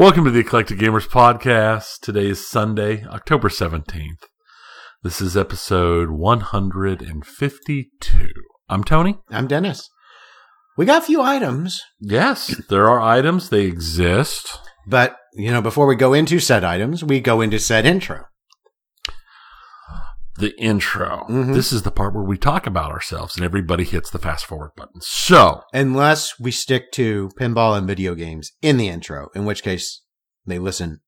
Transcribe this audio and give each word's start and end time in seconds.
Welcome 0.00 0.24
to 0.24 0.30
the 0.30 0.40
Eclectic 0.40 0.78
Gamers 0.78 1.06
Podcast. 1.06 2.00
Today 2.00 2.28
is 2.28 2.46
Sunday, 2.46 3.04
October 3.04 3.50
17th. 3.50 4.22
This 5.02 5.20
is 5.20 5.36
episode 5.36 6.08
152. 6.08 8.28
I'm 8.70 8.82
Tony. 8.82 9.18
I'm 9.28 9.46
Dennis. 9.46 9.90
We 10.78 10.86
got 10.86 11.02
a 11.02 11.06
few 11.06 11.20
items, 11.20 11.82
Yes, 12.00 12.62
there 12.70 12.88
are 12.88 12.98
items, 12.98 13.50
they 13.50 13.66
exist. 13.66 14.58
but 14.86 15.18
you 15.34 15.50
know, 15.50 15.60
before 15.60 15.86
we 15.86 15.96
go 15.96 16.14
into 16.14 16.40
said 16.40 16.64
items, 16.64 17.04
we 17.04 17.20
go 17.20 17.42
into 17.42 17.58
said 17.58 17.84
intro. 17.84 18.24
The 20.38 20.58
intro. 20.60 21.26
Mhm. 21.28 21.54
This 21.54 21.72
is 21.72 21.82
the 21.82 21.90
part 21.90 22.14
where 22.14 22.24
we 22.24 22.38
talk 22.38 22.66
about 22.66 22.90
ourselves 22.90 23.36
and 23.36 23.44
everybody 23.44 23.84
hits 23.84 24.10
the 24.10 24.18
fast 24.18 24.46
forward 24.46 24.70
button. 24.76 25.00
So, 25.02 25.62
Unless 25.72 26.38
we 26.40 26.50
stick 26.50 26.92
to 26.92 27.30
pinball 27.38 27.76
and 27.76 27.86
video 27.86 28.14
games 28.14 28.52
in 28.62 28.76
the 28.76 28.88
intro, 28.88 29.28
in 29.34 29.44
which 29.44 29.62
case 29.62 30.02
they 30.46 30.58
listen 30.58 31.00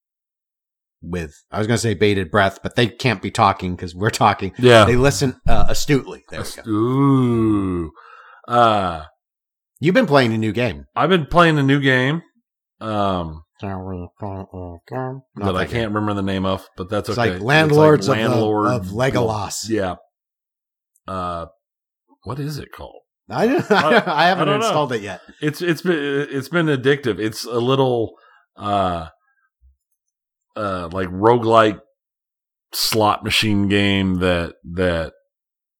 with 1.01 1.35
I 1.51 1.59
was 1.59 1.67
going 1.67 1.77
to 1.77 1.83
say 1.83 1.95
bated 1.95 2.31
breath, 2.31 2.61
but 2.62 2.77
they 2.77 2.87
can't 2.87 3.21
be 3.23 3.31
talking 3.31 3.75
because 3.75 3.95
we're 3.95 4.11
talking. 4.11 4.53
yeah. 4.59 4.85
They 4.85 4.97
listen 4.97 5.41
uh, 5.48 5.67
astutely. 5.69 6.23
There 6.31 6.43
we 6.43 6.62
go. 6.62 6.70
Ooh. 6.70 7.91
Uh, 8.47 9.05
You've 9.81 9.95
been 9.97 10.07
playing 10.07 10.33
a 10.33 10.39
new 10.39 10.53
game. 10.53 10.84
I've 10.95 11.11
been 11.11 11.27
playing 11.27 11.59
a 11.59 11.62
new 11.62 11.81
game. 11.81 12.23
Um, 12.81 13.43
Not 15.37 15.47
that 15.47 15.55
I 15.57 15.65
that 15.65 15.65
game. 15.66 15.69
can't 15.83 15.89
remember 15.93 16.14
the 16.14 16.23
name 16.23 16.45
of, 16.45 16.67
but 16.77 16.89
that's 16.91 17.09
It's 17.09 17.19
okay. 17.19 17.33
like 17.34 17.42
Landlords 17.42 18.09
of 18.09 18.17
the- 18.17 18.23
Landlord- 18.23 18.67
of 18.69 18.86
Legolas. 18.89 19.69
Yeah. 19.69 19.97
Uh, 21.09 21.47
what 22.25 22.39
is 22.39 22.59
it 22.59 22.69
called? 22.73 23.01
I, 23.31 23.45
I- 23.70 24.03
I 24.06 24.25
haven't 24.27 24.48
I 24.48 24.53
don't 24.53 24.61
know. 24.61 24.67
installed 24.67 24.92
it 24.92 25.03
yet. 25.03 25.20
It's 25.41 25.62
it's 25.62 25.83
been 25.83 26.27
it's 26.31 26.48
been 26.48 26.67
addictive. 26.67 27.19
It's 27.19 27.45
a 27.45 27.59
little 27.59 28.14
uh 28.56 29.09
uh 30.56 30.89
like 30.92 31.08
roguelike 31.08 31.81
slot 32.73 33.25
machine 33.25 33.69
game 33.69 34.17
that 34.17 34.55
that 34.73 35.12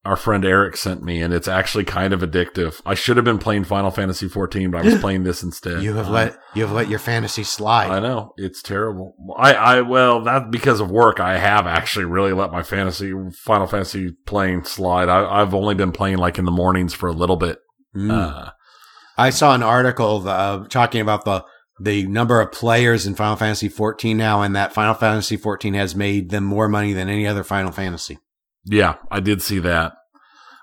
our 0.05 0.17
friend 0.17 0.45
Eric 0.45 0.77
sent 0.77 1.03
me 1.03 1.22
and 1.22 1.33
it's 1.33 1.47
actually 1.47 1.84
kind 1.84 2.12
of 2.12 2.20
addictive. 2.20 2.81
I 2.84 2.95
should 2.95 3.17
have 3.17 3.25
been 3.25 3.39
playing 3.39 3.64
Final 3.64 3.91
Fantasy 3.92 4.27
14, 4.28 4.70
but 4.70 4.81
I 4.81 4.84
was 4.84 4.98
playing 5.00 5.22
this 5.22 5.42
instead. 5.42 5.83
You 5.83 5.94
have 5.94 6.09
Um, 6.09 6.12
let 6.12 6.39
you 6.55 6.62
have 6.62 6.72
let 6.72 6.89
your 6.89 6.98
fantasy 6.98 7.44
slide. 7.44 7.91
I 7.91 8.00
know 8.00 8.33
it's 8.36 8.62
terrible. 8.62 9.14
I, 9.36 9.55
I, 9.55 9.81
well, 9.83 10.22
that 10.25 10.50
because 10.50 10.81
of 10.81 10.91
work, 10.91 11.20
I 11.20 11.39
have 11.39 11.67
actually 11.67 12.06
really 12.06 12.33
let 12.33 12.50
my 12.50 12.62
fantasy, 12.62 13.12
Final 13.33 13.67
Fantasy 13.67 14.12
playing 14.27 14.64
slide. 14.64 15.09
I, 15.09 15.41
I've 15.41 15.55
only 15.55 15.75
been 15.75 15.92
playing 15.92 16.19
like 16.19 16.39
in 16.39 16.44
the 16.47 16.50
mornings 16.50 16.92
for 16.94 17.09
a 17.09 17.12
little 17.12 17.37
bit. 17.37 17.59
Mm. 17.94 18.11
Uh, 18.11 18.50
I 19.16 19.31
saw 19.31 19.55
an 19.55 19.62
article 19.62 20.27
uh, 20.28 20.66
talking 20.69 21.00
about 21.00 21.25
the 21.25 21.44
the 21.81 22.06
number 22.06 22.41
of 22.41 22.53
players 22.53 23.06
in 23.06 23.14
Final 23.14 23.37
Fantasy 23.37 23.69
14 23.69 24.16
now, 24.16 24.42
and 24.42 24.55
that 24.56 24.72
Final 24.72 24.94
Fantasy 24.94 25.37
14 25.37 25.75
has 25.75 25.94
made 25.94 26.31
them 26.31 26.44
more 26.44 26.69
money 26.69 26.92
than 26.92 27.09
any 27.09 27.27
other 27.27 27.42
Final 27.44 27.72
Fantasy. 27.72 28.19
Yeah, 28.65 28.97
I 29.11 29.21
did 29.21 29.43
see 29.43 29.59
that, 29.61 29.93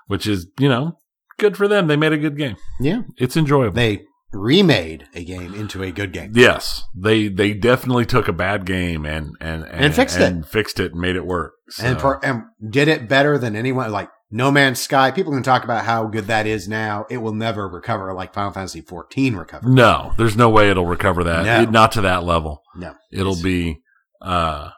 which 0.06 0.26
is 0.26 0.46
you 0.58 0.68
know 0.68 0.98
good 1.38 1.56
for 1.56 1.68
them. 1.68 1.86
They 1.86 1.96
made 1.96 2.12
a 2.12 2.18
good 2.18 2.36
game. 2.36 2.56
Yeah, 2.80 3.02
It's 3.16 3.36
enjoyable. 3.36 3.74
they 3.74 4.02
remade 4.32 5.04
a 5.14 5.24
game 5.24 5.54
into 5.54 5.82
a 5.82 5.90
good 5.90 6.12
game. 6.12 6.32
yes, 6.34 6.84
they 6.94 7.28
they 7.28 7.52
definitely 7.52 8.06
took 8.06 8.28
a 8.28 8.32
bad 8.32 8.64
game 8.64 9.04
and 9.04 9.32
and 9.40 9.64
And 9.64 9.94
fixed 9.94 10.18
it. 10.18 10.22
and 10.22 10.46
fixed 10.46 10.78
it 10.80 10.92
and 10.92 11.00
made 11.00 11.16
it 11.16 11.26
work. 11.26 11.52
So, 11.70 11.86
And, 11.86 11.98
per, 11.98 12.18
and 12.22 12.42
did 12.70 12.88
it 12.88 13.08
better 13.08 13.38
than 13.38 13.56
anyone. 13.56 13.90
Like 13.90 14.08
No 14.30 14.50
Man's 14.52 14.80
Sky, 14.80 15.10
people 15.10 15.32
can 15.32 15.42
talk 15.42 15.64
about 15.64 15.84
how 15.84 16.06
good 16.06 16.26
that 16.26 16.46
is 16.46 16.68
now. 16.68 17.06
It 17.10 17.18
will 17.18 17.34
never 17.34 17.68
recover 17.68 18.12
like 18.14 18.32
Final 18.34 18.52
Fantasy 18.52 18.80
14 18.82 19.34
recovered. 19.34 19.68
no, 19.72 20.12
there's 20.16 20.36
no 20.36 20.48
way 20.48 20.70
it'll 20.70 20.86
recover 20.86 21.24
that. 21.24 21.44
No. 21.44 21.62
It- 21.62 21.70
not 21.72 21.92
to 21.92 22.00
that 22.02 22.22
level. 22.24 22.62
No, 22.76 22.94
It'll 23.12 23.32
It's- 23.32 23.42
be. 23.42 23.80
uh 24.22 24.70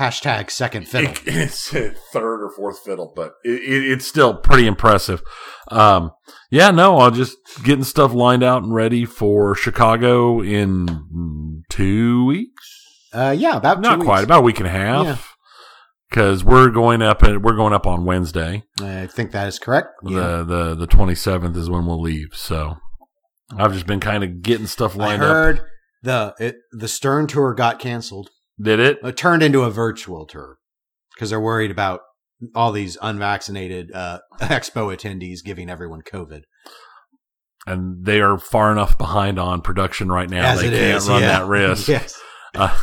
hashtag 0.00 0.50
second 0.50 0.88
fiddle. 0.88 1.10
It- 1.12 1.22
it's 1.26 1.74
a 1.74 1.90
third 2.12 2.42
or 2.42 2.50
fourth 2.56 2.80
fiddle, 2.84 3.12
but 3.14 3.32
it, 3.44 3.62
it, 3.62 3.92
it's 3.92 4.06
still 4.06 4.34
pretty 4.34 4.66
impressive. 4.66 5.22
Um, 5.68 6.10
yeah, 6.50 6.70
no, 6.70 7.00
I'm 7.00 7.14
just 7.14 7.36
getting 7.62 7.84
stuff 7.84 8.12
lined 8.12 8.42
out 8.42 8.62
and 8.62 8.74
ready 8.74 9.04
for 9.04 9.54
Chicago 9.54 10.42
in 10.42 11.62
two 11.68 12.24
weeks. 12.24 12.66
Uh, 13.12 13.34
yeah, 13.36 13.56
about 13.56 13.76
two 13.76 13.80
Not 13.82 14.00
quite, 14.00 14.24
about 14.24 14.40
a 14.40 14.42
week 14.42 14.58
and 14.58 14.66
a 14.66 14.70
half. 14.70 15.36
Because 16.08 16.42
we're 16.42 16.70
going 16.70 17.02
up, 17.02 17.22
and 17.22 17.44
we're 17.44 17.54
going 17.54 17.72
up 17.72 17.86
on 17.86 18.04
Wednesday. 18.04 18.64
I 18.82 19.06
think 19.06 19.30
that 19.30 19.46
is 19.46 19.60
correct. 19.60 19.90
Yeah. 20.02 20.18
The 20.18 20.44
the 20.44 20.74
the 20.74 20.86
twenty 20.88 21.14
seventh 21.14 21.56
is 21.56 21.70
when 21.70 21.86
we'll 21.86 22.00
leave. 22.00 22.30
So 22.32 22.78
I've 23.56 23.72
just 23.72 23.86
been 23.86 24.00
kind 24.00 24.24
of 24.24 24.42
getting 24.42 24.66
stuff 24.66 24.96
I 24.96 24.98
lined 24.98 25.22
up. 25.22 25.28
heard 25.28 25.60
the 26.02 26.34
it, 26.40 26.56
the 26.72 26.88
Stern 26.88 27.28
tour 27.28 27.54
got 27.54 27.78
canceled. 27.78 28.30
Did 28.60 28.80
it? 28.80 28.98
It 29.02 29.16
turned 29.16 29.42
into 29.42 29.62
a 29.62 29.70
virtual 29.70 30.26
tour 30.26 30.58
because 31.14 31.30
they're 31.30 31.40
worried 31.40 31.70
about 31.70 32.00
all 32.54 32.72
these 32.72 32.96
unvaccinated 33.00 33.92
uh, 33.92 34.20
expo 34.40 34.94
attendees 34.94 35.44
giving 35.44 35.70
everyone 35.70 36.02
COVID. 36.02 36.42
And 37.66 38.04
they 38.04 38.20
are 38.20 38.38
far 38.38 38.72
enough 38.72 38.96
behind 38.96 39.38
on 39.38 39.60
production 39.60 40.10
right 40.10 40.28
now. 40.28 40.44
As 40.44 40.60
they 40.60 40.70
can't 40.70 40.96
is, 40.96 41.08
run 41.08 41.22
yeah. 41.22 41.38
that 41.40 41.46
risk. 41.46 41.88
yes. 41.88 42.20
Uh, 42.54 42.74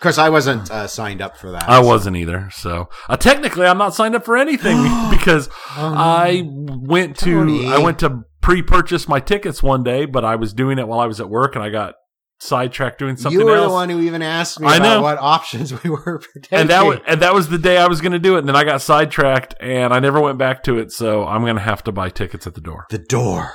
Of 0.00 0.02
course, 0.02 0.18
I 0.18 0.30
wasn't 0.30 0.70
uh, 0.70 0.86
signed 0.86 1.20
up 1.20 1.36
for 1.36 1.50
that. 1.50 1.68
I 1.68 1.82
so- 1.82 1.86
wasn't 1.86 2.16
either. 2.16 2.48
So 2.52 2.88
uh, 3.08 3.18
technically, 3.18 3.66
I'm 3.66 3.76
not 3.76 3.94
signed 3.94 4.14
up 4.14 4.24
for 4.24 4.36
anything 4.36 4.78
because 5.10 5.48
no. 5.76 5.92
I 5.94 6.42
went 6.46 7.18
to 7.18 7.32
Tony. 7.32 7.66
I 7.66 7.78
went 7.78 7.98
to 7.98 8.22
pre-purchase 8.40 9.06
my 9.08 9.20
tickets 9.20 9.62
one 9.62 9.82
day, 9.82 10.06
but 10.06 10.24
I 10.24 10.36
was 10.36 10.54
doing 10.54 10.78
it 10.78 10.88
while 10.88 11.00
I 11.00 11.06
was 11.06 11.20
at 11.20 11.28
work, 11.28 11.54
and 11.54 11.62
I 11.62 11.68
got 11.68 11.96
sidetracked 12.40 12.98
doing 12.98 13.16
something 13.16 13.38
you 13.38 13.44
were 13.46 13.54
else. 13.56 13.66
the 13.68 13.72
one 13.72 13.88
who 13.90 14.00
even 14.00 14.22
asked 14.22 14.60
me 14.60 14.66
I 14.66 14.76
about 14.76 14.82
know. 14.96 15.02
what 15.02 15.18
options 15.18 15.72
we 15.84 15.90
were 15.90 16.22
and 16.50 16.70
that 16.70 16.82
was 16.84 16.98
and 17.06 17.20
that 17.22 17.34
was 17.34 17.48
the 17.48 17.58
day 17.58 17.76
I 17.78 17.86
was 17.86 18.00
going 18.00 18.12
to 18.12 18.18
do 18.18 18.36
it, 18.36 18.40
and 18.40 18.48
then 18.48 18.56
I 18.56 18.64
got 18.64 18.80
sidetracked, 18.82 19.54
and 19.60 19.92
I 19.92 20.00
never 20.00 20.20
went 20.20 20.38
back 20.38 20.62
to 20.64 20.78
it. 20.78 20.90
So 20.92 21.24
I'm 21.26 21.42
going 21.42 21.56
to 21.56 21.62
have 21.62 21.82
to 21.84 21.92
buy 21.92 22.08
tickets 22.10 22.46
at 22.46 22.54
the 22.54 22.60
door. 22.60 22.86
the 22.90 22.98
door. 22.98 23.52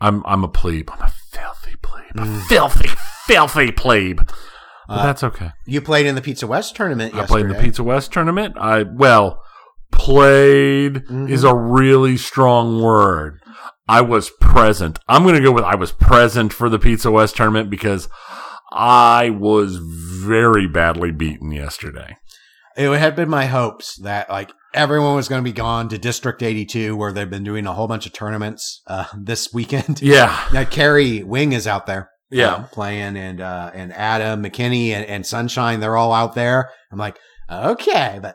I'm 0.00 0.22
I'm 0.26 0.44
a 0.44 0.48
plebe. 0.48 0.90
I'm 0.92 1.00
a 1.02 1.14
filthy 1.30 1.76
plebe. 1.82 2.14
Mm. 2.16 2.36
A 2.36 2.44
filthy, 2.46 2.88
filthy 3.26 3.72
plebe. 3.72 4.18
But 4.88 4.98
Uh, 5.00 5.02
that's 5.06 5.24
okay. 5.24 5.50
You 5.66 5.80
played 5.80 6.06
in 6.06 6.14
the 6.14 6.20
Pizza 6.20 6.46
West 6.46 6.76
tournament 6.76 7.14
I 7.14 7.18
yesterday. 7.18 7.32
played 7.32 7.46
in 7.46 7.52
the 7.56 7.62
Pizza 7.62 7.82
West 7.82 8.12
tournament. 8.12 8.56
I 8.58 8.82
well 8.84 9.40
played 9.92 11.04
Mhm. 11.06 11.28
is 11.30 11.42
a 11.44 11.54
really 11.54 12.16
strong 12.16 12.82
word. 12.82 13.40
I 13.88 14.00
was 14.00 14.30
present. 14.40 14.98
I'm 15.08 15.22
going 15.22 15.36
to 15.36 15.42
go 15.42 15.52
with 15.52 15.64
I 15.64 15.76
was 15.76 15.92
present 15.92 16.52
for 16.52 16.68
the 16.68 16.78
Pizza 16.78 17.10
West 17.10 17.36
tournament 17.36 17.70
because 17.70 18.08
I 18.72 19.30
was 19.30 19.76
very 19.76 20.66
badly 20.66 21.12
beaten 21.12 21.52
yesterday. 21.52 22.16
It 22.76 22.90
had 22.98 23.16
been 23.16 23.28
my 23.30 23.46
hopes 23.46 23.96
that 24.02 24.28
like 24.28 24.52
everyone 24.74 25.14
was 25.16 25.28
going 25.28 25.40
to 25.42 25.48
be 25.48 25.54
gone 25.54 25.88
to 25.88 25.98
District 25.98 26.42
82, 26.42 26.94
where 26.96 27.12
they've 27.12 27.30
been 27.30 27.44
doing 27.44 27.66
a 27.66 27.72
whole 27.72 27.88
bunch 27.88 28.06
of 28.06 28.12
tournaments 28.12 28.82
uh, 28.86 29.06
this 29.18 29.52
weekend. 29.52 30.02
Yeah. 30.02 30.38
Now 30.52 30.64
Carrie 30.64 31.22
Wing 31.22 31.52
is 31.52 31.66
out 31.66 31.86
there. 31.86 32.10
Yeah. 32.28 32.54
um, 32.54 32.64
playing 32.66 33.16
and 33.16 33.40
uh 33.40 33.70
and 33.72 33.92
Adam 33.92 34.42
McKinney 34.42 34.88
and, 34.88 35.06
and 35.06 35.24
Sunshine, 35.24 35.78
they're 35.78 35.96
all 35.96 36.12
out 36.12 36.34
there. 36.34 36.70
I'm 36.90 36.98
like, 36.98 37.18
okay, 37.50 38.18
but 38.20 38.34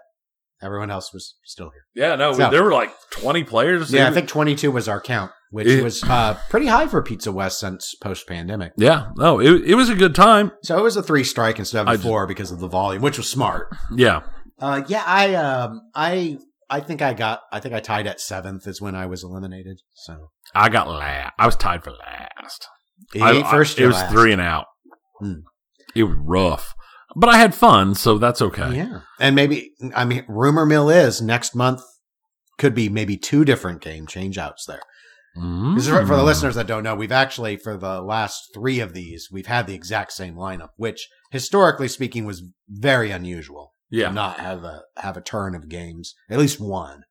everyone 0.61 0.91
else 0.91 1.11
was 1.13 1.35
still 1.44 1.69
here. 1.72 1.85
Yeah, 1.95 2.16
no, 2.16 2.33
So- 2.33 2.49
there 2.49 2.63
were 2.63 2.72
like 2.73 2.91
20 3.11 3.44
players. 3.44 3.91
Yeah, 3.94 4.07
I 4.07 4.11
think 4.11 4.27
22 4.27 4.72
was 4.72 4.88
our 4.88 5.01
count, 5.01 5.31
which 5.49 5.67
It- 5.67 5.83
was 5.83 6.03
uh 6.03 6.38
pretty 6.49 6.67
high 6.67 6.88
for 6.88 7.01
Pizza 7.01 7.31
West 7.31 7.59
since 7.59 7.94
post 8.01 8.27
pandemic. 8.27 8.73
Yeah, 8.77 9.07
no, 9.17 9.39
it, 9.39 9.63
it 9.66 9.75
was 9.75 9.89
a 9.89 9.95
good 9.95 10.16
time. 10.16 10.51
So 10.63 10.77
it 10.77 10.83
was 10.83 10.95
a 10.97 11.03
three 11.03 11.24
strike 11.24 11.59
instead 11.59 11.88
of 11.88 11.94
a 11.94 11.97
four 11.97 12.27
because 12.27 12.51
of 12.51 12.59
the 12.59 12.68
volume, 12.68 13.01
which 13.01 13.18
was 13.18 13.30
smart. 13.30 13.68
Yeah. 13.95 14.21
Uh, 14.59 14.83
yeah, 14.88 15.03
I 15.06 15.33
um 15.36 15.81
I 15.95 16.38
I 16.69 16.80
think 16.81 17.01
I 17.01 17.13
got 17.13 17.41
I 17.51 17.59
think 17.59 17.74
I 17.74 17.80
tied 17.80 18.07
at 18.07 18.21
seventh 18.21 18.68
is 18.68 18.80
when 18.81 18.95
I 18.95 19.06
was 19.07 19.24
eliminated. 19.24 19.80
So 19.95 20.30
I 20.53 20.69
got 20.69 20.88
last. 20.88 21.33
I 21.39 21.45
was 21.45 21.56
tied 21.56 21.83
for 21.83 21.91
last. 21.91 22.68
I- 23.19 23.41
first. 23.50 23.80
I, 23.80 23.83
it 23.83 23.88
was 23.88 23.95
last. 23.95 24.12
three 24.12 24.31
and 24.31 24.41
out. 24.41 24.65
Hmm. 25.19 25.39
It 25.95 26.03
was 26.03 26.15
rough, 26.19 26.74
but 27.16 27.30
I 27.30 27.38
had 27.38 27.54
fun, 27.56 27.96
so 27.96 28.18
that's 28.18 28.42
okay. 28.42 28.75
Yeah, 28.75 29.02
and 29.19 29.36
maybe 29.36 29.72
I 29.96 30.06
mean, 30.06 30.25
rumor 30.28 30.66
mill 30.66 30.90
is 30.90 31.22
next 31.22 31.56
month 31.56 31.81
could 32.58 32.74
be 32.75 32.90
maybe 32.90 33.18
two 33.18 33.44
different 33.46 33.81
game 33.81 34.06
change 34.08 34.38
outs 34.38 34.66
there. 34.66 34.81
'Cause 35.36 35.88
For, 35.88 36.06
for 36.06 36.16
the 36.18 36.22
Mm. 36.22 36.25
listeners 36.25 36.56
that 36.56 36.68
don't 36.68 36.84
know, 36.84 36.94
we've 36.94 37.12
actually 37.12 37.56
for 37.56 37.78
the 37.78 38.02
last 38.02 38.50
three 38.54 38.81
of 38.81 38.94
these 38.94 39.30
we've 39.31 39.48
had 39.48 39.66
the 39.66 39.74
exact 39.74 40.12
same 40.12 40.36
lineup, 40.36 40.69
which 40.75 41.08
historically 41.31 41.88
speaking 41.88 42.25
was 42.25 42.44
very 42.69 43.12
unusual. 43.12 43.74
to 43.92 43.98
yeah, 43.98 44.12
not 44.12 44.40
have 44.40 44.63
a 44.66 44.84
have 44.98 45.16
a 45.18 45.22
turn 45.22 45.54
of 45.56 45.68
games, 45.69 46.13
at 46.30 46.38
least 46.40 46.60
one. 46.60 47.04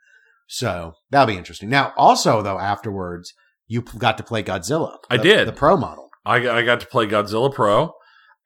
So 0.49 0.95
that'll 1.11 1.27
be 1.27 1.37
interesting. 1.39 1.69
Now, 1.71 1.93
also 1.97 2.43
though, 2.43 2.59
afterwards 2.59 3.33
you 3.67 3.83
got 3.83 4.17
to 4.19 4.25
play 4.25 4.43
Godzilla. 4.43 4.97
I 5.09 5.17
did. 5.17 5.47
the 5.49 5.53
pro 5.53 5.77
model. 5.77 6.09
I, 6.27 6.37
I 6.49 6.63
got 6.63 6.81
to 6.81 6.87
play 6.87 7.07
Godzilla 7.07 7.53
Pro, 7.55 7.93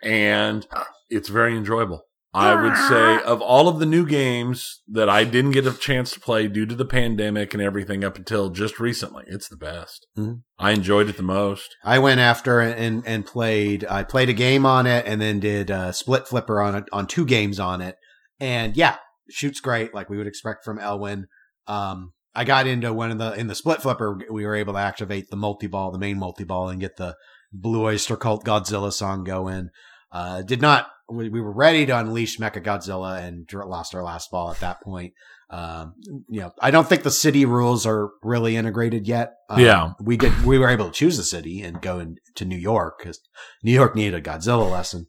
and 0.02 0.66
it's 1.08 1.28
very 1.28 1.56
enjoyable. 1.56 2.02
I 2.36 2.60
would 2.60 2.76
say 2.76 3.22
of 3.22 3.40
all 3.40 3.68
of 3.68 3.78
the 3.78 3.86
new 3.86 4.04
games 4.04 4.82
that 4.88 5.08
I 5.08 5.22
didn't 5.22 5.52
get 5.52 5.68
a 5.68 5.72
chance 5.72 6.10
to 6.12 6.20
play 6.20 6.48
due 6.48 6.66
to 6.66 6.74
the 6.74 6.84
pandemic 6.84 7.54
and 7.54 7.62
everything 7.62 8.02
up 8.02 8.16
until 8.16 8.50
just 8.50 8.80
recently, 8.80 9.22
it's 9.28 9.48
the 9.48 9.56
best. 9.56 10.08
Mhm. 10.18 10.42
I 10.58 10.72
enjoyed 10.72 11.08
it 11.08 11.16
the 11.16 11.22
most. 11.22 11.76
I 11.84 12.00
went 12.00 12.18
after 12.18 12.58
and 12.58 13.06
and 13.06 13.24
played. 13.24 13.84
I 13.88 14.02
played 14.02 14.28
a 14.28 14.32
game 14.32 14.66
on 14.66 14.84
it, 14.84 15.06
and 15.06 15.20
then 15.20 15.38
did 15.38 15.70
a 15.70 15.92
split 15.92 16.26
flipper 16.26 16.60
on 16.60 16.74
it 16.74 16.84
on 16.92 17.06
two 17.06 17.24
games 17.24 17.60
on 17.60 17.80
it. 17.80 17.94
And 18.40 18.76
yeah, 18.76 18.96
shoots 19.30 19.60
great, 19.60 19.94
like 19.94 20.10
we 20.10 20.16
would 20.16 20.26
expect 20.26 20.64
from 20.64 20.80
Elwin. 20.80 21.26
Um, 21.68 22.14
I 22.34 22.42
got 22.42 22.66
into 22.66 22.92
one 22.92 23.12
of 23.12 23.18
the 23.18 23.32
in 23.34 23.46
the 23.46 23.54
split 23.54 23.80
flipper. 23.80 24.18
We 24.28 24.44
were 24.44 24.56
able 24.56 24.72
to 24.72 24.80
activate 24.80 25.30
the 25.30 25.36
multi 25.36 25.68
ball, 25.68 25.92
the 25.92 26.00
main 26.00 26.18
multi 26.18 26.42
ball, 26.42 26.68
and 26.68 26.80
get 26.80 26.96
the 26.96 27.14
Blue 27.52 27.84
Oyster 27.84 28.16
Cult 28.16 28.44
Godzilla 28.44 28.92
song 28.92 29.22
going. 29.22 29.68
Uh, 30.14 30.42
did 30.42 30.62
not. 30.62 30.86
We, 31.10 31.28
we 31.28 31.40
were 31.42 31.52
ready 31.52 31.84
to 31.84 31.98
unleash 31.98 32.38
Mecha 32.38 32.64
Godzilla 32.64 33.20
and 33.22 33.46
lost 33.52 33.94
our 33.94 34.02
last 34.02 34.30
ball 34.30 34.50
at 34.50 34.60
that 34.60 34.80
point. 34.80 35.12
Um, 35.50 35.94
you 36.28 36.40
know, 36.40 36.52
I 36.60 36.70
don't 36.70 36.88
think 36.88 37.02
the 37.02 37.10
city 37.10 37.44
rules 37.44 37.84
are 37.84 38.10
really 38.22 38.56
integrated 38.56 39.06
yet. 39.06 39.34
Um, 39.50 39.60
Yeah. 39.60 39.92
we 40.00 40.16
did. 40.16 40.32
We 40.44 40.58
were 40.58 40.70
able 40.70 40.86
to 40.86 40.92
choose 40.92 41.18
a 41.18 41.24
city 41.24 41.60
and 41.60 41.82
go 41.82 41.98
in, 41.98 42.16
to 42.36 42.44
New 42.46 42.56
York 42.56 42.98
because 42.98 43.20
New 43.62 43.72
York 43.72 43.94
needed 43.94 44.14
a 44.14 44.22
Godzilla 44.22 44.70
lesson. 44.70 45.06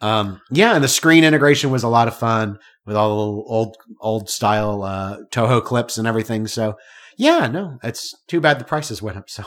Um, 0.00 0.40
yeah, 0.50 0.74
and 0.74 0.84
the 0.84 0.88
screen 0.88 1.24
integration 1.24 1.70
was 1.70 1.82
a 1.82 1.88
lot 1.88 2.08
of 2.08 2.16
fun 2.16 2.58
with 2.86 2.96
all 2.96 3.08
the 3.08 3.14
little 3.16 3.44
old 3.48 3.76
old 4.00 4.28
style 4.28 4.82
uh, 4.82 5.18
Toho 5.32 5.64
clips 5.64 5.98
and 5.98 6.06
everything. 6.06 6.46
So 6.46 6.74
yeah, 7.16 7.46
no, 7.46 7.78
it's 7.82 8.14
too 8.28 8.40
bad 8.40 8.58
the 8.58 8.64
prices 8.64 9.00
went 9.02 9.16
up 9.16 9.30
so 9.30 9.44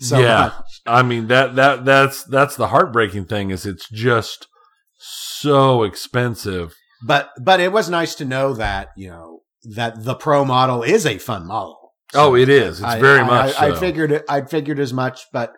so 0.00 0.18
Yeah. 0.18 0.38
much. 0.56 0.80
I 0.86 1.02
mean 1.02 1.26
that 1.28 1.54
that 1.56 1.84
that's 1.84 2.24
that's 2.24 2.56
the 2.56 2.68
heartbreaking 2.68 3.26
thing 3.26 3.50
is 3.50 3.64
it's 3.66 3.88
just 3.88 4.46
so 4.98 5.82
expensive. 5.82 6.74
But 7.06 7.30
but 7.42 7.60
it 7.60 7.72
was 7.72 7.90
nice 7.90 8.14
to 8.16 8.24
know 8.24 8.54
that 8.54 8.88
you 8.96 9.08
know 9.08 9.40
that 9.74 10.04
the 10.04 10.14
pro 10.14 10.44
model 10.44 10.82
is 10.82 11.04
a 11.06 11.18
fun 11.18 11.46
model. 11.46 11.92
Oh, 12.14 12.34
it 12.36 12.48
is. 12.48 12.78
It's 12.80 12.88
I- 12.88 13.00
very 13.00 13.20
I- 13.20 13.26
much. 13.26 13.54
I, 13.60 13.68
I 13.70 13.74
figured 13.78 14.12
it. 14.12 14.24
I 14.28 14.40
figured 14.42 14.78
as 14.78 14.92
much, 14.92 15.22
but 15.32 15.52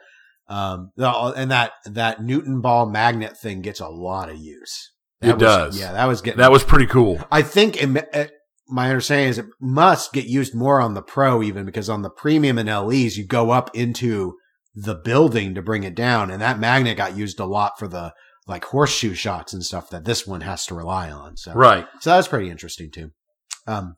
um, 0.49 0.91
and 0.97 1.51
that 1.51 1.73
that 1.85 2.23
Newton 2.23 2.61
ball 2.61 2.87
magnet 2.89 3.37
thing 3.37 3.61
gets 3.61 3.81
a 3.81 3.89
lot 3.89 4.31
of 4.31 4.37
use. 4.39 4.93
That 5.21 5.31
It 5.31 5.35
was- 5.35 5.43
does. 5.43 5.81
Yeah, 5.81 5.93
that 5.93 6.07
was 6.07 6.23
getting. 6.23 6.39
that 6.39 6.51
was 6.51 6.65
pretty 6.65 6.87
cool. 6.87 7.21
I 7.31 7.43
think 7.43 7.81
it, 7.83 8.31
my 8.69 8.89
understanding 8.89 9.29
is 9.29 9.39
it 9.39 9.47
must 9.61 10.13
get 10.13 10.27
used 10.27 10.55
more 10.55 10.81
on 10.81 10.95
the 10.95 11.03
pro 11.03 11.43
even 11.43 11.65
because 11.65 11.89
on 11.89 12.03
the 12.03 12.11
premium 12.11 12.59
and 12.59 12.69
LEs 12.69 13.17
you 13.17 13.25
go 13.25 13.51
up 13.51 13.71
into 13.75 14.37
the 14.75 14.95
building 14.95 15.55
to 15.55 15.63
bring 15.63 15.83
it 15.83 15.95
down, 15.95 16.31
and 16.31 16.41
that 16.41 16.59
magnet 16.61 16.97
got 16.97 17.17
used 17.17 17.41
a 17.41 17.45
lot 17.45 17.79
for 17.79 17.89
the 17.89 18.13
like 18.47 18.65
horseshoe 18.67 19.15
shots 19.15 19.53
and 19.53 19.65
stuff 19.65 19.91
that 19.91 20.05
this 20.05 20.27
one 20.27 20.41
has 20.43 20.67
to 20.67 20.75
rely 20.75 21.11
on. 21.11 21.37
So 21.37 21.53
Right. 21.53 21.87
so 22.01 22.11
that 22.11 22.17
was 22.17 22.29
pretty 22.29 22.51
interesting 22.51 22.91
too. 22.91 23.11
Um, 23.67 23.97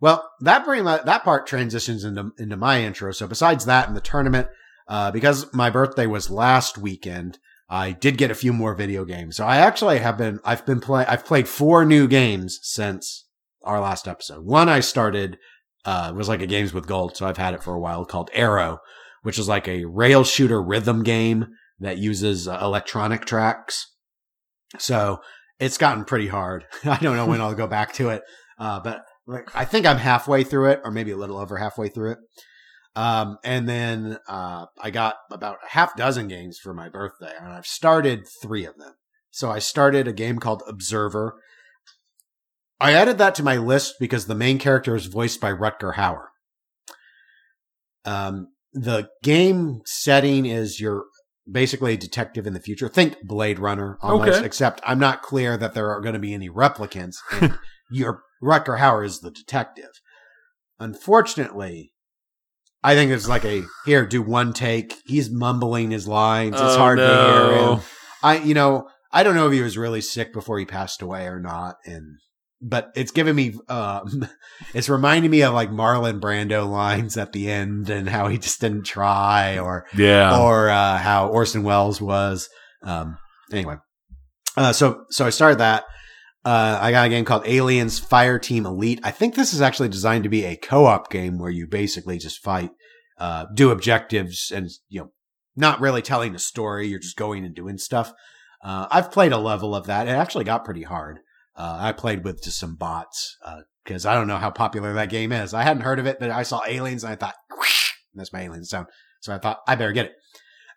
well, 0.00 0.28
that 0.40 0.64
bring 0.64 0.84
that 0.84 1.24
part 1.24 1.46
transitions 1.46 2.04
into 2.04 2.32
into 2.38 2.56
my 2.56 2.82
intro. 2.82 3.12
So 3.12 3.26
besides 3.26 3.64
that 3.66 3.88
and 3.88 3.96
the 3.96 4.00
tournament, 4.00 4.48
uh, 4.88 5.10
because 5.10 5.52
my 5.54 5.70
birthday 5.70 6.06
was 6.06 6.30
last 6.30 6.76
weekend, 6.76 7.38
I 7.68 7.92
did 7.92 8.18
get 8.18 8.30
a 8.30 8.34
few 8.34 8.52
more 8.52 8.74
video 8.74 9.04
games. 9.04 9.36
So 9.36 9.46
I 9.46 9.56
actually 9.58 9.98
have 9.98 10.18
been 10.18 10.40
I've 10.44 10.66
been 10.66 10.80
playing 10.80 11.08
I've 11.08 11.24
played 11.24 11.48
four 11.48 11.84
new 11.84 12.06
games 12.06 12.58
since 12.62 13.26
our 13.64 13.80
last 13.80 14.08
episode. 14.08 14.44
One 14.44 14.68
I 14.68 14.80
started 14.80 15.38
uh, 15.84 16.12
was 16.14 16.28
like 16.28 16.42
a 16.42 16.46
games 16.46 16.72
with 16.72 16.86
gold, 16.86 17.16
so 17.16 17.26
I've 17.26 17.36
had 17.36 17.54
it 17.54 17.62
for 17.62 17.74
a 17.74 17.80
while 17.80 18.04
called 18.04 18.30
Aaero, 18.34 18.78
which 19.22 19.38
is 19.38 19.48
like 19.48 19.68
a 19.68 19.84
rail 19.84 20.24
shooter 20.24 20.62
rhythm 20.62 21.02
game 21.02 21.46
that 21.80 21.98
uses 21.98 22.46
uh, 22.46 22.58
electronic 22.62 23.24
tracks. 23.24 23.92
So 24.78 25.20
it's 25.58 25.78
gotten 25.78 26.04
pretty 26.04 26.28
hard. 26.28 26.64
I 26.84 26.98
don't 26.98 27.16
know 27.16 27.26
when 27.26 27.40
I'll 27.40 27.54
go 27.54 27.66
back 27.66 27.92
to 27.94 28.10
it, 28.10 28.22
uh, 28.58 28.80
but 28.80 29.02
like 29.26 29.54
I 29.54 29.64
think 29.64 29.86
I'm 29.86 29.98
halfway 29.98 30.44
through 30.44 30.70
it, 30.70 30.80
or 30.84 30.90
maybe 30.90 31.10
a 31.10 31.16
little 31.16 31.38
over 31.38 31.56
halfway 31.56 31.88
through 31.88 32.12
it. 32.12 32.18
Um, 32.94 33.38
and 33.42 33.68
then 33.68 34.18
uh, 34.28 34.66
I 34.80 34.90
got 34.90 35.16
about 35.30 35.56
a 35.64 35.70
half 35.70 35.96
dozen 35.96 36.28
games 36.28 36.58
for 36.58 36.74
my 36.74 36.88
birthday, 36.88 37.32
and 37.40 37.52
I've 37.52 37.66
started 37.66 38.26
three 38.42 38.66
of 38.66 38.76
them. 38.76 38.94
So 39.30 39.50
I 39.50 39.60
started 39.60 40.06
a 40.06 40.12
game 40.12 40.38
called 40.38 40.62
Observer. 40.68 41.40
I 42.82 42.92
added 42.92 43.18
that 43.18 43.34
to 43.36 43.42
my 43.42 43.56
list 43.56 43.94
because 44.00 44.26
the 44.26 44.34
main 44.34 44.58
character 44.58 44.94
is 44.96 45.06
voiced 45.06 45.40
by 45.40 45.52
Rutger 45.52 45.94
Hauer. 45.94 46.26
Um, 48.04 48.48
the 48.72 49.08
game 49.22 49.82
setting 49.84 50.46
is 50.46 50.80
you're 50.80 51.04
basically 51.50 51.94
a 51.94 51.96
detective 51.98 52.46
in 52.46 52.54
the 52.54 52.60
future. 52.60 52.88
Think 52.88 53.16
Blade 53.22 53.58
Runner 53.58 53.98
almost, 54.02 54.38
Okay. 54.38 54.46
except 54.46 54.80
I'm 54.84 54.98
not 54.98 55.22
clear 55.22 55.56
that 55.56 55.74
there 55.74 55.90
are 55.90 56.00
going 56.00 56.14
to 56.14 56.18
be 56.20 56.34
any 56.34 56.48
replicants. 56.50 57.16
And 57.40 57.58
your 57.90 58.22
Rutger 58.42 58.78
Hauer 58.78 59.04
is 59.04 59.20
the 59.20 59.30
detective. 59.30 59.90
Unfortunately, 60.80 61.92
I 62.82 62.94
think 62.94 63.12
it's 63.12 63.28
like 63.28 63.44
a 63.44 63.62
here, 63.86 64.06
do 64.06 64.22
one 64.22 64.52
take. 64.52 64.94
He's 65.04 65.30
mumbling 65.30 65.90
his 65.90 66.08
lines. 66.08 66.54
It's 66.54 66.62
Oh, 66.62 66.78
hard 66.78 66.98
to 66.98 67.04
hear 67.06 67.52
him. 67.74 67.80
I, 68.22 68.38
you 68.38 68.54
know, 68.54 68.88
I 69.12 69.22
don't 69.22 69.34
know 69.36 69.46
if 69.46 69.52
he 69.52 69.60
was 69.60 69.78
really 69.78 70.00
sick 70.00 70.32
before 70.32 70.58
he 70.58 70.64
passed 70.64 71.02
away 71.02 71.26
or 71.26 71.38
not. 71.38 71.76
And, 71.84 72.18
but 72.62 72.92
it's 72.94 73.10
giving 73.10 73.34
me, 73.34 73.54
um, 73.68 74.26
it's 74.74 74.88
reminding 74.88 75.30
me 75.30 75.42
of 75.42 75.52
like 75.52 75.70
Marlon 75.70 76.20
Brando 76.20 76.68
lines 76.70 77.16
at 77.16 77.32
the 77.32 77.50
end 77.50 77.90
and 77.90 78.08
how 78.08 78.28
he 78.28 78.38
just 78.38 78.60
didn't 78.60 78.84
try 78.84 79.58
or, 79.58 79.86
Yeah. 79.96 80.38
or, 80.40 80.70
uh, 80.70 80.96
how 80.98 81.28
Orson 81.28 81.64
Welles 81.64 82.00
was. 82.00 82.48
Um, 82.82 83.18
anyway, 83.52 83.76
uh, 84.56 84.72
so, 84.72 85.04
so 85.10 85.26
I 85.26 85.30
started 85.30 85.58
that. 85.58 85.84
Uh, 86.44 86.78
I 86.80 86.90
got 86.90 87.06
a 87.06 87.08
game 87.10 87.24
called 87.24 87.46
Aliens 87.46 88.00
Fireteam 88.00 88.64
Elite. 88.64 89.00
I 89.04 89.10
think 89.12 89.34
this 89.34 89.52
is 89.54 89.60
actually 89.60 89.88
designed 89.88 90.24
to 90.24 90.30
be 90.30 90.44
a 90.44 90.56
co-op 90.56 91.10
game 91.10 91.38
where 91.38 91.50
you 91.50 91.66
basically 91.68 92.18
just 92.18 92.42
fight, 92.42 92.70
uh, 93.18 93.46
do 93.54 93.70
objectives 93.70 94.50
and, 94.54 94.68
you 94.88 95.00
know, 95.02 95.12
not 95.54 95.80
really 95.80 96.02
telling 96.02 96.34
a 96.34 96.38
story. 96.40 96.88
You're 96.88 96.98
just 96.98 97.16
going 97.16 97.44
and 97.44 97.54
doing 97.54 97.78
stuff. 97.78 98.12
Uh, 98.64 98.86
I've 98.90 99.12
played 99.12 99.32
a 99.32 99.38
level 99.38 99.74
of 99.74 99.86
that. 99.86 100.08
It 100.08 100.12
actually 100.12 100.44
got 100.44 100.64
pretty 100.64 100.82
hard. 100.82 101.18
Uh, 101.56 101.76
I 101.80 101.92
played 101.92 102.24
with 102.24 102.42
just 102.42 102.58
some 102.58 102.76
bots, 102.76 103.36
uh, 103.44 103.60
cause 103.86 104.06
I 104.06 104.14
don't 104.14 104.26
know 104.26 104.38
how 104.38 104.50
popular 104.50 104.92
that 104.94 105.10
game 105.10 105.32
is. 105.32 105.52
I 105.52 105.62
hadn't 105.64 105.82
heard 105.82 105.98
of 105.98 106.06
it, 106.06 106.18
but 106.18 106.30
I 106.30 106.42
saw 106.44 106.62
aliens 106.66 107.04
and 107.04 107.12
I 107.12 107.16
thought, 107.16 107.34
that's 108.14 108.32
my 108.32 108.42
alien 108.42 108.64
sound. 108.64 108.86
So 109.20 109.34
I 109.34 109.38
thought 109.38 109.58
I 109.68 109.74
better 109.74 109.92
get 109.92 110.06
it. 110.06 110.12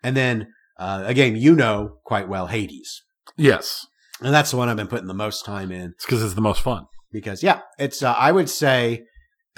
And 0.02 0.16
then, 0.16 0.48
uh, 0.78 1.04
a 1.06 1.14
game 1.14 1.34
you 1.36 1.54
know 1.54 1.96
quite 2.04 2.28
well, 2.28 2.46
Hades. 2.48 3.02
yes. 3.36 3.86
And 4.22 4.32
that's 4.32 4.50
the 4.50 4.56
one 4.56 4.68
I've 4.70 4.76
been 4.78 4.86
putting 4.88 5.08
the 5.08 5.14
most 5.14 5.44
time 5.44 5.70
in 5.70 5.90
It's 5.94 6.06
because 6.06 6.22
it's 6.22 6.32
the 6.34 6.40
most 6.40 6.62
fun. 6.62 6.86
because 7.12 7.42
yeah, 7.42 7.60
it's 7.78 8.02
uh, 8.02 8.12
I 8.14 8.32
would 8.32 8.48
say 8.48 9.04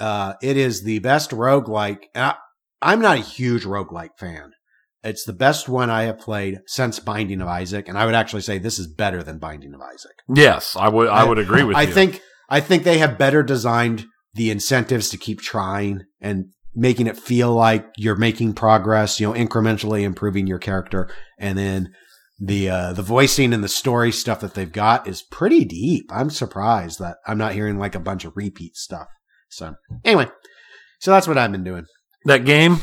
uh, 0.01 0.33
it 0.41 0.57
is 0.57 0.83
the 0.83 0.99
best 0.99 1.31
roguelike. 1.31 2.03
And 2.13 2.25
I, 2.25 2.35
I'm 2.81 2.99
not 3.01 3.17
a 3.17 3.21
huge 3.21 3.63
roguelike 3.63 4.17
fan. 4.17 4.51
It's 5.03 5.23
the 5.23 5.33
best 5.33 5.69
one 5.69 5.89
I 5.89 6.03
have 6.03 6.19
played 6.19 6.59
since 6.67 6.99
Binding 6.99 7.41
of 7.41 7.47
Isaac, 7.47 7.87
and 7.87 7.97
I 7.97 8.05
would 8.05 8.15
actually 8.15 8.41
say 8.41 8.57
this 8.57 8.77
is 8.79 8.87
better 8.87 9.23
than 9.23 9.39
Binding 9.39 9.73
of 9.73 9.81
Isaac. 9.81 10.15
Yes, 10.33 10.75
I 10.77 10.89
would. 10.89 11.07
I 11.07 11.23
would 11.23 11.39
agree 11.39 11.63
with 11.63 11.77
I 11.77 11.83
you. 11.83 11.93
think 11.93 12.21
I 12.49 12.59
think 12.59 12.83
they 12.83 12.97
have 12.97 13.17
better 13.17 13.41
designed 13.43 14.05
the 14.33 14.49
incentives 14.51 15.09
to 15.09 15.17
keep 15.17 15.39
trying 15.41 16.01
and 16.19 16.45
making 16.75 17.07
it 17.07 17.17
feel 17.17 17.53
like 17.53 17.85
you're 17.97 18.15
making 18.15 18.53
progress, 18.53 19.19
you 19.19 19.27
know, 19.27 19.33
incrementally 19.33 20.01
improving 20.03 20.47
your 20.47 20.59
character. 20.59 21.09
And 21.39 21.57
then 21.57 21.93
the 22.39 22.69
uh 22.69 22.93
the 22.93 23.01
voicing 23.01 23.53
and 23.53 23.63
the 23.63 23.67
story 23.69 24.11
stuff 24.11 24.39
that 24.41 24.53
they've 24.53 24.71
got 24.71 25.07
is 25.07 25.21
pretty 25.21 25.65
deep. 25.65 26.05
I'm 26.11 26.29
surprised 26.29 26.99
that 26.99 27.17
I'm 27.25 27.37
not 27.37 27.53
hearing 27.53 27.77
like 27.79 27.95
a 27.95 27.99
bunch 27.99 28.23
of 28.25 28.33
repeat 28.35 28.75
stuff. 28.75 29.07
So 29.49 29.75
anyway, 30.05 30.27
so 30.99 31.11
that's 31.11 31.27
what 31.27 31.37
I've 31.37 31.51
been 31.51 31.63
doing. 31.63 31.85
that 32.25 32.45
game. 32.45 32.77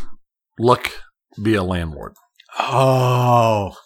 Look, 0.58 0.90
be 1.42 1.54
a 1.54 1.62
landlord. 1.62 2.12
Oh, 2.58 3.76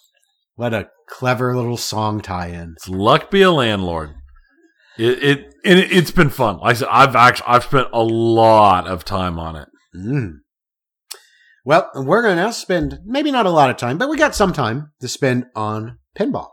what 0.54 0.74
a 0.74 0.88
clever 1.08 1.56
little 1.56 1.76
song 1.76 2.20
tie-in. 2.20 2.74
It's 2.76 2.88
luck 2.88 3.30
be 3.30 3.42
a 3.42 3.50
landlord. 3.50 4.14
It 4.98 5.22
it, 5.22 5.54
and 5.64 5.78
it 5.78 5.92
it's 5.92 6.10
been 6.10 6.30
fun. 6.30 6.58
Like 6.58 6.76
I 6.76 6.78
said, 6.78 6.88
I've 6.90 7.16
actually 7.16 7.48
I've 7.48 7.64
spent 7.64 7.88
a 7.92 8.02
lot 8.02 8.86
of 8.86 9.04
time 9.04 9.38
on 9.38 9.56
it. 9.56 9.68
Mm. 9.96 10.38
Well, 11.64 11.90
we're 11.94 12.22
going 12.22 12.36
to 12.36 12.42
now 12.42 12.50
spend 12.52 13.00
maybe 13.04 13.30
not 13.30 13.46
a 13.46 13.50
lot 13.50 13.70
of 13.70 13.76
time, 13.76 13.98
but 13.98 14.08
we 14.08 14.16
got 14.16 14.34
some 14.34 14.52
time 14.52 14.92
to 15.00 15.08
spend 15.08 15.46
on 15.54 15.98
pinball. 16.18 16.48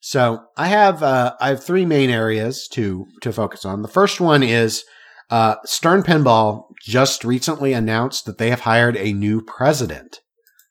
So 0.00 0.44
I 0.56 0.68
have 0.68 1.02
uh, 1.02 1.34
I 1.40 1.48
have 1.48 1.62
three 1.62 1.84
main 1.84 2.10
areas 2.10 2.66
to 2.72 3.06
to 3.22 3.32
focus 3.32 3.64
on. 3.64 3.82
The 3.82 3.88
first 3.88 4.20
one 4.20 4.42
is 4.42 4.84
uh, 5.30 5.56
Stern 5.64 6.02
Pinball 6.02 6.64
just 6.80 7.24
recently 7.24 7.72
announced 7.72 8.24
that 8.24 8.38
they 8.38 8.50
have 8.50 8.60
hired 8.60 8.96
a 8.96 9.12
new 9.12 9.42
president, 9.42 10.20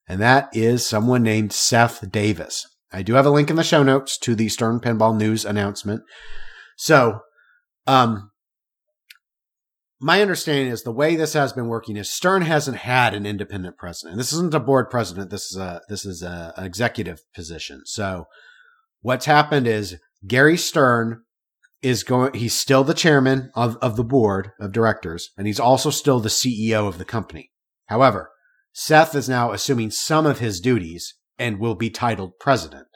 and 0.07 0.19
that 0.21 0.49
is 0.53 0.87
someone 0.87 1.23
named 1.23 1.53
Seth 1.53 2.11
Davis. 2.11 2.65
I 2.91 3.03
do 3.03 3.13
have 3.13 3.25
a 3.25 3.31
link 3.31 3.49
in 3.49 3.55
the 3.55 3.63
show 3.63 3.83
notes 3.83 4.17
to 4.19 4.33
the 4.35 4.49
Stern 4.49 4.79
Pinball 4.79 5.15
news 5.15 5.45
announcement. 5.45 6.01
So, 6.75 7.19
um, 7.85 8.31
my 9.99 10.21
understanding 10.21 10.71
is 10.71 10.83
the 10.83 10.91
way 10.91 11.15
this 11.15 11.33
has 11.33 11.51
been 11.51 11.67
working 11.67 11.97
is 11.97 12.09
Stern 12.09 12.43
hasn't 12.43 12.77
had 12.77 13.13
an 13.13 13.25
independent 13.25 13.77
president. 13.77 14.17
This 14.17 14.31
isn't 14.31 14.53
a 14.53 14.59
board 14.59 14.89
president. 14.89 15.29
This 15.29 15.51
is 15.51 15.57
a 15.57 15.81
this 15.89 16.05
is 16.05 16.23
a, 16.23 16.53
an 16.55 16.63
executive 16.63 17.21
position. 17.35 17.81
So 17.85 18.25
what's 19.01 19.25
happened 19.25 19.67
is 19.67 19.97
Gary 20.25 20.57
Stern 20.57 21.23
is 21.81 22.03
going. 22.03 22.33
He's 22.33 22.53
still 22.53 22.83
the 22.83 22.93
chairman 22.93 23.51
of 23.55 23.77
of 23.77 23.95
the 23.95 24.03
board 24.03 24.51
of 24.59 24.71
directors, 24.71 25.31
and 25.37 25.47
he's 25.47 25.59
also 25.59 25.89
still 25.89 26.19
the 26.19 26.29
CEO 26.29 26.87
of 26.87 26.97
the 26.97 27.05
company. 27.05 27.51
However, 27.87 28.31
Seth 28.73 29.15
is 29.15 29.29
now 29.29 29.51
assuming 29.51 29.91
some 29.91 30.25
of 30.25 30.39
his 30.39 30.59
duties 30.59 31.15
and 31.37 31.59
will 31.59 31.75
be 31.75 31.89
titled 31.89 32.33
president, 32.39 32.87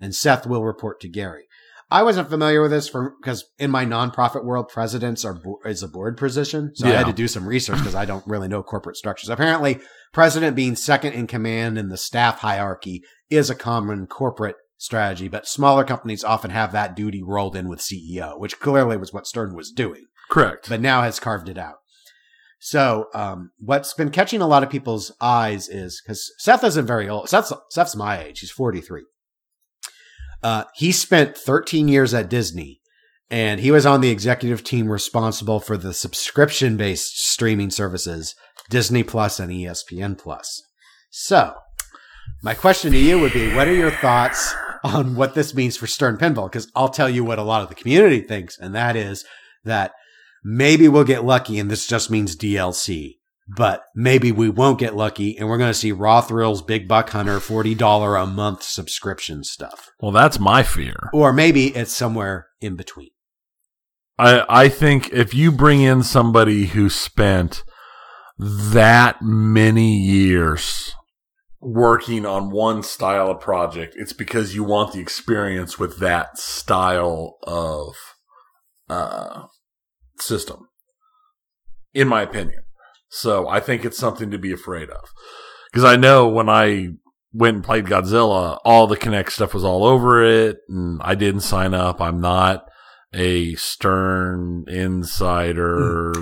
and 0.00 0.14
Seth 0.14 0.46
will 0.46 0.64
report 0.64 1.00
to 1.00 1.08
Gary. 1.08 1.44
I 1.90 2.02
wasn't 2.02 2.30
familiar 2.30 2.62
with 2.62 2.70
this 2.70 2.88
for 2.88 3.14
because 3.20 3.44
in 3.58 3.70
my 3.70 3.84
nonprofit 3.84 4.44
world, 4.44 4.68
presidents 4.68 5.24
are 5.24 5.34
bo- 5.34 5.60
is 5.64 5.82
a 5.82 5.88
board 5.88 6.16
position, 6.16 6.72
so 6.74 6.88
I 6.88 6.92
had 6.92 7.06
to 7.06 7.12
do 7.12 7.28
some 7.28 7.46
research 7.46 7.78
because 7.78 7.94
I 7.94 8.04
don't 8.04 8.26
really 8.26 8.48
know 8.48 8.62
corporate 8.62 8.96
structures. 8.96 9.28
Apparently, 9.28 9.80
president 10.12 10.56
being 10.56 10.76
second 10.76 11.12
in 11.12 11.26
command 11.26 11.78
in 11.78 11.90
the 11.90 11.96
staff 11.96 12.40
hierarchy 12.40 13.02
is 13.30 13.50
a 13.50 13.54
common 13.54 14.06
corporate 14.06 14.56
strategy, 14.76 15.28
but 15.28 15.46
smaller 15.46 15.84
companies 15.84 16.24
often 16.24 16.50
have 16.50 16.72
that 16.72 16.96
duty 16.96 17.22
rolled 17.22 17.56
in 17.56 17.68
with 17.68 17.80
CEO, 17.80 18.38
which 18.38 18.60
clearly 18.60 18.96
was 18.96 19.12
what 19.12 19.26
Stern 19.26 19.54
was 19.54 19.70
doing 19.70 20.04
Correct. 20.30 20.68
but 20.68 20.80
now 20.80 21.02
has 21.02 21.20
carved 21.20 21.48
it 21.48 21.58
out. 21.58 21.76
So, 22.58 23.08
um, 23.14 23.50
what's 23.58 23.92
been 23.92 24.10
catching 24.10 24.40
a 24.40 24.46
lot 24.46 24.62
of 24.62 24.70
people's 24.70 25.12
eyes 25.20 25.68
is 25.68 26.00
because 26.02 26.32
Seth 26.38 26.64
isn't 26.64 26.86
very 26.86 27.08
old. 27.08 27.28
Seth's, 27.28 27.52
Seth's 27.70 27.94
my 27.94 28.22
age. 28.22 28.40
He's 28.40 28.50
43. 28.50 29.02
Uh, 30.42 30.64
he 30.74 30.90
spent 30.90 31.36
13 31.36 31.88
years 31.88 32.14
at 32.14 32.30
Disney 32.30 32.80
and 33.30 33.60
he 33.60 33.70
was 33.70 33.86
on 33.86 34.00
the 34.00 34.10
executive 34.10 34.62
team 34.62 34.88
responsible 34.88 35.60
for 35.60 35.76
the 35.76 35.92
subscription 35.92 36.76
based 36.76 37.18
streaming 37.18 37.70
services, 37.70 38.34
Disney 38.70 39.02
Plus 39.02 39.40
and 39.40 39.50
ESPN 39.50 40.16
Plus. 40.18 40.62
So, 41.10 41.54
my 42.42 42.54
question 42.54 42.92
to 42.92 42.98
you 42.98 43.18
would 43.20 43.32
be 43.32 43.54
what 43.54 43.68
are 43.68 43.74
your 43.74 43.90
thoughts 43.90 44.54
on 44.84 45.16
what 45.16 45.34
this 45.34 45.54
means 45.54 45.76
for 45.76 45.86
Stern 45.86 46.18
Pinball? 46.18 46.50
Because 46.50 46.70
I'll 46.76 46.90
tell 46.90 47.08
you 47.08 47.24
what 47.24 47.38
a 47.38 47.42
lot 47.42 47.62
of 47.62 47.68
the 47.68 47.74
community 47.74 48.20
thinks, 48.20 48.58
and 48.58 48.74
that 48.74 48.94
is 48.94 49.24
that 49.64 49.92
maybe 50.44 50.86
we'll 50.86 51.04
get 51.04 51.24
lucky 51.24 51.58
and 51.58 51.70
this 51.70 51.86
just 51.86 52.10
means 52.10 52.36
DLC. 52.36 53.16
But 53.46 53.84
maybe 53.94 54.32
we 54.32 54.48
won't 54.48 54.78
get 54.78 54.96
lucky 54.96 55.36
and 55.36 55.48
we're 55.48 55.58
going 55.58 55.70
to 55.70 55.78
see 55.78 55.92
Raw 55.92 56.22
Thrills 56.22 56.62
Big 56.62 56.88
Buck 56.88 57.10
Hunter 57.10 57.38
$40 57.40 58.22
a 58.22 58.26
month 58.26 58.62
subscription 58.62 59.44
stuff. 59.44 59.90
well, 60.00 60.12
that's 60.12 60.38
my 60.38 60.62
fear. 60.62 61.10
Or 61.12 61.30
maybe 61.32 61.66
it's 61.76 61.92
somewhere 61.92 62.46
in 62.62 62.76
between. 62.76 63.10
I 64.18 64.44
I 64.48 64.68
think 64.68 65.12
if 65.12 65.34
you 65.34 65.52
bring 65.52 65.82
in 65.82 66.02
somebody 66.02 66.66
who 66.66 66.88
spent 66.88 67.64
that 68.38 69.20
many 69.20 69.96
years 69.98 70.94
working 71.64 72.26
on 72.26 72.50
one 72.50 72.82
style 72.82 73.30
of 73.30 73.40
project, 73.40 73.94
it's 73.96 74.12
because 74.12 74.54
you 74.54 74.62
want 74.62 74.92
the 74.92 75.00
experience 75.00 75.78
with 75.78 75.98
that 75.98 76.38
style 76.38 77.38
of 77.42 77.94
uh, 78.88 79.46
system. 80.18 80.68
In 81.94 82.08
my 82.08 82.22
opinion, 82.22 82.62
so 83.08 83.48
I 83.48 83.60
think 83.60 83.84
it's 83.84 83.98
something 83.98 84.30
to 84.30 84.38
be 84.38 84.52
afraid 84.52 84.90
of. 84.90 85.08
Because 85.70 85.84
I 85.84 85.96
know 85.96 86.28
when 86.28 86.48
I 86.48 86.88
went 87.32 87.56
and 87.56 87.64
played 87.64 87.86
Godzilla, 87.86 88.58
all 88.64 88.86
the 88.86 88.96
Connect 88.96 89.32
stuff 89.32 89.54
was 89.54 89.64
all 89.64 89.84
over 89.84 90.22
it, 90.22 90.58
and 90.68 91.00
I 91.02 91.14
didn't 91.14 91.40
sign 91.40 91.72
up. 91.72 92.00
I'm 92.00 92.20
not 92.20 92.64
a 93.12 93.54
Stern 93.54 94.64
insider. 94.68 96.12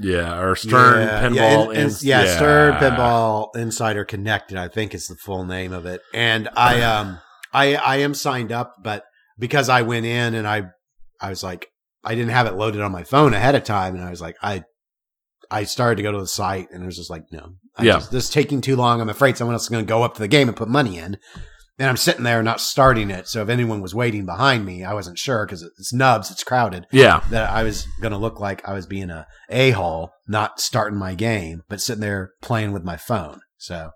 Yeah, 0.00 0.38
or 0.40 0.54
Stern 0.56 1.08
Pinball. 1.08 1.66
in- 1.66 1.70
in- 1.72 1.76
ins- 1.82 2.04
yeah, 2.04 2.36
Stern 2.36 2.74
Pinball 2.74 3.54
Insider 3.56 4.04
Connected, 4.04 4.56
I 4.56 4.68
think 4.68 4.94
is 4.94 5.06
the 5.08 5.16
full 5.16 5.44
name 5.44 5.72
of 5.72 5.86
it. 5.86 6.00
And 6.14 6.48
I 6.56 6.82
um 6.96 7.18
I 7.52 7.74
I 7.76 7.96
am 7.96 8.14
signed 8.14 8.52
up, 8.52 8.74
but 8.82 9.04
because 9.38 9.68
I 9.68 9.82
went 9.82 10.06
in 10.06 10.34
and 10.34 10.46
I 10.46 10.64
I 11.20 11.30
was 11.30 11.42
like 11.42 11.68
I 12.04 12.14
didn't 12.14 12.30
have 12.30 12.46
it 12.46 12.54
loaded 12.54 12.80
on 12.80 12.92
my 12.92 13.02
phone 13.04 13.34
ahead 13.34 13.54
of 13.54 13.64
time, 13.64 13.94
and 13.96 14.04
I 14.04 14.10
was 14.10 14.20
like 14.20 14.36
I 14.42 14.62
I 15.50 15.64
started 15.64 15.96
to 15.96 16.02
go 16.02 16.12
to 16.12 16.18
the 16.20 16.26
site 16.26 16.68
and 16.70 16.82
it 16.82 16.86
was 16.86 16.96
just 16.96 17.10
like 17.10 17.24
no, 17.32 17.54
I 17.76 17.82
Yeah. 17.84 17.94
just, 17.94 18.10
this 18.12 18.24
is 18.24 18.30
taking 18.30 18.60
too 18.60 18.76
long. 18.76 19.00
I'm 19.00 19.08
afraid 19.08 19.36
someone 19.36 19.54
else 19.54 19.62
is 19.64 19.68
going 19.70 19.84
to 19.84 19.88
go 19.88 20.02
up 20.02 20.14
to 20.14 20.20
the 20.20 20.28
game 20.28 20.46
and 20.48 20.56
put 20.56 20.68
money 20.68 20.98
in. 20.98 21.16
And 21.78 21.88
I'm 21.88 21.96
sitting 21.96 22.24
there 22.24 22.42
not 22.42 22.60
starting 22.60 23.10
it. 23.10 23.28
So 23.28 23.42
if 23.42 23.48
anyone 23.48 23.80
was 23.80 23.94
waiting 23.94 24.26
behind 24.26 24.66
me, 24.66 24.84
I 24.84 24.94
wasn't 24.94 25.18
sure 25.18 25.46
because 25.46 25.62
it's 25.62 25.92
nubs, 25.92 26.30
it's 26.30 26.42
crowded 26.42 26.86
Yeah, 26.90 27.22
that 27.30 27.50
I 27.50 27.62
was 27.62 27.86
going 28.00 28.12
to 28.12 28.18
look 28.18 28.40
like 28.40 28.66
I 28.68 28.72
was 28.74 28.86
being 28.86 29.10
a 29.10 29.26
a 29.48 29.70
hole, 29.70 30.10
not 30.26 30.60
starting 30.60 30.98
my 30.98 31.14
game, 31.14 31.62
but 31.68 31.80
sitting 31.80 32.00
there 32.00 32.32
playing 32.42 32.72
with 32.72 32.84
my 32.84 32.96
phone. 32.96 33.40
So, 33.58 33.90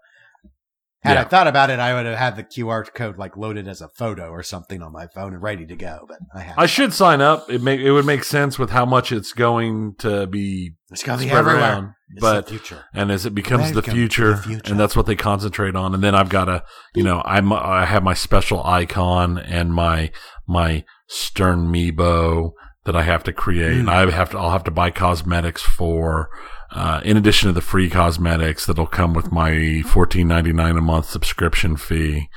had 1.03 1.17
I 1.17 1.25
thought 1.25 1.47
about 1.49 1.69
it, 1.71 1.81
I 1.81 1.95
would 1.95 2.07
have 2.07 2.17
had 2.19 2.37
the 2.37 2.45
QR 2.45 2.85
code 2.95 3.19
like 3.19 3.37
loaded 3.37 3.67
as 3.67 3.81
a 3.81 3.89
photo 3.89 4.29
or 4.29 4.43
something 4.43 4.83
on 4.83 4.93
my 4.93 5.09
phone 5.09 5.35
and 5.35 5.43
ready 5.43 5.67
to 5.67 5.75
go. 5.77 6.05
But 6.09 6.19
I 6.35 6.41
have. 6.41 6.59
I 6.59 6.67
should 6.67 6.93
sign 6.93 7.21
up. 7.21 7.51
It 7.51 7.61
make 7.61 7.81
it 7.81 7.91
would 7.91 8.07
make 8.07 8.23
sense 8.25 8.59
with 8.59 8.71
how 8.71 8.85
much 8.87 9.11
it's 9.11 9.33
going 9.33 9.97
to 9.99 10.27
be 10.29 10.75
it's 10.91 11.03
going 11.03 11.19
to 11.19 11.25
be 11.25 11.31
everywhere. 11.31 11.61
around. 11.61 11.95
It's 12.11 12.21
But 12.21 12.47
the 12.47 12.51
future. 12.53 12.85
and 12.95 13.11
as 13.11 13.27
it 13.27 13.35
becomes 13.35 13.73
the 13.73 13.83
future, 13.83 14.35
the 14.35 14.43
future. 14.43 14.71
and 14.71 14.79
that's 14.79 14.95
what 14.95 15.07
they 15.07 15.17
concentrate 15.17 15.75
on. 15.75 15.95
And 15.95 16.05
then 16.05 16.15
I've 16.15 16.29
got 16.29 16.45
to, 16.45 16.63
you 16.95 17.03
know, 17.03 17.21
I'm 17.25 17.53
I 17.53 17.85
have 17.87 18.03
my 18.03 18.15
special 18.15 18.63
icon 18.65 19.39
and 19.39 19.73
my 19.75 20.13
my 20.47 20.85
Stern 21.09 21.67
Meebo 21.73 22.53
that 22.85 22.95
I 22.95 23.03
have 23.03 23.25
to 23.25 23.33
create. 23.33 23.77
And 23.79 23.91
I 23.91 24.09
have 24.11 24.31
to 24.31 24.39
I'll 24.39 24.51
have 24.53 24.65
to 24.65 24.71
buy 24.71 24.91
cosmetics 24.91 25.63
for. 25.63 26.29
Uh, 26.75 27.01
in 27.05 27.17
addition 27.19 27.49
to 27.49 27.53
the 27.53 27.61
free 27.61 27.91
cosmetics 27.91 28.65
that'll 28.65 28.87
come 28.87 29.13
with 29.13 29.31
my 29.31 29.83
fourteen 29.87 30.27
ninety 30.29 30.53
nine 30.53 30.77
a 30.77 30.81
month 30.81 31.07
subscription 31.07 31.77
fee 31.77 32.29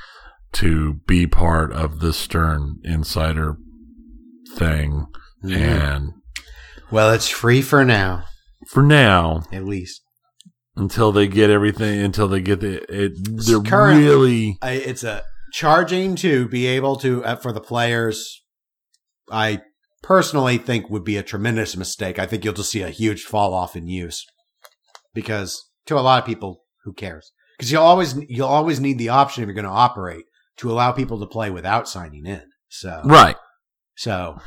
to 0.52 0.94
be 1.06 1.26
part 1.26 1.72
of 1.72 2.00
the 2.00 2.12
Stern 2.12 2.76
Insider 2.84 3.56
thing. 4.54 5.06
Mhm. 5.44 5.56
And 5.56 6.12
Well, 6.90 7.10
it's 7.12 7.28
free 7.28 7.62
for 7.62 7.84
now, 7.84 8.24
for 8.68 8.82
now, 8.82 9.42
at 9.52 9.64
least. 9.64 10.02
until 10.76 11.12
they 11.12 11.26
get 11.26 11.48
everything, 11.50 12.00
until 12.00 12.28
they 12.28 12.40
get 12.40 12.60
the, 12.60 12.82
it, 12.94 13.12
they're 13.46 13.60
Currently- 13.60 14.04
really, 14.04 14.58
I, 14.62 14.72
it's 14.72 15.02
a 15.04 15.22
charging 15.52 16.14
to 16.16 16.46
be 16.48 16.66
able 16.66 16.96
to 16.96 17.24
uh, 17.24 17.36
for 17.36 17.52
the 17.52 17.60
players. 17.62 18.42
I 19.32 19.62
personally 20.06 20.56
think 20.56 20.88
would 20.88 21.02
be 21.02 21.16
a 21.16 21.22
tremendous 21.22 21.76
mistake. 21.76 22.16
I 22.16 22.26
think 22.26 22.44
you'll 22.44 22.54
just 22.54 22.70
see 22.70 22.82
a 22.82 22.90
huge 22.90 23.24
fall 23.24 23.52
off 23.52 23.74
in 23.74 23.88
use 23.88 24.24
because 25.14 25.68
to 25.86 25.98
a 25.98 26.00
lot 26.00 26.20
of 26.20 26.26
people, 26.26 26.62
who 26.84 26.92
cares? 26.92 27.32
Because 27.58 27.72
you'll 27.72 27.82
always 27.82 28.14
you'll 28.28 28.46
always 28.46 28.78
need 28.78 28.98
the 28.98 29.08
option 29.08 29.42
if 29.42 29.48
you're 29.48 29.54
going 29.54 29.64
to 29.64 29.70
operate 29.70 30.24
to 30.58 30.70
allow 30.70 30.92
people 30.92 31.18
to 31.18 31.26
play 31.26 31.50
without 31.50 31.88
signing 31.88 32.24
in. 32.24 32.44
So 32.68 33.02
right. 33.04 33.36
so 33.96 34.38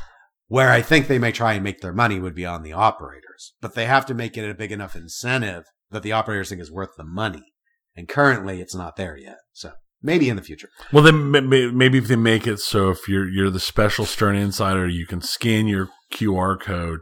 where 0.48 0.70
I 0.70 0.80
think 0.80 1.06
they 1.06 1.18
may 1.18 1.30
try 1.30 1.52
and 1.52 1.62
make 1.62 1.82
their 1.82 1.92
money 1.92 2.18
would 2.18 2.34
be 2.34 2.46
on 2.46 2.62
the 2.62 2.72
operators, 2.72 3.52
but 3.60 3.74
they 3.74 3.84
have 3.84 4.06
to 4.06 4.14
make 4.14 4.38
it 4.38 4.48
a 4.48 4.54
big 4.54 4.72
enough 4.72 4.96
incentive 4.96 5.64
that 5.90 6.02
the 6.02 6.12
operators 6.12 6.48
think 6.48 6.62
is 6.62 6.72
worth 6.72 6.96
the 6.96 7.04
money. 7.04 7.52
And 7.94 8.08
currently 8.08 8.62
it's 8.62 8.74
not 8.74 8.96
there 8.96 9.16
yet. 9.16 9.38
So 9.52 9.72
maybe 10.02 10.28
in 10.28 10.36
the 10.36 10.42
future. 10.42 10.68
Well, 10.92 11.02
then 11.02 11.30
ma- 11.30 11.40
ma- 11.40 11.72
maybe 11.72 11.98
if 11.98 12.08
they 12.08 12.16
make 12.16 12.46
it 12.46 12.58
so 12.58 12.90
if 12.90 13.08
you're 13.08 13.28
you're 13.28 13.50
the 13.50 13.60
special 13.60 14.04
Stern 14.04 14.36
Insider, 14.36 14.88
you 14.88 15.06
can 15.06 15.20
scan 15.20 15.66
your 15.66 15.88
QR 16.12 16.60
code 16.60 17.00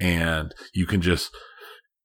and 0.00 0.54
you 0.72 0.86
can 0.86 1.00
just 1.00 1.30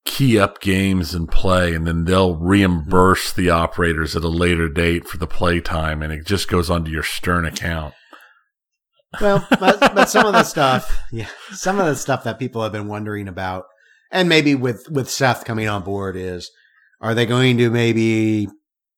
key 0.05 0.37
up 0.37 0.59
games 0.59 1.13
and 1.13 1.29
play, 1.29 1.73
and 1.73 1.87
then 1.87 2.05
they'll 2.05 2.35
reimburse 2.35 3.31
the 3.31 3.49
operators 3.49 4.15
at 4.15 4.23
a 4.23 4.29
later 4.29 4.67
date 4.67 5.07
for 5.07 5.17
the 5.17 5.27
play 5.27 5.61
time, 5.61 6.01
and 6.01 6.11
it 6.11 6.25
just 6.25 6.47
goes 6.47 6.69
onto 6.69 6.91
your 6.91 7.03
Stern 7.03 7.45
account. 7.45 7.93
Well, 9.21 9.47
but, 9.59 9.79
but 9.79 10.09
some 10.09 10.25
of 10.25 10.33
the 10.33 10.43
stuff, 10.43 10.91
yeah, 11.11 11.29
some 11.51 11.79
of 11.79 11.85
the 11.85 11.95
stuff 11.95 12.23
that 12.23 12.39
people 12.39 12.63
have 12.63 12.71
been 12.71 12.87
wondering 12.87 13.27
about, 13.27 13.65
and 14.11 14.27
maybe 14.27 14.55
with 14.55 14.89
with 14.89 15.09
Seth 15.09 15.45
coming 15.45 15.67
on 15.67 15.83
board 15.83 16.15
is, 16.15 16.51
are 17.01 17.15
they 17.15 17.25
going 17.25 17.57
to 17.57 17.69
maybe 17.69 18.47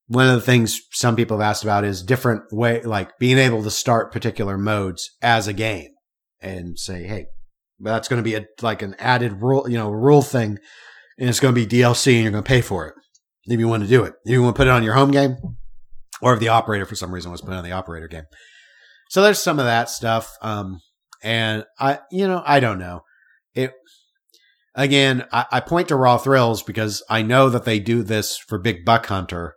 one 0.08 0.28
of 0.28 0.36
the 0.36 0.42
things 0.42 0.80
some 0.92 1.16
people 1.16 1.40
have 1.40 1.50
asked 1.50 1.64
about 1.64 1.84
is 1.84 2.04
different 2.04 2.44
way, 2.52 2.82
like 2.84 3.18
being 3.18 3.38
able 3.38 3.64
to 3.64 3.72
start 3.72 4.12
particular 4.12 4.58
modes 4.58 5.12
as 5.22 5.48
a 5.48 5.54
game 5.54 5.90
and 6.40 6.78
say, 6.78 7.04
hey, 7.04 7.26
that's 7.80 8.08
going 8.08 8.22
to 8.22 8.24
be 8.24 8.36
a 8.36 8.46
like 8.62 8.82
an 8.82 8.96
added 9.00 9.42
rule, 9.42 9.70
you 9.70 9.78
know, 9.78 9.90
rule 9.90 10.22
thing, 10.22 10.58
and 11.18 11.30
it's 11.30 11.40
going 11.40 11.54
to 11.54 11.66
be 11.66 11.68
DLC, 11.68 12.14
and 12.14 12.24
you're 12.24 12.32
going 12.32 12.44
to 12.44 12.48
pay 12.48 12.62
for 12.62 12.88
it 12.88 12.94
if 13.46 13.60
you 13.60 13.68
want 13.68 13.84
to 13.84 13.90
do 13.90 14.04
it. 14.04 14.14
If 14.26 14.32
you 14.32 14.42
want 14.42 14.56
to 14.56 14.60
put 14.60 14.68
it 14.68 14.72
on 14.72 14.84
your 14.84 14.94
home 14.94 15.12
game, 15.12 15.38
or 16.22 16.34
if 16.34 16.40
the 16.40 16.50
operator 16.50 16.86
for 16.86 16.96
some 16.96 17.14
reason 17.14 17.32
was 17.32 17.42
put 17.42 17.54
on 17.54 17.64
the 17.64 17.72
operator 17.72 18.08
game. 18.08 18.24
So 19.10 19.22
there's 19.22 19.40
some 19.40 19.60
of 19.60 19.66
that 19.66 19.90
stuff. 19.90 20.36
Um, 20.42 20.82
and 21.24 21.66
I, 21.80 22.00
you 22.12 22.28
know, 22.28 22.44
I 22.46 22.60
don't 22.60 22.80
know. 22.80 23.02
It, 23.54 23.74
again, 24.74 25.26
I, 25.32 25.46
I 25.52 25.60
point 25.60 25.90
to 25.90 25.96
Raw 25.96 26.18
Thrills 26.18 26.64
because 26.64 27.04
I 27.10 27.22
know 27.22 27.50
that 27.50 27.66
they 27.66 27.80
do 27.80 28.04
this 28.04 28.38
for 28.38 28.60
Big 28.60 28.86
Buck 28.86 29.06
Hunter. 29.08 29.56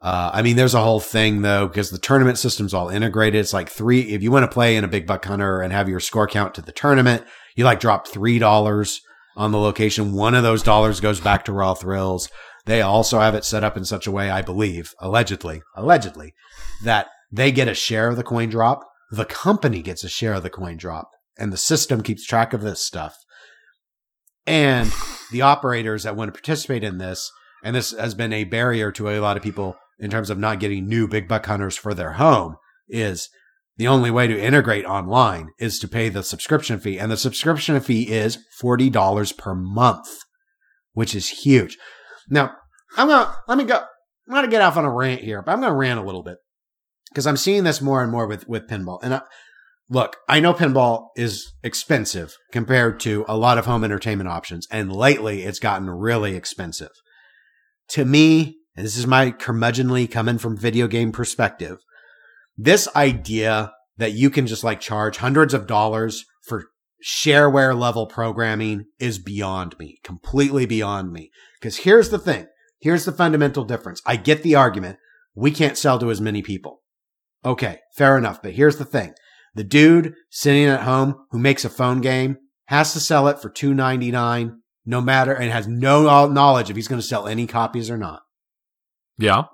Uh, 0.00 0.30
I 0.32 0.42
mean, 0.42 0.56
there's 0.56 0.74
a 0.74 0.82
whole 0.82 1.00
thing 1.00 1.42
though, 1.42 1.66
because 1.66 1.90
the 1.90 1.98
tournament 1.98 2.38
system's 2.38 2.74
all 2.74 2.88
integrated. 2.88 3.40
It's 3.40 3.52
like 3.52 3.68
three, 3.68 4.00
if 4.00 4.22
you 4.22 4.30
want 4.30 4.44
to 4.44 4.52
play 4.54 4.76
in 4.76 4.84
a 4.84 4.88
Big 4.88 5.06
Buck 5.06 5.24
Hunter 5.24 5.60
and 5.60 5.72
have 5.72 5.88
your 5.88 6.00
score 6.00 6.26
count 6.26 6.54
to 6.54 6.62
the 6.62 6.72
tournament, 6.72 7.24
you 7.56 7.64
like 7.64 7.80
drop 7.80 8.06
$3 8.06 9.00
on 9.36 9.52
the 9.52 9.58
location. 9.58 10.12
One 10.12 10.34
of 10.34 10.42
those 10.42 10.62
dollars 10.62 11.00
goes 11.00 11.20
back 11.20 11.44
to 11.46 11.52
Raw 11.52 11.74
Thrills. 11.74 12.28
They 12.66 12.82
also 12.82 13.20
have 13.20 13.34
it 13.34 13.44
set 13.44 13.64
up 13.64 13.76
in 13.76 13.84
such 13.84 14.06
a 14.06 14.10
way, 14.10 14.30
I 14.30 14.42
believe, 14.42 14.92
allegedly, 15.00 15.62
allegedly, 15.76 16.34
that 16.84 17.08
they 17.32 17.52
get 17.52 17.68
a 17.68 17.74
share 17.74 18.08
of 18.08 18.16
the 18.16 18.22
coin 18.22 18.48
drop. 18.48 18.80
The 19.10 19.24
company 19.24 19.82
gets 19.82 20.04
a 20.04 20.08
share 20.08 20.34
of 20.34 20.42
the 20.42 20.50
coin 20.50 20.76
drop. 20.76 21.10
and 21.38 21.52
the 21.52 21.58
system 21.58 22.02
keeps 22.02 22.26
track 22.26 22.52
of 22.52 22.62
this 22.62 22.82
stuff. 22.82 23.14
And 24.46 24.90
the 25.32 25.42
operators 25.42 26.04
that 26.04 26.16
want 26.16 26.28
to 26.28 26.32
participate 26.32 26.84
in 26.84 26.98
this, 26.98 27.30
and 27.62 27.74
this 27.74 27.90
has 27.92 28.14
been 28.14 28.32
a 28.32 28.44
barrier 28.44 28.90
to 28.92 29.08
a 29.10 29.20
lot 29.20 29.36
of 29.36 29.42
people 29.42 29.76
in 29.98 30.10
terms 30.10 30.30
of 30.30 30.38
not 30.38 30.60
getting 30.60 30.86
new 30.86 31.08
big 31.08 31.28
buck 31.28 31.46
hunters 31.46 31.76
for 31.76 31.94
their 31.94 32.12
home, 32.12 32.56
is 32.88 33.28
the 33.76 33.88
only 33.88 34.10
way 34.10 34.26
to 34.26 34.40
integrate 34.40 34.84
online 34.84 35.50
is 35.58 35.78
to 35.78 35.88
pay 35.88 36.08
the 36.08 36.22
subscription 36.22 36.80
fee. 36.80 36.98
And 36.98 37.10
the 37.10 37.16
subscription 37.16 37.78
fee 37.80 38.10
is 38.10 38.38
$40 38.60 39.36
per 39.36 39.54
month, 39.54 40.08
which 40.92 41.14
is 41.14 41.44
huge. 41.44 41.76
Now, 42.28 42.52
I'm 42.96 43.08
going 43.08 43.26
to, 43.26 43.36
let 43.48 43.58
me 43.58 43.64
go, 43.64 43.76
I'm 43.76 44.34
going 44.34 44.44
to 44.44 44.50
get 44.50 44.62
off 44.62 44.76
on 44.76 44.84
a 44.84 44.90
rant 44.90 45.20
here, 45.20 45.42
but 45.42 45.52
I'm 45.52 45.60
going 45.60 45.72
to 45.72 45.76
rant 45.76 46.00
a 46.00 46.04
little 46.04 46.22
bit 46.22 46.38
because 47.10 47.26
I'm 47.26 47.36
seeing 47.36 47.64
this 47.64 47.82
more 47.82 48.02
and 48.02 48.10
more 48.10 48.26
with, 48.26 48.48
with 48.48 48.68
pinball. 48.68 48.98
And 49.02 49.14
I, 49.14 49.20
look, 49.90 50.16
I 50.26 50.40
know 50.40 50.54
pinball 50.54 51.08
is 51.14 51.52
expensive 51.62 52.34
compared 52.52 52.98
to 53.00 53.24
a 53.28 53.36
lot 53.36 53.58
of 53.58 53.66
home 53.66 53.84
entertainment 53.84 54.28
options. 54.28 54.66
And 54.70 54.90
lately 54.90 55.42
it's 55.42 55.58
gotten 55.58 55.90
really 55.90 56.34
expensive. 56.34 56.92
To 57.90 58.04
me, 58.04 58.56
and 58.76 58.84
this 58.84 58.96
is 58.96 59.06
my 59.06 59.30
curmudgeonly 59.30 60.10
coming 60.10 60.38
from 60.38 60.56
video 60.56 60.86
game 60.86 61.12
perspective, 61.12 61.78
this 62.56 62.88
idea 62.94 63.72
that 63.96 64.12
you 64.12 64.30
can 64.30 64.46
just 64.46 64.64
like 64.64 64.80
charge 64.80 65.16
hundreds 65.16 65.54
of 65.54 65.66
dollars 65.66 66.24
for 66.42 66.64
shareware 67.04 67.78
level 67.78 68.06
programming 68.06 68.84
is 68.98 69.18
beyond 69.18 69.78
me, 69.78 69.98
completely 70.02 70.66
beyond 70.66 71.12
me. 71.12 71.30
Because 71.58 71.78
here's 71.78 72.10
the 72.10 72.18
thing. 72.18 72.46
Here's 72.80 73.04
the 73.04 73.12
fundamental 73.12 73.64
difference. 73.64 74.02
I 74.04 74.16
get 74.16 74.42
the 74.42 74.54
argument. 74.54 74.98
We 75.34 75.50
can't 75.50 75.78
sell 75.78 75.98
to 75.98 76.10
as 76.10 76.20
many 76.20 76.42
people. 76.42 76.82
Okay, 77.44 77.80
fair 77.94 78.18
enough. 78.18 78.42
But 78.42 78.52
here's 78.52 78.76
the 78.76 78.84
thing. 78.84 79.14
The 79.54 79.64
dude 79.64 80.14
sitting 80.30 80.64
at 80.64 80.82
home 80.82 81.26
who 81.30 81.38
makes 81.38 81.64
a 81.64 81.70
phone 81.70 82.00
game 82.00 82.36
has 82.66 82.92
to 82.92 83.00
sell 83.00 83.28
it 83.28 83.38
for 83.38 83.48
two 83.48 83.72
ninety 83.72 84.10
nine, 84.10 84.60
no 84.84 85.00
matter, 85.00 85.32
and 85.32 85.50
has 85.50 85.66
no 85.66 86.26
knowledge 86.26 86.68
if 86.68 86.76
he's 86.76 86.88
going 86.88 87.00
to 87.00 87.06
sell 87.06 87.26
any 87.26 87.46
copies 87.46 87.90
or 87.90 87.96
not. 87.96 88.22
Yeah. 89.18 89.44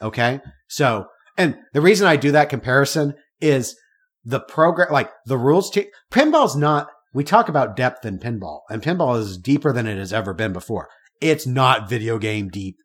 Okay. 0.00 0.40
So, 0.68 1.06
and 1.36 1.56
the 1.72 1.80
reason 1.80 2.06
I 2.06 2.16
do 2.16 2.32
that 2.32 2.48
comparison 2.48 3.14
is 3.40 3.76
the 4.24 4.40
program, 4.40 4.92
like 4.92 5.10
the 5.26 5.38
rules. 5.38 5.70
T- 5.70 5.90
pinball's 6.12 6.56
not. 6.56 6.88
We 7.14 7.24
talk 7.24 7.48
about 7.48 7.76
depth 7.76 8.06
in 8.06 8.18
pinball, 8.18 8.60
and 8.70 8.82
pinball 8.82 9.18
is 9.18 9.36
deeper 9.36 9.72
than 9.72 9.86
it 9.86 9.98
has 9.98 10.12
ever 10.12 10.32
been 10.32 10.52
before. 10.52 10.88
It's 11.20 11.46
not 11.46 11.88
video 11.88 12.18
game 12.18 12.48
deep 12.48 12.76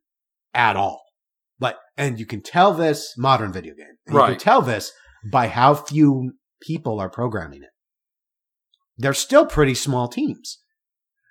at 0.54 0.76
all. 0.76 1.02
But 1.60 1.78
and 1.98 2.20
you 2.20 2.26
can 2.26 2.42
tell 2.42 2.74
this 2.74 3.14
modern 3.18 3.52
video 3.52 3.74
game. 3.74 3.96
Right. 4.08 4.30
You 4.30 4.36
can 4.36 4.40
tell 4.40 4.62
this 4.62 4.92
by 5.32 5.48
how 5.48 5.74
few 5.74 6.34
people 6.62 7.00
are 7.00 7.10
programming 7.10 7.64
it. 7.64 7.70
They're 8.98 9.14
still 9.14 9.46
pretty 9.46 9.76
small 9.76 10.08
teams. 10.08 10.60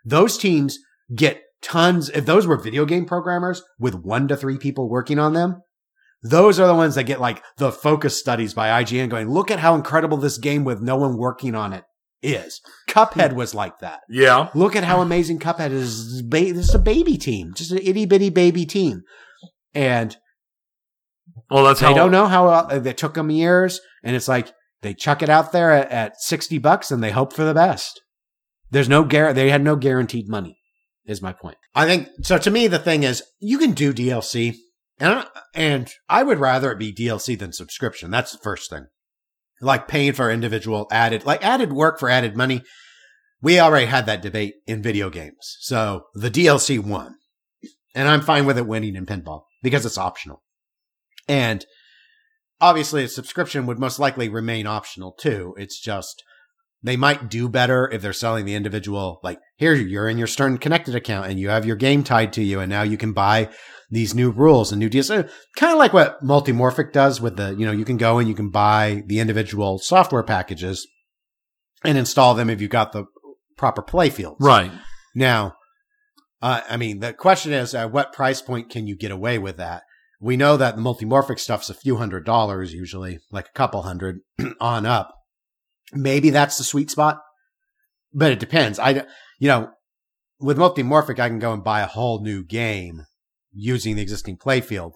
Those 0.04 0.38
teams 0.38 0.78
get 1.14 1.42
tons. 1.62 2.08
If 2.10 2.26
those 2.26 2.46
were 2.46 2.56
video 2.56 2.84
game 2.84 3.04
programmers 3.04 3.62
with 3.78 3.94
one 3.94 4.28
to 4.28 4.36
three 4.36 4.58
people 4.58 4.88
working 4.88 5.18
on 5.18 5.32
them, 5.32 5.62
those 6.22 6.58
are 6.58 6.66
the 6.66 6.74
ones 6.74 6.94
that 6.94 7.04
get 7.04 7.20
like 7.20 7.42
the 7.58 7.72
focus 7.72 8.18
studies 8.18 8.54
by 8.54 8.82
IGN 8.82 9.10
going, 9.10 9.28
look 9.28 9.50
at 9.50 9.60
how 9.60 9.74
incredible 9.74 10.18
this 10.18 10.38
game 10.38 10.64
with 10.64 10.80
no 10.80 10.96
one 10.96 11.16
working 11.16 11.54
on 11.54 11.72
it 11.72 11.84
is. 12.22 12.60
Cuphead 12.88 13.34
was 13.34 13.54
like 13.54 13.78
that. 13.80 14.00
Yeah. 14.08 14.48
Look 14.54 14.74
at 14.74 14.84
how 14.84 15.00
amazing 15.00 15.38
Cuphead 15.38 15.70
is. 15.70 16.22
This 16.28 16.68
is 16.68 16.74
a 16.74 16.80
baby 16.80 17.16
team, 17.16 17.52
just 17.54 17.72
an 17.72 17.78
itty 17.78 18.06
bitty 18.06 18.30
baby 18.30 18.66
team. 18.66 19.02
And 19.74 20.16
Well, 21.50 21.64
that's 21.64 21.80
how 21.80 21.88
they 21.88 21.94
how 21.94 22.04
don't 22.04 22.12
know 22.12 22.26
how 22.26 22.48
uh, 22.48 22.82
it 22.84 22.96
took 22.96 23.14
them 23.14 23.30
years. 23.30 23.80
And 24.02 24.16
it's 24.16 24.28
like 24.28 24.52
they 24.82 24.94
chuck 24.94 25.22
it 25.22 25.28
out 25.28 25.52
there 25.52 25.70
at, 25.70 25.90
at 25.90 26.20
60 26.20 26.58
bucks 26.58 26.90
and 26.90 27.02
they 27.02 27.10
hope 27.10 27.32
for 27.32 27.44
the 27.44 27.54
best. 27.54 28.00
There's 28.70 28.88
no 28.88 29.04
guar. 29.04 29.34
They 29.34 29.50
had 29.50 29.62
no 29.62 29.76
guaranteed 29.76 30.28
money 30.28 30.58
is 31.06 31.22
my 31.22 31.32
point. 31.32 31.56
I 31.74 31.86
think 31.86 32.08
so. 32.22 32.38
To 32.38 32.50
me, 32.50 32.66
the 32.66 32.78
thing 32.78 33.02
is 33.02 33.22
you 33.38 33.58
can 33.58 33.72
do 33.72 33.92
DLC 33.94 34.54
and, 34.98 35.12
I- 35.20 35.26
and 35.54 35.90
I 36.08 36.22
would 36.22 36.38
rather 36.38 36.72
it 36.72 36.78
be 36.78 36.92
DLC 36.92 37.38
than 37.38 37.52
subscription. 37.52 38.10
That's 38.10 38.32
the 38.32 38.38
first 38.38 38.70
thing. 38.70 38.86
Like 39.60 39.88
paying 39.88 40.12
for 40.12 40.30
individual 40.30 40.86
added, 40.90 41.24
like 41.24 41.44
added 41.44 41.72
work 41.72 41.98
for 41.98 42.10
added 42.10 42.36
money. 42.36 42.62
We 43.40 43.58
already 43.60 43.86
had 43.86 44.06
that 44.06 44.22
debate 44.22 44.54
in 44.66 44.82
video 44.82 45.08
games. 45.10 45.56
So 45.60 46.04
the 46.14 46.30
DLC 46.30 46.78
won 46.78 47.14
and 47.94 48.08
I'm 48.08 48.20
fine 48.22 48.44
with 48.46 48.58
it 48.58 48.66
winning 48.66 48.96
in 48.96 49.06
pinball 49.06 49.42
because 49.62 49.86
it's 49.86 49.98
optional. 49.98 50.42
And 51.28 51.64
obviously 52.60 53.04
a 53.04 53.08
subscription 53.08 53.66
would 53.66 53.78
most 53.78 53.98
likely 53.98 54.28
remain 54.28 54.66
optional 54.66 55.12
too. 55.12 55.54
It's 55.58 55.80
just 55.80 56.22
they 56.86 56.96
might 56.96 57.28
do 57.28 57.48
better 57.48 57.90
if 57.92 58.00
they're 58.00 58.12
selling 58.12 58.44
the 58.44 58.54
individual 58.54 59.20
like 59.22 59.38
here 59.56 59.74
you're 59.74 60.08
in 60.08 60.18
your 60.18 60.26
Stern 60.26 60.58
connected 60.58 60.94
account 60.94 61.26
and 61.26 61.38
you 61.38 61.48
have 61.48 61.66
your 61.66 61.76
game 61.76 62.04
tied 62.04 62.32
to 62.34 62.42
you 62.42 62.60
and 62.60 62.70
now 62.70 62.82
you 62.82 62.96
can 62.96 63.12
buy 63.12 63.50
these 63.90 64.14
new 64.14 64.30
rules 64.30 64.72
and 64.72 64.80
new 64.80 64.88
deals. 64.88 65.08
Kind 65.08 65.72
of 65.72 65.78
like 65.78 65.92
what 65.92 66.22
Multimorphic 66.22 66.92
does 66.92 67.20
with 67.20 67.36
the, 67.36 67.54
you 67.54 67.66
know, 67.66 67.72
you 67.72 67.84
can 67.84 67.96
go 67.96 68.18
and 68.18 68.28
you 68.28 68.34
can 68.34 68.50
buy 68.50 69.02
the 69.06 69.20
individual 69.20 69.78
software 69.78 70.22
packages 70.22 70.86
and 71.84 71.96
install 71.96 72.34
them 72.34 72.50
if 72.50 72.60
you've 72.60 72.70
got 72.70 72.92
the 72.92 73.04
proper 73.56 73.82
play 73.82 74.10
fields. 74.10 74.38
right. 74.40 74.72
Now, 75.14 75.54
uh, 76.42 76.60
I 76.68 76.76
mean, 76.76 77.00
the 77.00 77.14
question 77.14 77.52
is, 77.52 77.74
at 77.74 77.90
what 77.90 78.12
price 78.12 78.42
point 78.42 78.68
can 78.70 78.86
you 78.86 78.96
get 78.96 79.10
away 79.10 79.38
with 79.38 79.56
that? 79.56 79.84
We 80.20 80.36
know 80.36 80.58
that 80.58 80.76
the 80.76 80.82
multimorphic 80.82 81.38
stuff's 81.38 81.70
a 81.70 81.74
few 81.74 81.96
hundred 81.96 82.26
dollars 82.26 82.74
usually, 82.74 83.20
like 83.30 83.46
a 83.48 83.58
couple 83.58 83.82
hundred 83.82 84.20
on 84.60 84.84
up. 84.84 85.15
Maybe 85.92 86.30
that's 86.30 86.58
the 86.58 86.64
sweet 86.64 86.90
spot, 86.90 87.20
but 88.12 88.32
it 88.32 88.40
depends. 88.40 88.78
I, 88.78 89.04
you 89.38 89.48
know, 89.48 89.70
with 90.40 90.58
multimorphic, 90.58 91.18
I 91.18 91.28
can 91.28 91.38
go 91.38 91.52
and 91.52 91.64
buy 91.64 91.80
a 91.80 91.86
whole 91.86 92.22
new 92.22 92.44
game 92.44 93.02
using 93.52 93.96
the 93.96 94.02
existing 94.02 94.38
playfield. 94.38 94.92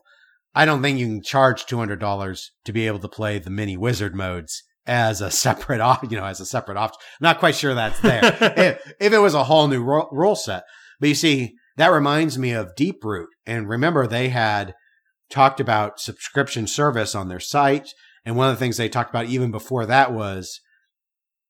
I 0.54 0.64
don't 0.64 0.82
think 0.82 0.98
you 0.98 1.06
can 1.06 1.22
charge 1.22 1.66
two 1.66 1.78
hundred 1.78 2.00
dollars 2.00 2.50
to 2.64 2.72
be 2.72 2.86
able 2.86 2.98
to 3.00 3.08
play 3.08 3.38
the 3.38 3.50
mini 3.50 3.76
wizard 3.76 4.14
modes 4.14 4.62
as 4.86 5.20
a 5.20 5.30
separate, 5.30 5.80
op- 5.80 6.10
you 6.10 6.18
know, 6.18 6.24
as 6.24 6.40
a 6.40 6.46
separate 6.46 6.76
option. 6.76 6.98
Not 7.20 7.38
quite 7.38 7.54
sure 7.54 7.74
that's 7.74 8.00
there. 8.00 8.20
if, 8.40 8.92
if 9.00 9.12
it 9.12 9.18
was 9.18 9.34
a 9.34 9.44
whole 9.44 9.68
new 9.68 9.82
ro- 9.82 10.08
rule 10.10 10.36
set, 10.36 10.64
but 10.98 11.08
you 11.08 11.14
see, 11.14 11.54
that 11.76 11.88
reminds 11.88 12.36
me 12.36 12.52
of 12.52 12.74
Deeproot. 12.78 13.26
And 13.46 13.68
remember, 13.68 14.06
they 14.06 14.28
had 14.28 14.74
talked 15.30 15.60
about 15.60 16.00
subscription 16.00 16.66
service 16.66 17.14
on 17.14 17.28
their 17.28 17.40
site. 17.40 17.88
And 18.24 18.36
one 18.36 18.50
of 18.50 18.56
the 18.56 18.58
things 18.58 18.76
they 18.76 18.88
talked 18.88 19.10
about 19.10 19.26
even 19.26 19.50
before 19.50 19.86
that 19.86 20.12
was 20.12 20.60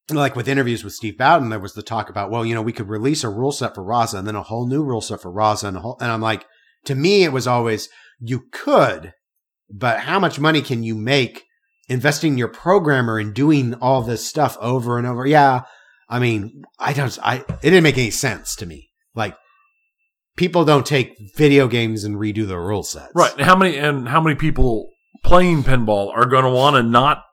like 0.08 0.34
with 0.34 0.48
interviews 0.48 0.82
with 0.82 0.94
Steve 0.94 1.18
Bowden, 1.18 1.50
there 1.50 1.60
was 1.60 1.74
the 1.74 1.82
talk 1.82 2.08
about, 2.08 2.30
well, 2.30 2.44
you 2.44 2.54
know, 2.54 2.62
we 2.62 2.72
could 2.72 2.88
release 2.88 3.22
a 3.22 3.28
rule 3.28 3.52
set 3.52 3.74
for 3.74 3.84
Raza 3.84 4.18
and 4.18 4.26
then 4.26 4.36
a 4.36 4.42
whole 4.42 4.66
new 4.66 4.82
rule 4.82 5.00
set 5.00 5.20
for 5.22 5.32
Raza 5.32 5.68
and 5.68 5.76
whole, 5.76 5.96
and 6.00 6.10
I'm 6.10 6.20
like, 6.20 6.46
to 6.86 6.94
me, 6.94 7.24
it 7.24 7.32
was 7.32 7.46
always, 7.46 7.88
you 8.18 8.44
could, 8.52 9.12
but 9.70 10.00
how 10.00 10.18
much 10.18 10.40
money 10.40 10.62
can 10.62 10.82
you 10.82 10.94
make 10.94 11.44
investing 11.88 12.38
your 12.38 12.48
programmer 12.48 13.18
and 13.18 13.34
doing 13.34 13.74
all 13.74 14.02
this 14.02 14.26
stuff 14.26 14.56
over 14.60 14.98
and 14.98 15.06
over? 15.06 15.26
Yeah. 15.26 15.62
I 16.08 16.18
mean, 16.18 16.62
I 16.78 16.92
don't, 16.92 17.18
I, 17.22 17.36
it 17.36 17.60
didn't 17.62 17.84
make 17.84 17.98
any 17.98 18.10
sense 18.10 18.56
to 18.56 18.66
me. 18.66 18.90
Like, 19.14 19.36
people 20.36 20.64
don't 20.64 20.86
take 20.86 21.16
video 21.36 21.68
games 21.68 22.02
and 22.04 22.16
redo 22.16 22.46
the 22.46 22.58
rule 22.58 22.82
sets. 22.82 23.12
Right. 23.14 23.40
How 23.40 23.56
many 23.56 23.76
and 23.76 24.08
how 24.08 24.20
many 24.20 24.36
people 24.36 24.90
playing 25.22 25.62
pinball 25.62 26.12
are 26.16 26.26
going 26.26 26.44
to 26.44 26.50
want 26.50 26.76
to 26.76 26.82
not 26.82 27.24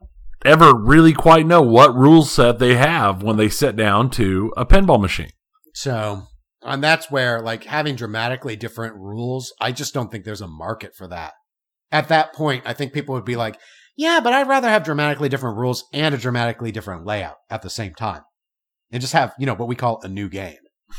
ever 0.48 0.74
really 0.74 1.14
quite 1.14 1.46
know 1.46 1.62
what 1.62 1.94
rule 1.96 2.24
set 2.24 2.58
they 2.60 2.76
have 2.76 3.22
when 3.22 3.38
they 3.38 3.50
sit 3.50 3.76
down 3.76 4.10
to 4.12 4.52
a 4.58 4.66
pinball 4.66 5.00
machine? 5.00 5.30
So, 5.74 6.24
and 6.64 6.84
that's 6.84 7.12
where 7.12 7.42
like 7.42 7.66
having 7.66 7.96
dramatically 7.96 8.56
different 8.56 8.96
rules, 8.96 9.54
I 9.62 9.72
just 9.72 9.94
don't 9.94 10.10
think 10.12 10.26
there's 10.26 10.42
a 10.42 10.48
market 10.48 10.96
for 10.96 11.08
that. 11.10 11.34
At 11.92 12.08
that 12.10 12.34
point, 12.34 12.64
I 12.66 12.74
think 12.74 12.94
people 12.94 13.14
would 13.16 13.26
be 13.26 13.36
like, 13.36 13.60
yeah, 13.96 14.20
but 14.24 14.34
I'd 14.34 14.48
rather 14.48 14.70
have 14.70 14.84
dramatically 14.84 15.30
different 15.30 15.58
rules 15.58 15.86
and 15.94 16.14
a 16.16 16.18
dramatically 16.18 16.72
different 16.72 17.06
layout 17.06 17.36
at 17.50 17.62
the 17.62 17.70
same 17.70 17.94
time. 17.94 18.22
And 18.92 19.02
just 19.02 19.14
have, 19.14 19.34
you 19.38 19.46
know, 19.46 19.54
what 19.56 19.68
we 19.68 19.76
call 19.76 20.00
a 20.04 20.08
new 20.08 20.30
game. 20.30 20.58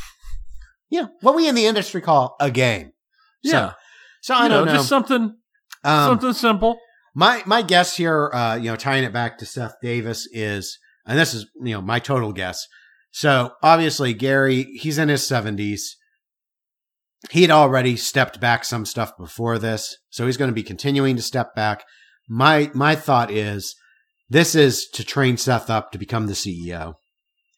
Yeah, 0.90 1.06
what 1.20 1.34
we 1.34 1.46
in 1.46 1.54
the 1.54 1.66
industry 1.66 2.00
call 2.00 2.34
a 2.40 2.50
game. 2.50 2.92
So- 3.44 3.50
Yeah. 3.52 3.72
So, 4.22 4.34
I 4.34 4.44
You 4.44 4.48
don't 4.48 4.66
know. 4.66 4.72
Just 4.76 4.88
something 4.88 5.36
Um, 5.84 6.06
something 6.08 6.32
simple. 6.32 6.78
My 7.18 7.42
my 7.46 7.62
guess 7.62 7.96
here, 7.96 8.30
uh, 8.32 8.54
you 8.54 8.70
know, 8.70 8.76
tying 8.76 9.02
it 9.02 9.12
back 9.12 9.38
to 9.38 9.44
Seth 9.44 9.74
Davis 9.82 10.28
is, 10.30 10.78
and 11.04 11.18
this 11.18 11.34
is 11.34 11.46
you 11.60 11.72
know 11.72 11.80
my 11.80 11.98
total 11.98 12.32
guess. 12.32 12.64
So 13.10 13.54
obviously 13.60 14.14
Gary, 14.14 14.62
he's 14.74 14.98
in 14.98 15.08
his 15.08 15.26
seventies. 15.26 15.96
He 17.32 17.42
had 17.42 17.50
already 17.50 17.96
stepped 17.96 18.38
back 18.38 18.64
some 18.64 18.86
stuff 18.86 19.16
before 19.18 19.58
this, 19.58 19.96
so 20.10 20.26
he's 20.26 20.36
going 20.36 20.50
to 20.50 20.54
be 20.54 20.62
continuing 20.62 21.16
to 21.16 21.22
step 21.22 21.56
back. 21.56 21.82
My 22.28 22.70
my 22.72 22.94
thought 22.94 23.32
is, 23.32 23.74
this 24.28 24.54
is 24.54 24.86
to 24.90 25.02
train 25.02 25.36
Seth 25.36 25.68
up 25.68 25.90
to 25.90 25.98
become 25.98 26.28
the 26.28 26.34
CEO. 26.34 26.94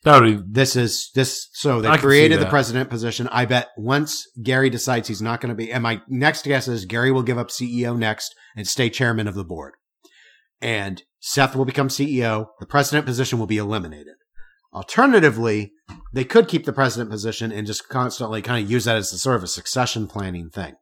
Be 0.03 0.39
This 0.47 0.77
is 0.77 1.11
this. 1.15 1.49
So 1.53 1.81
they 1.81 1.89
I 1.89 1.99
created 1.99 2.41
the 2.41 2.47
president 2.47 2.89
position. 2.89 3.29
I 3.29 3.45
bet 3.45 3.69
once 3.77 4.27
Gary 4.43 4.71
decides 4.71 5.09
he's 5.09 5.21
not 5.21 5.41
going 5.41 5.51
to 5.51 5.55
be, 5.55 5.71
and 5.71 5.83
my 5.83 6.01
next 6.09 6.45
guess 6.45 6.69
is 6.69 6.87
Gary 6.87 7.13
will 7.13 7.23
give 7.23 7.37
up 7.37 7.49
CEO 7.49 7.97
next 7.97 8.35
and 8.57 8.67
stay 8.67 8.89
chairman 8.89 9.29
of 9.29 9.35
the 9.35 9.45
board, 9.45 9.75
and 10.61 11.03
Seth 11.21 11.55
will 11.55 11.67
become 11.67 11.89
CEO. 11.89 12.47
The 12.61 12.67
president 12.67 13.05
position 13.05 13.39
will 13.39 13.47
be 13.47 13.59
eliminated. 13.59 14.15
Alternatively, 14.73 15.73
they 16.15 16.25
could 16.25 16.49
keep 16.49 16.65
the 16.65 16.73
president 16.73 17.11
position 17.11 17.53
and 17.53 17.67
just 17.67 17.89
constantly 17.89 18.41
kind 18.41 18.65
of 18.65 18.71
use 18.71 18.85
that 18.85 18.97
as 18.97 19.13
a 19.13 19.19
sort 19.19 19.37
of 19.37 19.43
a 19.43 19.49
succession 19.49 20.07
planning 20.07 20.49
thing. 20.49 20.77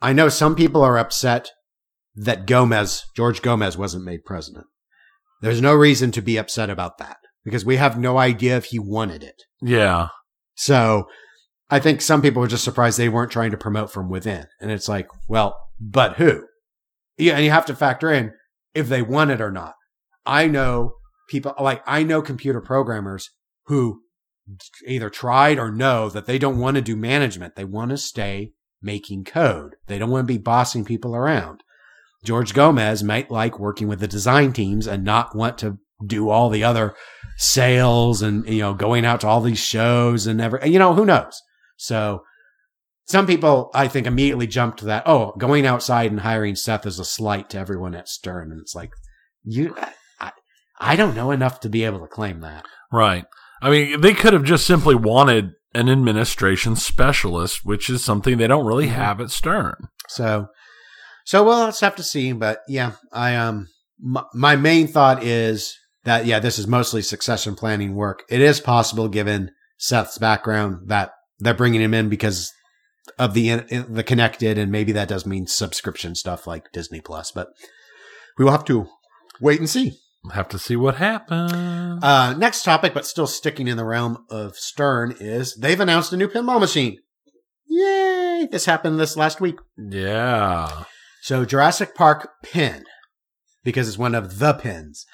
I 0.00 0.14
know 0.14 0.30
some 0.30 0.56
people 0.56 0.82
are 0.82 0.98
upset 0.98 1.50
that 2.16 2.46
Gomez, 2.46 3.04
George 3.14 3.42
Gomez, 3.42 3.78
wasn't 3.78 4.04
made 4.04 4.24
president. 4.24 4.66
There's 5.42 5.60
no 5.60 5.74
reason 5.74 6.10
to 6.12 6.22
be 6.22 6.38
upset 6.38 6.70
about 6.70 6.98
that 6.98 7.18
because 7.44 7.64
we 7.64 7.76
have 7.76 7.98
no 7.98 8.18
idea 8.18 8.56
if 8.56 8.66
he 8.66 8.78
wanted 8.78 9.22
it. 9.22 9.42
Yeah. 9.62 10.08
So 10.54 11.08
I 11.70 11.80
think 11.80 12.00
some 12.00 12.22
people 12.22 12.40
were 12.40 12.48
just 12.48 12.64
surprised 12.64 12.98
they 12.98 13.08
weren't 13.08 13.32
trying 13.32 13.52
to 13.52 13.56
promote 13.56 13.92
from 13.92 14.10
within. 14.10 14.46
And 14.60 14.70
it's 14.70 14.88
like, 14.88 15.08
well, 15.28 15.58
but 15.80 16.16
who? 16.16 16.44
Yeah, 17.16 17.34
and 17.34 17.44
you 17.44 17.50
have 17.50 17.66
to 17.66 17.74
factor 17.74 18.10
in 18.10 18.32
if 18.74 18.88
they 18.88 19.02
want 19.02 19.30
it 19.30 19.40
or 19.40 19.50
not. 19.50 19.74
I 20.26 20.46
know 20.46 20.94
people 21.28 21.54
like 21.60 21.82
I 21.86 22.02
know 22.02 22.22
computer 22.22 22.60
programmers 22.60 23.30
who 23.66 24.02
either 24.86 25.10
tried 25.10 25.58
or 25.58 25.70
know 25.70 26.08
that 26.08 26.26
they 26.26 26.38
don't 26.38 26.58
want 26.58 26.76
to 26.76 26.82
do 26.82 26.96
management. 26.96 27.56
They 27.56 27.64
want 27.64 27.90
to 27.90 27.96
stay 27.96 28.52
making 28.82 29.24
code. 29.24 29.76
They 29.86 29.98
don't 29.98 30.10
want 30.10 30.26
to 30.26 30.32
be 30.32 30.38
bossing 30.38 30.84
people 30.84 31.14
around. 31.14 31.62
George 32.24 32.52
Gomez 32.52 33.02
might 33.02 33.30
like 33.30 33.58
working 33.58 33.88
with 33.88 34.00
the 34.00 34.08
design 34.08 34.52
teams 34.52 34.86
and 34.86 35.04
not 35.04 35.34
want 35.34 35.56
to 35.58 35.78
do 36.04 36.28
all 36.30 36.48
the 36.50 36.64
other 36.64 36.94
sales 37.36 38.20
and 38.22 38.46
you 38.48 38.60
know 38.60 38.74
going 38.74 39.04
out 39.04 39.20
to 39.22 39.26
all 39.26 39.40
these 39.40 39.58
shows 39.58 40.26
and 40.26 40.40
ever 40.40 40.60
you 40.64 40.78
know 40.78 40.94
who 40.94 41.04
knows. 41.06 41.40
So 41.76 42.22
some 43.06 43.26
people 43.26 43.70
I 43.74 43.88
think 43.88 44.06
immediately 44.06 44.46
jump 44.46 44.76
to 44.78 44.84
that. 44.86 45.04
Oh, 45.06 45.32
going 45.38 45.66
outside 45.66 46.10
and 46.10 46.20
hiring 46.20 46.54
Seth 46.56 46.86
is 46.86 46.98
a 46.98 47.04
slight 47.04 47.50
to 47.50 47.58
everyone 47.58 47.94
at 47.94 48.08
Stern, 48.08 48.52
and 48.52 48.60
it's 48.60 48.74
like 48.74 48.90
you. 49.44 49.74
I, 50.20 50.32
I 50.78 50.96
don't 50.96 51.16
know 51.16 51.30
enough 51.30 51.60
to 51.60 51.68
be 51.68 51.84
able 51.84 52.00
to 52.00 52.06
claim 52.06 52.40
that. 52.40 52.64
Right. 52.92 53.24
I 53.62 53.68
mean, 53.70 54.00
they 54.00 54.14
could 54.14 54.32
have 54.32 54.44
just 54.44 54.66
simply 54.66 54.94
wanted 54.94 55.52
an 55.74 55.88
administration 55.88 56.74
specialist, 56.76 57.64
which 57.64 57.90
is 57.90 58.02
something 58.02 58.38
they 58.38 58.46
don't 58.46 58.64
really 58.66 58.86
Mhm. 58.86 58.92
have 58.94 59.20
at 59.20 59.30
Stern. 59.30 59.88
So, 60.08 60.48
so 61.26 61.44
well 61.44 61.58
we'll 61.58 61.68
just 61.68 61.80
have 61.82 61.96
to 61.96 62.02
see. 62.02 62.32
But 62.32 62.60
yeah, 62.68 62.92
I 63.12 63.36
um, 63.36 63.68
my, 64.00 64.24
my 64.34 64.56
main 64.56 64.86
thought 64.88 65.22
is 65.22 65.76
that 66.04 66.26
yeah, 66.26 66.38
this 66.40 66.58
is 66.58 66.66
mostly 66.66 67.02
succession 67.02 67.54
planning 67.54 67.94
work. 67.94 68.22
It 68.28 68.40
is 68.40 68.60
possible, 68.60 69.08
given 69.08 69.50
Seth's 69.78 70.18
background, 70.18 70.88
that 70.88 71.12
they're 71.38 71.54
bringing 71.54 71.80
him 71.80 71.94
in 71.94 72.08
because 72.08 72.52
of 73.18 73.34
the 73.34 73.56
the 73.88 74.04
connected, 74.04 74.58
and 74.58 74.70
maybe 74.70 74.92
that 74.92 75.08
does 75.08 75.26
mean 75.26 75.46
subscription 75.46 76.14
stuff 76.14 76.46
like 76.46 76.72
Disney 76.72 77.00
Plus. 77.00 77.30
But 77.32 77.48
we 78.38 78.44
will 78.44 78.52
have 78.52 78.64
to 78.66 78.86
wait 79.40 79.58
and 79.58 79.68
see. 79.68 79.98
Have 80.32 80.48
to 80.50 80.58
see 80.58 80.76
what 80.76 80.96
happens. 80.96 81.50
Uh, 82.02 82.34
next 82.36 82.62
topic, 82.62 82.92
but 82.92 83.06
still 83.06 83.26
sticking 83.26 83.68
in 83.68 83.78
the 83.78 83.86
realm 83.86 84.26
of 84.28 84.54
Stern, 84.56 85.16
is 85.18 85.56
they've 85.56 85.80
announced 85.80 86.12
a 86.12 86.16
new 86.16 86.28
pinball 86.28 86.60
machine. 86.60 86.98
Yay! 87.66 88.46
This 88.50 88.66
happened 88.66 89.00
this 89.00 89.16
last 89.16 89.40
week. 89.40 89.56
yeah. 89.78 90.84
So 91.22 91.44
Jurassic 91.44 91.94
Park 91.94 92.30
pin, 92.42 92.84
because 93.62 93.88
it's 93.88 93.98
one 93.98 94.14
of 94.14 94.38
the 94.38 94.54
pins, 94.54 95.04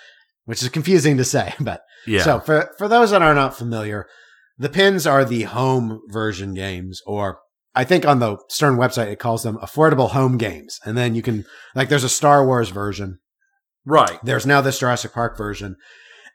which 0.46 0.62
is 0.62 0.68
confusing 0.70 1.16
to 1.18 1.24
say, 1.24 1.54
but 1.60 1.82
Yeah. 2.06 2.22
so 2.22 2.40
for 2.40 2.70
for 2.78 2.88
those 2.88 3.10
that 3.10 3.22
are 3.22 3.34
not 3.34 3.56
familiar, 3.56 4.06
the 4.58 4.68
pins 4.70 5.06
are 5.06 5.24
the 5.24 5.42
home 5.42 6.00
version 6.08 6.54
games, 6.54 7.02
or 7.06 7.38
I 7.74 7.84
think 7.84 8.06
on 8.06 8.20
the 8.20 8.38
Stern 8.48 8.76
website 8.78 9.08
it 9.08 9.18
calls 9.18 9.42
them 9.42 9.58
affordable 9.58 10.10
home 10.10 10.38
games. 10.38 10.80
And 10.86 10.96
then 10.96 11.14
you 11.14 11.20
can 11.22 11.44
like 11.74 11.90
there's 11.90 12.04
a 12.04 12.08
Star 12.08 12.46
Wars 12.46 12.70
version. 12.70 13.18
right. 13.84 14.18
There's 14.24 14.46
now 14.46 14.62
this 14.62 14.78
Jurassic 14.78 15.12
Park 15.12 15.36
version. 15.36 15.76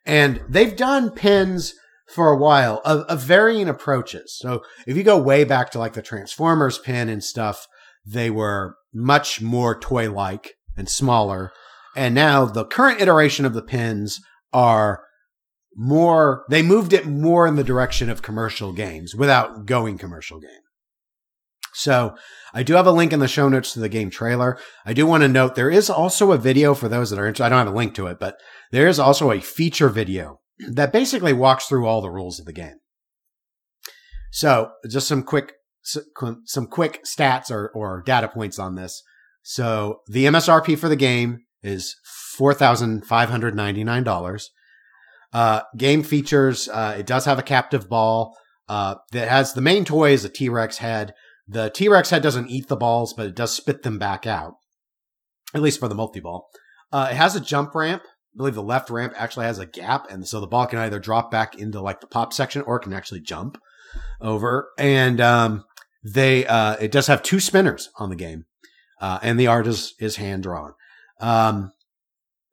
And 0.05 0.41
they've 0.47 0.75
done 0.75 1.11
pins 1.11 1.73
for 2.07 2.29
a 2.31 2.37
while 2.37 2.81
of, 2.85 3.01
of 3.01 3.21
varying 3.21 3.67
approaches. 3.69 4.35
So 4.37 4.61
if 4.87 4.97
you 4.97 5.03
go 5.03 5.17
way 5.17 5.43
back 5.43 5.69
to 5.71 5.79
like 5.79 5.93
the 5.93 6.01
Transformers 6.01 6.77
pin 6.77 7.07
and 7.09 7.23
stuff, 7.23 7.67
they 8.05 8.29
were 8.29 8.75
much 8.93 9.41
more 9.41 9.79
toy 9.79 10.11
like 10.11 10.53
and 10.77 10.89
smaller. 10.89 11.51
And 11.95 12.15
now 12.15 12.45
the 12.45 12.65
current 12.65 13.01
iteration 13.01 13.45
of 13.45 13.53
the 13.53 13.61
pins 13.61 14.19
are 14.53 15.03
more, 15.75 16.45
they 16.49 16.61
moved 16.61 16.93
it 16.93 17.05
more 17.05 17.47
in 17.47 17.55
the 17.55 17.63
direction 17.63 18.09
of 18.09 18.21
commercial 18.21 18.73
games 18.73 19.15
without 19.15 19.65
going 19.65 19.97
commercial 19.97 20.39
game. 20.39 20.51
So 21.73 22.15
I 22.53 22.63
do 22.63 22.73
have 22.73 22.87
a 22.87 22.91
link 22.91 23.13
in 23.13 23.19
the 23.19 23.27
show 23.27 23.47
notes 23.47 23.73
to 23.73 23.79
the 23.79 23.89
game 23.89 24.09
trailer. 24.09 24.57
I 24.85 24.93
do 24.93 25.05
want 25.05 25.23
to 25.23 25.29
note 25.29 25.55
there 25.55 25.71
is 25.71 25.89
also 25.89 26.31
a 26.31 26.37
video 26.37 26.73
for 26.73 26.89
those 26.89 27.09
that 27.09 27.19
are 27.19 27.25
interested. 27.25 27.45
I 27.45 27.49
don't 27.49 27.65
have 27.65 27.73
a 27.73 27.77
link 27.77 27.95
to 27.95 28.07
it, 28.07 28.19
but 28.19 28.35
there 28.71 28.87
is 28.87 28.99
also 28.99 29.31
a 29.31 29.39
feature 29.39 29.89
video 29.89 30.41
that 30.71 30.93
basically 30.93 31.33
walks 31.33 31.67
through 31.67 31.87
all 31.87 32.01
the 32.01 32.09
rules 32.09 32.39
of 32.39 32.45
the 32.45 32.53
game. 32.53 32.75
So 34.31 34.71
just 34.89 35.07
some 35.07 35.23
quick, 35.23 35.53
some 35.83 36.67
quick 36.67 37.03
stats 37.03 37.51
or, 37.51 37.69
or 37.73 38.03
data 38.05 38.27
points 38.27 38.59
on 38.59 38.75
this. 38.75 39.01
So 39.43 40.01
the 40.07 40.25
MSRP 40.25 40.77
for 40.77 40.87
the 40.87 40.95
game 40.95 41.39
is 41.63 41.95
$4,599. 42.39 44.43
Uh, 45.33 45.61
game 45.77 46.03
features, 46.03 46.67
uh, 46.69 46.95
it 46.99 47.05
does 47.05 47.25
have 47.25 47.39
a 47.39 47.43
captive 47.43 47.87
ball, 47.87 48.35
uh, 48.67 48.95
that 49.11 49.27
has 49.27 49.53
the 49.53 49.61
main 49.61 49.85
toy 49.85 50.13
is 50.13 50.23
a 50.23 50.29
T-Rex 50.29 50.77
head. 50.77 51.13
The 51.47 51.69
T-Rex 51.69 52.09
head 52.09 52.23
doesn't 52.23 52.49
eat 52.49 52.67
the 52.67 52.77
balls, 52.77 53.13
but 53.13 53.27
it 53.27 53.35
does 53.35 53.53
spit 53.53 53.83
them 53.83 53.99
back 53.99 54.25
out. 54.25 54.53
At 55.53 55.61
least 55.61 55.79
for 55.79 55.89
the 55.89 55.95
multi-ball. 55.95 56.49
Uh, 56.91 57.09
it 57.11 57.15
has 57.15 57.35
a 57.35 57.41
jump 57.41 57.75
ramp. 57.75 58.03
I 58.05 58.37
believe 58.37 58.55
the 58.55 58.63
left 58.63 58.89
ramp 58.89 59.13
actually 59.17 59.45
has 59.45 59.59
a 59.59 59.65
gap, 59.65 60.09
and 60.09 60.25
so 60.25 60.39
the 60.39 60.47
ball 60.47 60.67
can 60.67 60.79
either 60.79 60.99
drop 60.99 61.31
back 61.31 61.59
into 61.59 61.81
like 61.81 61.99
the 61.99 62.07
pop 62.07 62.31
section 62.31 62.61
or 62.61 62.77
it 62.77 62.83
can 62.83 62.93
actually 62.93 63.19
jump 63.19 63.57
over. 64.21 64.69
And 64.77 65.19
um, 65.19 65.65
they 66.01 66.45
uh, 66.45 66.77
it 66.79 66.91
does 66.91 67.07
have 67.07 67.23
two 67.23 67.41
spinners 67.41 67.89
on 67.97 68.09
the 68.09 68.15
game, 68.15 68.45
uh, 69.01 69.19
and 69.21 69.37
the 69.37 69.47
art 69.47 69.67
is 69.67 69.95
is 69.99 70.15
hand 70.15 70.43
drawn. 70.43 70.73
Um, 71.21 71.71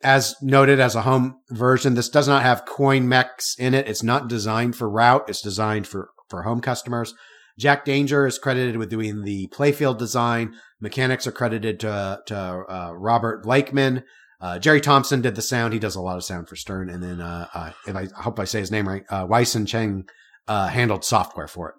as 0.02 0.36
noted 0.40 0.78
as 0.78 0.94
a 0.94 1.02
home 1.02 1.40
version, 1.50 1.94
this 1.94 2.08
does 2.08 2.28
not 2.28 2.42
have 2.42 2.64
coin 2.64 3.08
mechs 3.08 3.56
in 3.58 3.74
it. 3.74 3.88
It's 3.88 4.02
not 4.02 4.28
designed 4.28 4.76
for 4.76 4.88
route. 4.88 5.28
It's 5.28 5.42
designed 5.42 5.86
for 5.86 6.10
for 6.28 6.42
home 6.42 6.60
customers. 6.60 7.14
Jack 7.58 7.84
Danger 7.84 8.26
is 8.26 8.38
credited 8.38 8.76
with 8.76 8.90
doing 8.90 9.24
the 9.24 9.48
playfield 9.48 9.98
design. 9.98 10.54
Mechanics 10.80 11.26
are 11.26 11.32
credited 11.32 11.80
to 11.80 12.20
to 12.26 12.36
uh, 12.36 12.92
Robert 12.94 13.42
Blakeman. 13.42 14.04
Uh, 14.40 14.58
Jerry 14.58 14.80
Thompson 14.80 15.20
did 15.20 15.34
the 15.34 15.42
sound. 15.42 15.72
He 15.72 15.80
does 15.80 15.96
a 15.96 16.00
lot 16.00 16.16
of 16.16 16.24
sound 16.24 16.48
for 16.48 16.54
Stern. 16.54 16.88
And 16.90 17.02
then, 17.02 17.20
uh, 17.20 17.48
uh, 17.52 17.72
if 17.86 17.96
I, 17.96 18.02
I 18.16 18.22
hope 18.22 18.38
I 18.38 18.44
say 18.44 18.60
his 18.60 18.70
name 18.70 18.88
right, 18.88 19.02
uh, 19.10 19.26
Wyson 19.28 19.66
Cheng, 19.66 20.08
uh, 20.46 20.68
handled 20.68 21.04
software 21.04 21.48
for 21.48 21.70
it. 21.70 21.74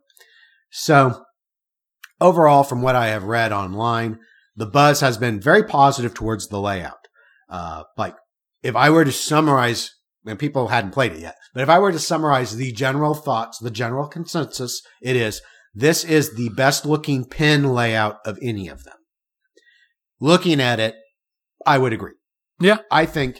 So 0.70 1.24
overall, 2.20 2.64
from 2.64 2.82
what 2.82 2.96
I 2.96 3.08
have 3.08 3.24
read 3.24 3.54
online, 3.54 4.20
the 4.60 4.66
buzz 4.66 5.00
has 5.00 5.18
been 5.18 5.40
very 5.40 5.64
positive 5.64 6.14
towards 6.14 6.50
the 6.50 6.60
layout. 6.60 7.08
Uh, 7.50 7.84
like 7.98 8.16
if 8.62 8.76
I 8.76 8.90
were 8.90 9.06
to 9.06 9.12
summarize, 9.12 9.96
and 10.26 10.38
people 10.38 10.68
hadn't 10.68 10.92
played 10.92 11.14
it 11.14 11.22
yet, 11.22 11.36
but 11.54 11.64
if 11.64 11.70
I 11.70 11.80
were 11.80 11.94
to 11.94 12.00
summarize 12.00 12.56
the 12.56 12.74
general 12.74 13.14
thoughts, 13.14 13.58
the 13.58 13.72
general 13.72 14.08
consensus, 14.08 14.82
it 15.02 15.16
is 15.16 15.42
this 15.74 16.04
is 16.04 16.36
the 16.36 16.50
best 16.50 16.86
looking 16.86 17.24
pin 17.24 17.74
layout 17.74 18.18
of 18.26 18.38
any 18.42 18.68
of 18.68 18.84
them. 18.84 18.98
Looking 20.20 20.60
at 20.60 20.80
it, 20.80 20.96
I 21.66 21.78
would 21.78 21.94
agree. 21.94 22.16
Yeah. 22.60 22.80
I 22.92 23.06
think, 23.06 23.40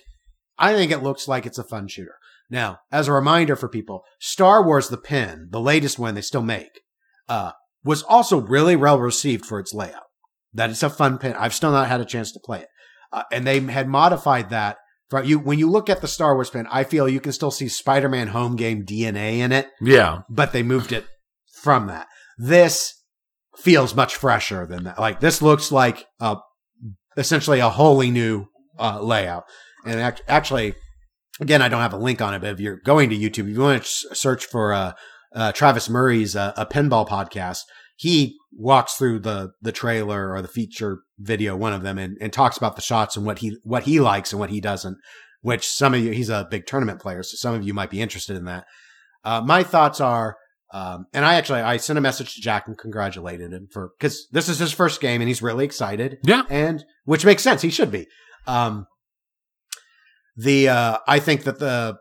I 0.58 0.74
think 0.74 0.90
it 0.92 1.04
looks 1.04 1.28
like 1.28 1.46
it's 1.46 1.58
a 1.58 1.66
fun 1.66 1.90
shooter. 1.90 2.16
Now, 2.50 2.80
as 2.94 3.10
a 3.10 3.14
reminder 3.14 3.58
for 3.58 3.68
people, 3.68 4.04
Star 4.20 4.66
Wars 4.66 4.88
The 4.88 4.98
Pin, 4.98 5.50
the 5.52 5.60
latest 5.60 6.00
one 6.00 6.16
they 6.16 6.22
still 6.22 6.42
make, 6.42 6.80
uh, 7.28 7.52
was 7.84 8.04
also 8.04 8.40
really 8.40 8.78
well 8.78 9.00
received 9.00 9.46
for 9.46 9.60
its 9.60 9.74
layout. 9.74 10.04
That 10.54 10.70
it's 10.70 10.84
a 10.84 10.90
fun 10.90 11.18
pin. 11.20 11.34
I've 11.34 11.54
still 11.54 11.72
not 11.72 11.88
had 11.88 12.02
a 12.02 12.06
chance 12.06 12.32
to 12.32 12.40
play 12.40 12.62
it. 12.62 12.68
Uh, 13.12 13.24
and 13.32 13.46
they 13.46 13.60
had 13.60 13.88
modified 13.88 14.50
that 14.50 14.78
for 15.10 15.24
you. 15.24 15.40
When 15.40 15.60
you 15.60 15.70
look 15.70 15.90
at 15.90 16.02
the 16.02 16.08
Star 16.08 16.34
Wars 16.36 16.50
pin, 16.50 16.68
I 16.72 16.84
feel 16.84 17.08
you 17.10 17.20
can 17.20 17.32
still 17.32 17.52
see 17.52 17.68
Spider-Man 17.68 18.28
home 18.30 18.56
game 18.56 18.84
DNA 18.86 19.40
in 19.40 19.52
it, 19.52 19.68
Yeah. 19.82 20.20
but 20.30 20.52
they 20.54 20.64
moved 20.64 20.92
it 20.92 21.06
from 21.62 21.88
that. 21.88 22.08
This 22.38 22.94
feels 23.58 23.94
much 23.96 24.16
fresher 24.16 24.66
than 24.66 24.84
that. 24.86 25.00
Like 25.00 25.20
this 25.20 25.42
looks 25.42 25.72
like, 25.72 26.06
uh, 26.20 26.36
essentially 27.18 27.60
a 27.60 27.70
wholly 27.70 28.12
new, 28.12 28.46
uh, 28.80 29.02
layout. 29.02 29.44
And 29.86 30.00
act- 30.00 30.22
actually, 30.28 30.76
again, 31.42 31.62
I 31.62 31.70
don't 31.70 31.82
have 31.82 31.94
a 31.94 31.98
link 31.98 32.22
on 32.22 32.34
it, 32.34 32.40
but 32.40 32.52
if 32.52 32.60
you're 32.60 32.80
going 32.86 33.10
to 33.10 33.16
YouTube, 33.18 33.50
if 33.50 33.56
you 33.56 33.60
want 33.62 33.82
to 33.84 33.88
s- 33.88 34.06
search 34.20 34.46
for, 34.46 34.74
uh, 34.74 34.94
uh, 35.36 35.52
Travis 35.52 35.90
Murray's, 35.90 36.36
uh, 36.36 36.54
a 36.56 36.66
pinball 36.66 37.08
podcast, 37.08 37.60
he 38.00 38.38
walks 38.54 38.94
through 38.94 39.20
the, 39.20 39.52
the 39.62 39.74
trailer 39.74 40.32
or 40.32 40.42
the 40.42 40.48
feature 40.48 41.00
video, 41.18 41.54
one 41.58 41.74
of 41.74 41.84
them, 41.84 41.98
and, 41.98 42.18
and 42.22 42.32
talks 42.32 42.56
about 42.56 42.78
the 42.78 42.82
shots 42.82 43.18
and 43.18 43.26
what 43.26 43.40
he, 43.40 43.58
what 43.64 43.84
he 43.84 44.00
likes 44.00 44.32
and 44.32 44.40
what 44.40 44.50
he 44.50 44.62
doesn't, 44.62 44.98
which 45.42 45.68
some 45.68 45.94
of 45.94 46.00
you, 46.00 46.12
he's 46.12 46.30
a 46.30 46.48
big 46.50 46.66
tournament 46.66 47.02
player. 47.02 47.22
So 47.24 47.36
some 47.36 47.54
of 47.54 47.68
you 47.68 47.74
might 47.74 47.90
be 47.90 48.00
interested 48.02 48.38
in 48.38 48.46
that. 48.46 48.64
Uh, 49.26 49.42
my 49.46 49.64
thoughts 49.64 50.00
are, 50.00 50.38
um, 50.74 51.08
and 51.14 51.26
I 51.26 51.34
actually, 51.34 51.60
I 51.60 51.76
sent 51.76 52.00
a 52.00 52.02
message 52.02 52.36
to 52.36 52.42
Jack 52.42 52.68
and 52.68 52.78
congratulated 52.78 53.52
him 53.52 53.68
for, 53.70 53.90
cause 54.00 54.28
this 54.32 54.48
is 54.48 54.60
his 54.60 54.72
first 54.72 55.02
game 55.02 55.20
and 55.20 55.28
he's 55.28 55.42
really 55.42 55.66
excited 55.66 56.20
Yeah. 56.24 56.44
and 56.50 56.82
which 57.04 57.26
makes 57.26 57.44
sense. 57.44 57.62
He 57.62 57.70
should 57.70 57.92
be. 57.92 58.08
Um, 58.48 58.86
the 60.38 60.70
uh, 60.70 60.98
I 61.06 61.20
think 61.20 61.44
that 61.44 61.60
the 61.60 61.98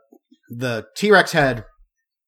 the 0.49 0.87
T 0.97 1.11
Rex 1.11 1.33
head 1.33 1.65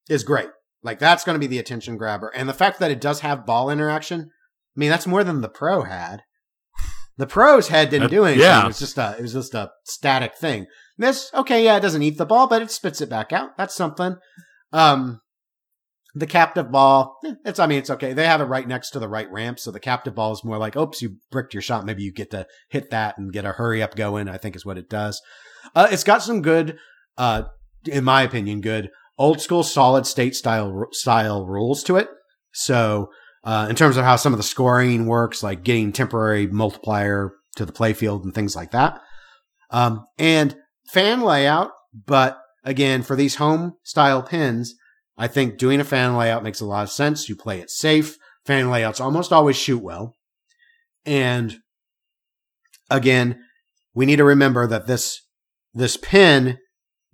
is 0.09 0.25
great. 0.25 0.49
Like 0.83 0.99
that's 0.99 1.25
going 1.25 1.35
to 1.35 1.41
be 1.41 1.47
the 1.47 1.59
attention 1.59 1.97
grabber, 1.97 2.29
and 2.35 2.49
the 2.49 2.55
fact 2.55 2.79
that 2.81 2.91
it 2.91 3.01
does 3.01 3.21
have 3.21 3.47
ball 3.47 3.71
interaction. 3.71 4.31
I 4.77 4.81
mean, 4.81 4.89
that's 4.91 5.07
more 5.07 5.25
than 5.25 5.41
the 5.41 5.49
Pro 5.49 5.83
had. 5.83 6.23
The 7.19 7.27
Pro's 7.27 7.69
head 7.69 7.91
didn't 7.91 8.07
Uh, 8.07 8.09
do 8.09 8.25
anything. 8.25 8.43
yeah. 8.45 8.63
It 8.65 8.69
was 8.69 8.79
just 8.79 8.97
a 8.97 9.15
it 9.19 9.23
was 9.23 9.35
just 9.35 9.53
a 9.55 9.71
static 9.85 10.37
thing. 10.37 10.67
This 10.97 11.31
okay, 11.35 11.65
yeah, 11.65 11.77
it 11.77 11.81
doesn't 11.81 12.03
eat 12.03 12.17
the 12.17 12.25
ball, 12.25 12.47
but 12.47 12.63
it 12.63 12.71
spits 12.71 13.01
it 13.03 13.11
back 13.11 13.33
out. 13.33 13.59
That's 13.59 13.75
something. 13.75 14.17
Um, 14.73 15.21
the 16.15 16.27
captive 16.27 16.73
ball, 16.73 17.19
eh, 17.27 17.35
it's 17.45 17.59
I 17.59 17.67
mean 17.67 17.79
it's 17.79 17.91
okay. 17.91 18.15
They 18.15 18.27
have 18.27 18.41
it 18.41 18.45
right 18.45 18.67
next 18.67 18.91
to 18.91 18.99
the 18.99 19.09
right 19.09 19.31
ramp, 19.31 19.59
so 19.59 19.71
the 19.71 19.81
captive 19.81 20.15
ball 20.15 20.33
is 20.33 20.45
more 20.45 20.57
like, 20.59 20.77
oops, 20.77 21.03
you 21.03 21.17
bricked 21.31 21.53
your 21.53 21.63
shot. 21.63 21.85
Maybe 21.85 22.03
you 22.03 22.13
get 22.13 22.31
to 22.31 22.47
hit 22.71 22.91
that 22.91 23.19
and 23.19 23.33
get 23.33 23.45
a 23.45 23.53
hurry 23.53 23.83
up 23.83 23.97
going. 23.97 24.29
I 24.29 24.39
think 24.39 24.57
is 24.57 24.65
what 24.65 24.79
it 24.79 24.89
does. 24.89 25.21
Uh, 25.75 25.89
it's 25.91 26.05
got 26.05 26.23
some 26.23 26.41
good, 26.41 26.79
uh, 27.19 27.43
in 27.87 28.03
my 28.05 28.23
opinion, 28.23 28.61
good 28.63 28.91
old 29.21 29.39
school 29.39 29.63
solid 29.63 30.07
state 30.07 30.35
style 30.35 30.87
style 30.93 31.47
rules 31.47 31.85
to 31.85 31.97
it. 31.97 32.09
So 32.53 33.11
uh, 33.45 33.67
in 33.69 33.77
terms 33.77 33.99
of 33.99 34.05
how 34.05 34.17
some 34.17 34.33
of 34.33 34.39
the 34.39 34.43
scoring 34.43 35.05
works, 35.07 35.43
like 35.43 35.63
getting 35.63 35.93
temporary 35.93 36.47
multiplier 36.47 37.33
to 37.57 37.67
the 37.67 37.73
playfield 37.73 38.25
and 38.25 38.35
things 38.35 38.57
like 38.57 38.71
that. 38.71 38.99
Um, 39.71 40.07
and 40.19 40.57
fan 40.89 41.21
layout, 41.21 41.71
but 42.07 42.41
again, 42.65 43.03
for 43.03 43.15
these 43.15 43.37
home 43.37 43.75
style 43.85 44.23
pins, 44.23 44.75
I 45.19 45.29
think 45.29 45.59
doing 45.59 45.81
a 45.81 45.85
fan 45.85 46.17
layout 46.17 46.43
makes 46.43 46.61
a 46.61 46.67
lot 46.67 46.85
of 46.85 46.91
sense. 46.91 47.29
You 47.29 47.37
play 47.37 47.61
it 47.61 47.71
safe. 47.71 48.17
Fan 48.47 48.71
layouts 48.71 49.01
almost 49.01 49.35
always 49.35 49.57
shoot 49.57 49.83
well. 49.83 50.17
And 51.05 51.59
again, 52.89 53.39
we 53.95 54.07
need 54.07 54.17
to 54.17 54.25
remember 54.25 54.67
that 54.67 54.87
this, 54.87 55.21
this 55.75 55.99
pin 55.99 56.59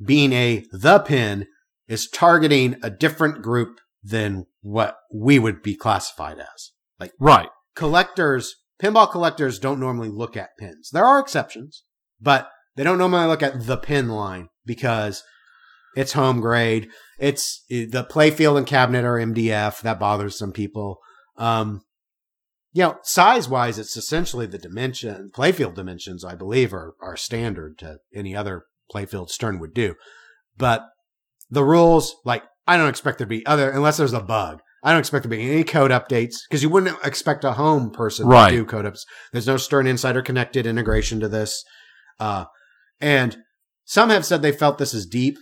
being 0.00 0.32
a 0.32 0.64
the 0.70 1.00
pin 1.00 1.46
is 1.88 2.08
targeting 2.08 2.76
a 2.82 2.90
different 2.90 3.42
group 3.42 3.78
than 4.02 4.46
what 4.60 4.96
we 5.12 5.38
would 5.38 5.62
be 5.62 5.74
classified 5.74 6.38
as. 6.38 6.72
Like, 6.98 7.12
right. 7.18 7.48
Collectors, 7.74 8.56
pinball 8.80 9.10
collectors 9.10 9.58
don't 9.58 9.80
normally 9.80 10.08
look 10.08 10.36
at 10.36 10.56
pins. 10.58 10.90
There 10.92 11.04
are 11.04 11.18
exceptions, 11.18 11.84
but 12.20 12.50
they 12.76 12.84
don't 12.84 12.98
normally 12.98 13.26
look 13.26 13.42
at 13.42 13.66
the 13.66 13.76
pin 13.76 14.08
line 14.08 14.48
because 14.64 15.22
it's 15.96 16.12
home 16.12 16.40
grade. 16.40 16.88
It's 17.18 17.64
the 17.68 18.06
playfield 18.08 18.58
and 18.58 18.66
cabinet 18.66 19.04
are 19.04 19.18
MDF. 19.18 19.80
That 19.80 19.98
bothers 19.98 20.38
some 20.38 20.52
people. 20.52 20.98
Um, 21.36 21.82
you 22.72 22.82
know, 22.82 22.98
size 23.02 23.48
wise, 23.48 23.78
it's 23.78 23.96
essentially 23.96 24.46
the 24.46 24.58
dimension, 24.58 25.30
playfield 25.34 25.74
dimensions, 25.74 26.24
I 26.24 26.34
believe, 26.34 26.74
are, 26.74 26.94
are 27.00 27.16
standard 27.16 27.78
to 27.78 27.98
any 28.14 28.36
other 28.36 28.64
playfield 28.94 29.30
Stern 29.30 29.58
would 29.60 29.72
do. 29.72 29.94
But 30.58 30.86
the 31.50 31.64
rules, 31.64 32.14
like, 32.24 32.42
I 32.66 32.76
don't 32.76 32.88
expect 32.88 33.18
there 33.18 33.26
to 33.26 33.28
be 33.28 33.46
other, 33.46 33.70
unless 33.70 33.96
there's 33.96 34.12
a 34.12 34.20
bug. 34.20 34.60
I 34.82 34.90
don't 34.90 35.00
expect 35.00 35.24
there 35.24 35.30
to 35.30 35.36
be 35.36 35.50
any 35.50 35.64
code 35.64 35.90
updates 35.90 36.36
because 36.48 36.62
you 36.62 36.68
wouldn't 36.68 36.96
expect 37.04 37.44
a 37.44 37.52
home 37.52 37.90
person 37.90 38.26
Right. 38.26 38.50
to 38.50 38.56
do 38.58 38.64
code 38.64 38.84
updates. 38.84 39.04
There's 39.32 39.46
no 39.46 39.56
Stern 39.56 39.86
Insider 39.86 40.22
connected 40.22 40.66
integration 40.66 41.20
to 41.20 41.28
this. 41.28 41.64
Uh, 42.20 42.44
and 43.00 43.36
some 43.84 44.10
have 44.10 44.24
said 44.24 44.42
they 44.42 44.52
felt 44.52 44.78
this 44.78 44.94
is 44.94 45.06
deep, 45.06 45.38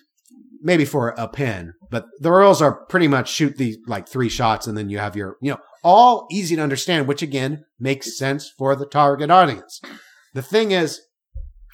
maybe 0.62 0.85
for 0.85 1.11
a 1.19 1.29
pin, 1.29 1.73
but 1.90 2.07
the 2.21 2.31
rules 2.33 2.61
are 2.62 2.85
pretty 2.87 3.09
much 3.09 3.31
shoot 3.31 3.57
the 3.57 3.77
like 3.87 4.09
three 4.09 4.29
shots 4.29 4.67
and 4.67 4.77
then 4.79 4.88
you 4.88 4.99
have 4.99 5.14
your, 5.17 5.37
you 5.43 5.51
know, 5.51 5.59
all 5.83 6.27
easy 6.31 6.57
to 6.57 6.62
understand, 6.62 7.07
which 7.07 7.21
again 7.23 7.64
makes 7.79 8.17
sense 8.19 8.51
for 8.59 8.75
the 8.75 8.87
target 8.87 9.31
audience. 9.31 9.81
The 10.33 10.43
thing 10.43 10.71
is, 10.73 11.01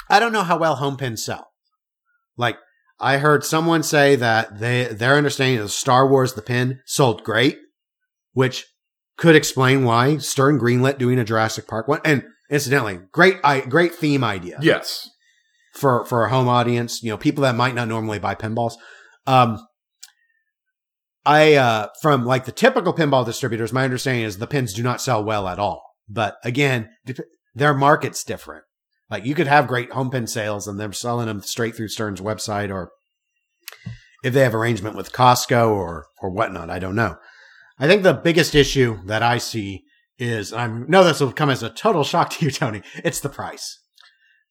I 0.09 0.19
don't 0.19 0.33
know 0.33 0.43
how 0.43 0.59
well 0.59 0.75
home 0.77 0.97
pins 0.97 1.25
sell. 1.25 1.47
Like, 2.37 2.57
I 3.01 3.19
heard 3.19 3.45
someone 3.45 3.83
say 3.83 4.17
that 4.17 4.59
they 4.61 4.85
their 4.85 5.17
understanding 5.17 5.59
of 5.61 5.71
Star 5.73 6.07
Wars 6.09 6.35
the 6.35 6.43
pin 6.43 6.81
sold 6.85 7.25
great, 7.25 7.59
which 8.33 8.67
could 9.17 9.37
explain 9.37 9.85
why 9.85 10.19
Stern 10.19 10.59
greenlit 10.59 10.99
doing 10.99 11.19
a 11.19 11.25
Jurassic 11.25 11.67
Park 11.67 11.89
one. 11.89 12.01
And 12.05 12.25
incidentally, 12.51 13.01
great 13.13 13.37
I, 13.45 13.61
great 13.61 13.95
theme 13.95 14.23
idea 14.25 14.59
Yes. 14.61 15.09
for 15.75 16.05
for 16.05 16.25
a 16.25 16.31
home 16.31 16.49
audience, 16.49 17.03
you 17.03 17.11
know, 17.11 17.17
people 17.17 17.43
that 17.43 17.55
might 17.55 17.75
not 17.75 17.89
normally 17.89 18.19
buy 18.19 18.35
pinballs. 18.35 18.75
Um, 19.27 19.59
I 21.25 21.55
uh, 21.55 21.89
from 22.01 22.25
like 22.25 22.45
the 22.47 22.53
typical 22.53 22.95
pinball 22.95 23.25
distributors, 23.27 23.73
my 23.73 23.85
understanding 23.85 24.25
is 24.25 24.39
the 24.39 24.47
pins 24.47 24.73
do 24.73 24.83
not 24.83 25.01
sell 25.01 25.23
well 25.23 25.49
at 25.49 25.59
all. 25.59 25.83
But 26.09 26.37
again, 26.45 26.91
dep- 27.05 27.27
their 27.55 27.75
market's 27.75 28.25
different. 28.25 28.65
Like 29.11 29.25
you 29.27 29.35
could 29.35 29.49
have 29.49 29.67
great 29.67 29.93
home 29.93 30.11
pin 30.11 30.27
sales 30.27 30.69
and 30.69 30.79
they're 30.79 30.93
selling 30.93 31.27
them 31.27 31.43
straight 31.43 31.75
through 31.75 31.89
Stern's 31.89 32.21
website, 32.21 32.73
or 32.73 32.93
if 34.23 34.33
they 34.35 34.43
have 34.43 34.55
arrangement 34.55 34.97
with 34.97 35.13
Costco 35.13 35.71
or 35.71 36.07
or 36.23 36.31
whatnot, 36.31 36.71
I 36.71 36.79
don't 36.79 36.95
know. 36.95 37.17
I 37.79 37.87
think 37.87 38.03
the 38.03 38.15
biggest 38.15 38.55
issue 38.55 38.99
that 39.07 39.23
I 39.23 39.39
see 39.39 39.85
is 40.19 40.53
I 40.53 40.67
know 40.67 41.03
this 41.03 41.21
will 41.21 41.33
come 41.33 41.51
as 41.51 41.63
a 41.63 41.71
total 41.71 42.05
shock 42.05 42.31
to 42.31 42.45
you, 42.45 42.51
Tony. 42.51 42.83
It's 43.03 43.21
the 43.21 43.29
price. 43.29 43.79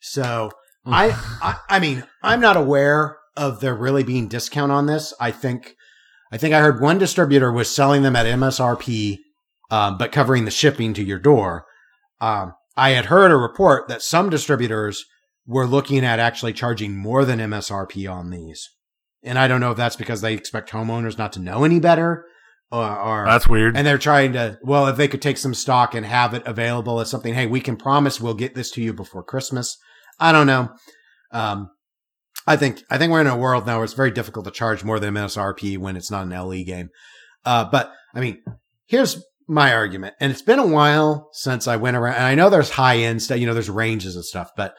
So 0.01 0.51
I, 0.85 1.11
I 1.41 1.57
I 1.69 1.79
mean, 1.79 2.03
I'm 2.23 2.41
not 2.41 2.57
aware 2.57 3.17
of 3.37 3.59
there 3.61 3.75
really 3.75 4.03
being 4.03 4.27
discount 4.27 4.71
on 4.71 4.87
this. 4.87 5.13
I 5.19 5.31
think 5.31 5.75
I 6.31 6.37
think 6.37 6.53
I 6.53 6.59
heard 6.59 6.81
one 6.81 6.97
distributor 6.97 7.51
was 7.51 7.73
selling 7.73 8.01
them 8.01 8.15
at 8.15 8.25
MSRP, 8.25 9.17
um, 9.71 9.97
but 9.97 10.11
covering 10.11 10.45
the 10.45 10.51
shipping 10.51 10.93
to 10.95 11.03
your 11.03 11.19
door. 11.19 11.65
Um, 12.21 12.53
I 12.79 12.91
had 12.91 13.05
heard 13.05 13.31
a 13.31 13.37
report 13.37 13.87
that 13.89 14.01
some 14.01 14.29
distributors 14.29 15.05
were 15.45 15.67
looking 15.67 16.05
at 16.05 16.19
actually 16.19 16.53
charging 16.53 16.95
more 16.95 17.25
than 17.25 17.39
MSRP 17.39 18.11
on 18.11 18.29
these. 18.29 18.69
And 19.23 19.37
I 19.37 19.47
don't 19.47 19.59
know 19.59 19.71
if 19.71 19.77
that's 19.77 19.95
because 19.95 20.21
they 20.21 20.33
expect 20.33 20.71
homeowners 20.71 21.17
not 21.17 21.33
to 21.33 21.39
know 21.41 21.63
any 21.63 21.79
better 21.79 22.25
or, 22.71 22.99
or 22.99 23.25
That's 23.25 23.47
weird. 23.47 23.75
and 23.75 23.85
they're 23.85 23.97
trying 23.97 24.33
to, 24.33 24.59
well, 24.63 24.87
if 24.87 24.95
they 24.95 25.07
could 25.07 25.21
take 25.21 25.37
some 25.37 25.53
stock 25.53 25.93
and 25.95 26.05
have 26.05 26.33
it 26.33 26.43
available 26.45 26.99
as 26.99 27.09
something, 27.09 27.33
hey, 27.33 27.47
we 27.47 27.61
can 27.61 27.75
promise 27.75 28.21
we'll 28.21 28.33
get 28.33 28.55
this 28.55 28.71
to 28.71 28.81
you 28.81 28.93
before 28.93 29.23
Christmas. 29.23 29.77
I 30.19 30.31
don't 30.31 30.47
know. 30.47 30.69
Um, 31.31 31.71
I 32.47 32.55
think, 32.55 32.83
I 32.89 32.97
think 32.97 33.11
we're 33.11 33.21
in 33.21 33.27
a 33.27 33.35
world 33.37 33.65
now 33.65 33.77
where 33.77 33.83
it's 33.83 33.93
very 33.93 34.11
difficult 34.11 34.45
to 34.45 34.51
charge 34.51 34.83
more 34.83 34.99
than 34.99 35.13
MSRP 35.13 35.77
when 35.77 35.95
it's 35.97 36.11
not 36.11 36.23
an 36.25 36.29
LE 36.29 36.63
game. 36.63 36.89
Uh, 37.43 37.65
but 37.69 37.91
I 38.13 38.19
mean, 38.21 38.41
here's 38.85 39.21
my 39.49 39.73
argument. 39.73 40.15
And 40.19 40.31
it's 40.31 40.41
been 40.41 40.59
a 40.59 40.67
while 40.67 41.29
since 41.33 41.67
I 41.67 41.75
went 41.75 41.97
around 41.97 42.15
and 42.15 42.25
I 42.25 42.35
know 42.35 42.49
there's 42.49 42.69
high 42.69 42.97
end 42.97 43.21
stuff, 43.21 43.39
you 43.39 43.47
know, 43.47 43.53
there's 43.53 43.69
ranges 43.69 44.15
and 44.15 44.23
stuff, 44.23 44.51
but 44.55 44.75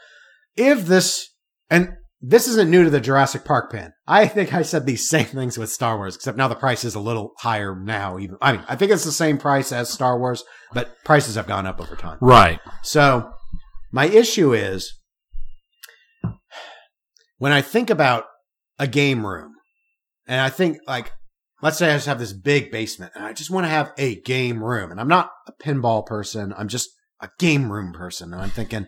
if 0.57 0.87
this, 0.87 1.29
and 1.69 1.95
this 2.21 2.47
isn't 2.47 2.71
new 2.71 2.85
to 2.85 2.91
the 2.91 3.01
Jurassic 3.01 3.45
Park 3.45 3.73
pin. 3.73 3.93
I 4.07 4.27
think 4.27 4.53
I 4.53 4.63
said 4.63 4.85
these 4.85 5.09
same 5.09 5.25
things 5.25 5.57
with 5.57 5.71
Star 5.71 5.97
Wars, 5.97 6.15
except 6.15 6.37
now 6.37 6.49
the 6.49 6.55
price 6.55 6.85
is 6.85 6.95
a 6.95 7.01
little 7.01 7.33
higher 7.39 7.75
now. 7.75 8.19
Even 8.19 8.37
I 8.43 8.53
mean, 8.53 8.65
I 8.69 8.77
think 8.77 8.93
it's 8.93 9.05
the 9.05 9.13
same 9.13 9.39
price 9.39 9.73
as 9.73 9.89
Star 9.89 10.19
Wars, 10.19 10.45
but 10.73 10.95
prices 11.05 11.37
have 11.37 11.47
gone 11.47 11.67
up 11.67 11.81
over 11.81 11.97
time. 11.97 12.19
right. 12.21 12.61
So 12.83 13.31
my 13.91 14.07
issue 14.07 14.53
is 14.53 14.99
when 17.39 17.53
I 17.53 17.63
think 17.63 17.89
about 17.89 18.25
a 18.79 18.87
game 18.87 19.27
room, 19.27 19.55
and 20.27 20.41
I 20.41 20.51
think 20.51 20.79
like, 20.87 21.13
let's 21.63 21.79
say 21.79 21.91
I 21.91 21.95
just 21.95 22.07
have 22.07 22.19
this 22.19 22.33
big 22.33 22.71
basement, 22.71 23.13
and 23.15 23.25
I 23.25 23.33
just 23.33 23.51
want 23.51 23.65
to 23.65 23.71
have 23.71 23.93
a 23.99 24.21
game 24.21 24.63
room, 24.63 24.91
and 24.91 25.01
I'm 25.01 25.09
not 25.09 25.31
a 25.47 25.53
pinball 25.53 26.05
person. 26.07 26.55
I'm 26.57 26.69
just 26.69 26.91
a 27.21 27.29
game 27.39 27.71
room 27.71 27.93
person, 27.93 28.33
and 28.33 28.43
I'm 28.43 28.51
thinking. 28.51 28.87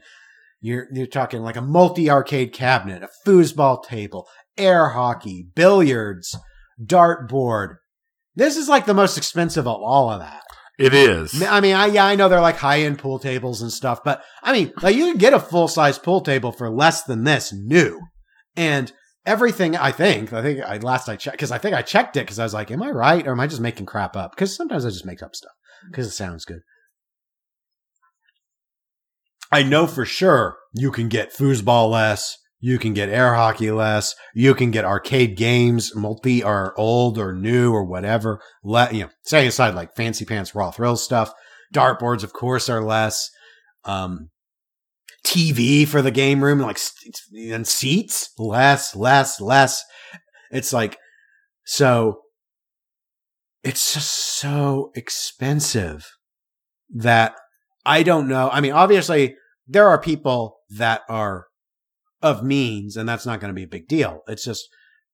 You're 0.64 0.86
you're 0.92 1.08
talking 1.08 1.42
like 1.42 1.56
a 1.56 1.60
multi 1.60 2.08
arcade 2.08 2.52
cabinet, 2.52 3.02
a 3.02 3.08
foosball 3.26 3.82
table, 3.82 4.28
air 4.56 4.90
hockey, 4.90 5.44
billiards, 5.56 6.36
dartboard. 6.80 7.78
This 8.36 8.56
is 8.56 8.68
like 8.68 8.86
the 8.86 8.94
most 8.94 9.16
expensive 9.16 9.66
of 9.66 9.80
all 9.82 10.10
of 10.10 10.20
that. 10.20 10.42
It 10.78 10.94
is. 10.94 11.42
I 11.42 11.60
mean, 11.60 11.74
I 11.74 11.86
yeah, 11.86 12.06
I 12.06 12.16
know 12.16 12.28
they're 12.28 12.40
like 12.40 12.56
high 12.56 12.80
end 12.80 12.98
pool 12.98 13.18
tables 13.18 13.60
and 13.60 13.70
stuff, 13.70 14.02
but 14.04 14.22
I 14.42 14.52
mean, 14.52 14.72
like 14.80 14.96
you 14.96 15.06
can 15.06 15.18
get 15.18 15.34
a 15.34 15.40
full 15.40 15.68
size 15.68 15.98
pool 15.98 16.20
table 16.20 16.50
for 16.50 16.70
less 16.70 17.02
than 17.02 17.24
this 17.24 17.52
new, 17.52 18.00
and 18.56 18.92
everything. 19.26 19.76
I 19.76 19.92
think, 19.92 20.32
I 20.32 20.42
think 20.42 20.60
I 20.60 20.78
last 20.78 21.08
I 21.08 21.16
checked 21.16 21.36
because 21.36 21.52
I 21.52 21.58
think 21.58 21.74
I 21.74 21.82
checked 21.82 22.16
it 22.16 22.20
because 22.20 22.38
I 22.38 22.44
was 22.44 22.54
like, 22.54 22.70
am 22.70 22.82
I 22.82 22.90
right 22.90 23.26
or 23.26 23.32
am 23.32 23.40
I 23.40 23.46
just 23.46 23.60
making 23.60 23.86
crap 23.86 24.16
up? 24.16 24.32
Because 24.32 24.54
sometimes 24.56 24.84
I 24.84 24.90
just 24.90 25.06
make 25.06 25.22
up 25.22 25.34
stuff 25.34 25.52
because 25.90 26.06
it 26.06 26.12
sounds 26.12 26.44
good. 26.44 26.60
I 29.50 29.62
know 29.62 29.86
for 29.86 30.06
sure 30.06 30.56
you 30.72 30.90
can 30.90 31.08
get 31.08 31.34
foosball 31.34 31.90
less. 31.90 32.38
You 32.64 32.78
can 32.78 32.94
get 32.94 33.08
air 33.08 33.34
hockey 33.34 33.72
less. 33.72 34.14
You 34.34 34.54
can 34.54 34.70
get 34.70 34.84
arcade 34.84 35.36
games, 35.36 35.94
multi 35.96 36.44
or 36.44 36.78
old 36.78 37.18
or 37.18 37.32
new 37.32 37.72
or 37.72 37.84
whatever. 37.84 38.40
Let 38.62 38.94
you 38.94 39.02
know, 39.02 39.10
setting 39.24 39.48
aside 39.48 39.74
like 39.74 39.96
fancy 39.96 40.24
pants, 40.24 40.54
raw 40.54 40.70
thrill 40.70 40.96
stuff. 40.96 41.32
Dartboards, 41.74 42.22
of 42.22 42.32
course, 42.32 42.68
are 42.68 42.82
less. 42.82 43.30
Um, 43.84 44.30
TV 45.24 45.86
for 45.86 46.02
the 46.02 46.10
game 46.10 46.42
room, 46.42 46.58
like 46.58 46.78
and 47.34 47.66
seats, 47.66 48.30
less, 48.38 48.96
less, 48.96 49.40
less. 49.40 49.84
It's 50.50 50.72
like 50.72 50.98
so. 51.64 52.20
It's 53.62 53.94
just 53.94 54.12
so 54.40 54.90
expensive 54.96 56.10
that 56.90 57.36
I 57.86 58.02
don't 58.02 58.28
know. 58.28 58.50
I 58.50 58.60
mean, 58.60 58.72
obviously, 58.72 59.36
there 59.66 59.88
are 59.88 60.00
people 60.00 60.58
that 60.70 61.02
are 61.08 61.46
of 62.20 62.42
means, 62.42 62.96
and 62.96 63.08
that's 63.08 63.26
not 63.26 63.40
going 63.40 63.50
to 63.50 63.54
be 63.54 63.64
a 63.64 63.68
big 63.68 63.86
deal. 63.86 64.22
It's 64.26 64.44
just 64.44 64.68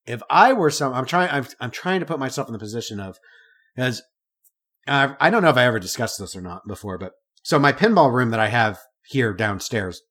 if 0.08 0.22
I 0.30 0.54
were 0.54 0.70
some, 0.70 0.94
I'm 0.94 1.04
trying, 1.04 1.30
I'm, 1.30 1.46
I'm 1.60 1.70
trying 1.70 2.00
to 2.00 2.06
put 2.06 2.18
myself 2.18 2.48
in 2.48 2.54
the 2.54 2.58
position 2.58 2.98
of, 2.98 3.18
I, 3.76 3.94
I 4.86 5.30
don't 5.30 5.42
know 5.42 5.50
if 5.50 5.56
I 5.56 5.66
ever 5.66 5.78
discussed 5.78 6.18
this 6.18 6.34
or 6.34 6.40
not 6.40 6.62
before, 6.66 6.96
but 6.96 7.12
so 7.42 7.58
my 7.58 7.72
pinball 7.72 8.12
room 8.12 8.30
that 8.30 8.40
I 8.40 8.48
have 8.48 8.78
here 9.08 9.32
downstairs, 9.32 10.02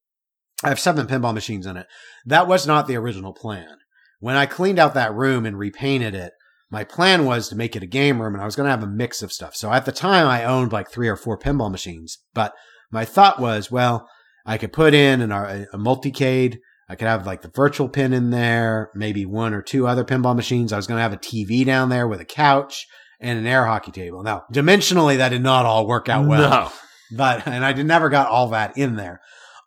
I 0.64 0.70
have 0.70 0.80
seven 0.80 1.08
pinball 1.08 1.34
machines 1.34 1.66
in 1.66 1.78
it. 1.78 1.88
That 2.26 2.48
was 2.48 2.66
not 2.66 2.88
the 2.88 2.96
original 2.96 3.34
plan. 3.34 3.78
When 4.20 4.36
I 4.36 4.48
cleaned 4.48 4.80
out 4.80 4.96
that 4.96 5.14
room 5.14 5.46
and 5.46 5.58
repainted 5.58 6.16
it, 6.16 6.34
my 6.70 6.84
plan 6.84 7.26
was 7.26 7.48
to 7.50 7.56
make 7.56 7.76
it 7.76 7.84
a 7.84 7.88
game 7.88 8.22
room 8.22 8.34
and 8.34 8.42
I 8.42 8.46
was 8.46 8.56
going 8.56 8.66
to 8.66 8.72
have 8.72 8.84
a 8.84 8.88
mix 8.88 9.22
of 9.22 9.32
stuff. 9.32 9.56
So 9.56 9.72
at 9.72 9.86
the 9.86 9.92
time 9.92 10.28
I 10.28 10.44
owned 10.44 10.74
like 10.74 10.90
three 10.90 11.08
or 11.08 11.16
four 11.16 11.38
pinball 11.38 11.72
machines, 11.72 12.18
but 12.34 12.54
my 12.92 13.06
thought 13.06 13.40
was, 13.40 13.72
well, 13.72 14.08
I 14.46 14.58
could 14.58 14.74
put 14.74 14.94
in 14.94 15.22
an, 15.22 15.32
uh, 15.32 15.66
a 15.72 15.78
multicade. 15.78 16.58
I 16.90 16.96
could 16.96 17.08
have 17.08 17.26
like 17.26 17.42
the 17.42 17.52
virtual 17.54 17.90
pin 17.90 18.14
in 18.14 18.32
there, 18.32 18.90
maybe 18.96 19.26
one 19.26 19.54
or 19.54 19.62
two 19.62 19.88
other 19.88 20.04
pinball 20.04 20.36
machines. 20.36 20.74
I 20.74 20.78
was 20.78 20.88
going 20.88 20.98
to 20.98 21.04
have 21.04 21.14
a 21.14 21.18
TV 21.18 21.66
down 21.66 21.90
there 21.90 22.08
with 22.08 22.22
a 22.22 22.26
couch 22.26 22.88
and 23.20 23.38
an 23.38 23.46
air 23.46 23.66
hockey 23.66 23.92
table. 23.92 24.24
Now, 24.24 24.44
dimensionally, 24.54 25.18
that 25.18 25.30
did 25.30 25.44
not 25.44 25.66
all 25.66 25.88
work 25.88 26.10
out 26.10 26.26
well. 26.26 26.50
No. 26.50 26.72
But, 27.16 27.48
and 27.48 27.64
I 27.64 27.74
did, 27.74 27.86
never 27.86 28.10
got 28.10 28.28
all 28.28 28.50
that 28.50 28.78
in 28.78 28.96
there. 28.96 29.22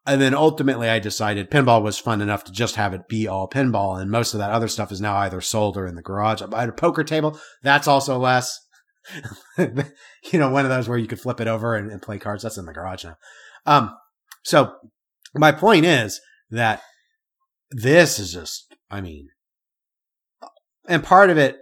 And 0.07 0.20
then 0.20 0.35
ultimately 0.35 0.88
I 0.88 0.98
decided 0.98 1.50
pinball 1.50 1.83
was 1.83 1.98
fun 1.98 2.20
enough 2.20 2.44
to 2.44 2.53
just 2.53 2.76
have 2.76 2.94
it 2.94 3.09
be 3.09 3.29
all 3.29 3.48
pinball. 3.48 4.00
And 4.00 4.11
most 4.11 4.35
of 4.35 4.38
that 4.38 4.50
other 4.50 4.68
stuff 4.68 4.90
is 4.90 5.00
now 5.00 5.16
either 5.18 5.40
sold 5.40 5.76
or 5.76 5.87
in 5.87 5.94
the 5.94 6.03
garage. 6.03 6.42
I 6.42 6.61
had 6.61 6.68
a 6.68 6.72
poker 6.72 7.05
table. 7.05 7.38
That's 7.62 7.87
also 7.87 8.18
less, 8.18 8.59
you 9.59 10.38
know, 10.38 10.50
one 10.50 10.64
of 10.64 10.70
those 10.70 10.88
where 10.88 10.98
you 10.98 11.07
could 11.07 11.20
flip 11.20 11.40
it 11.40 11.48
over 11.48 11.76
and, 11.76 11.90
and 11.90 12.03
play 12.03 12.18
cards. 12.18 12.42
That's 12.42 12.59
in 12.59 12.64
the 12.64 12.72
garage 12.72 13.05
now. 13.05 13.16
Um, 13.66 13.94
so 14.42 14.74
my 15.35 15.53
point 15.53 15.85
is 15.85 16.20
that 16.50 16.83
this 17.70 18.18
is 18.18 18.33
just, 18.33 18.74
I 18.90 19.00
mean, 19.00 19.29
and 20.88 21.05
part 21.05 21.31
of 21.31 21.38
it, 21.38 21.59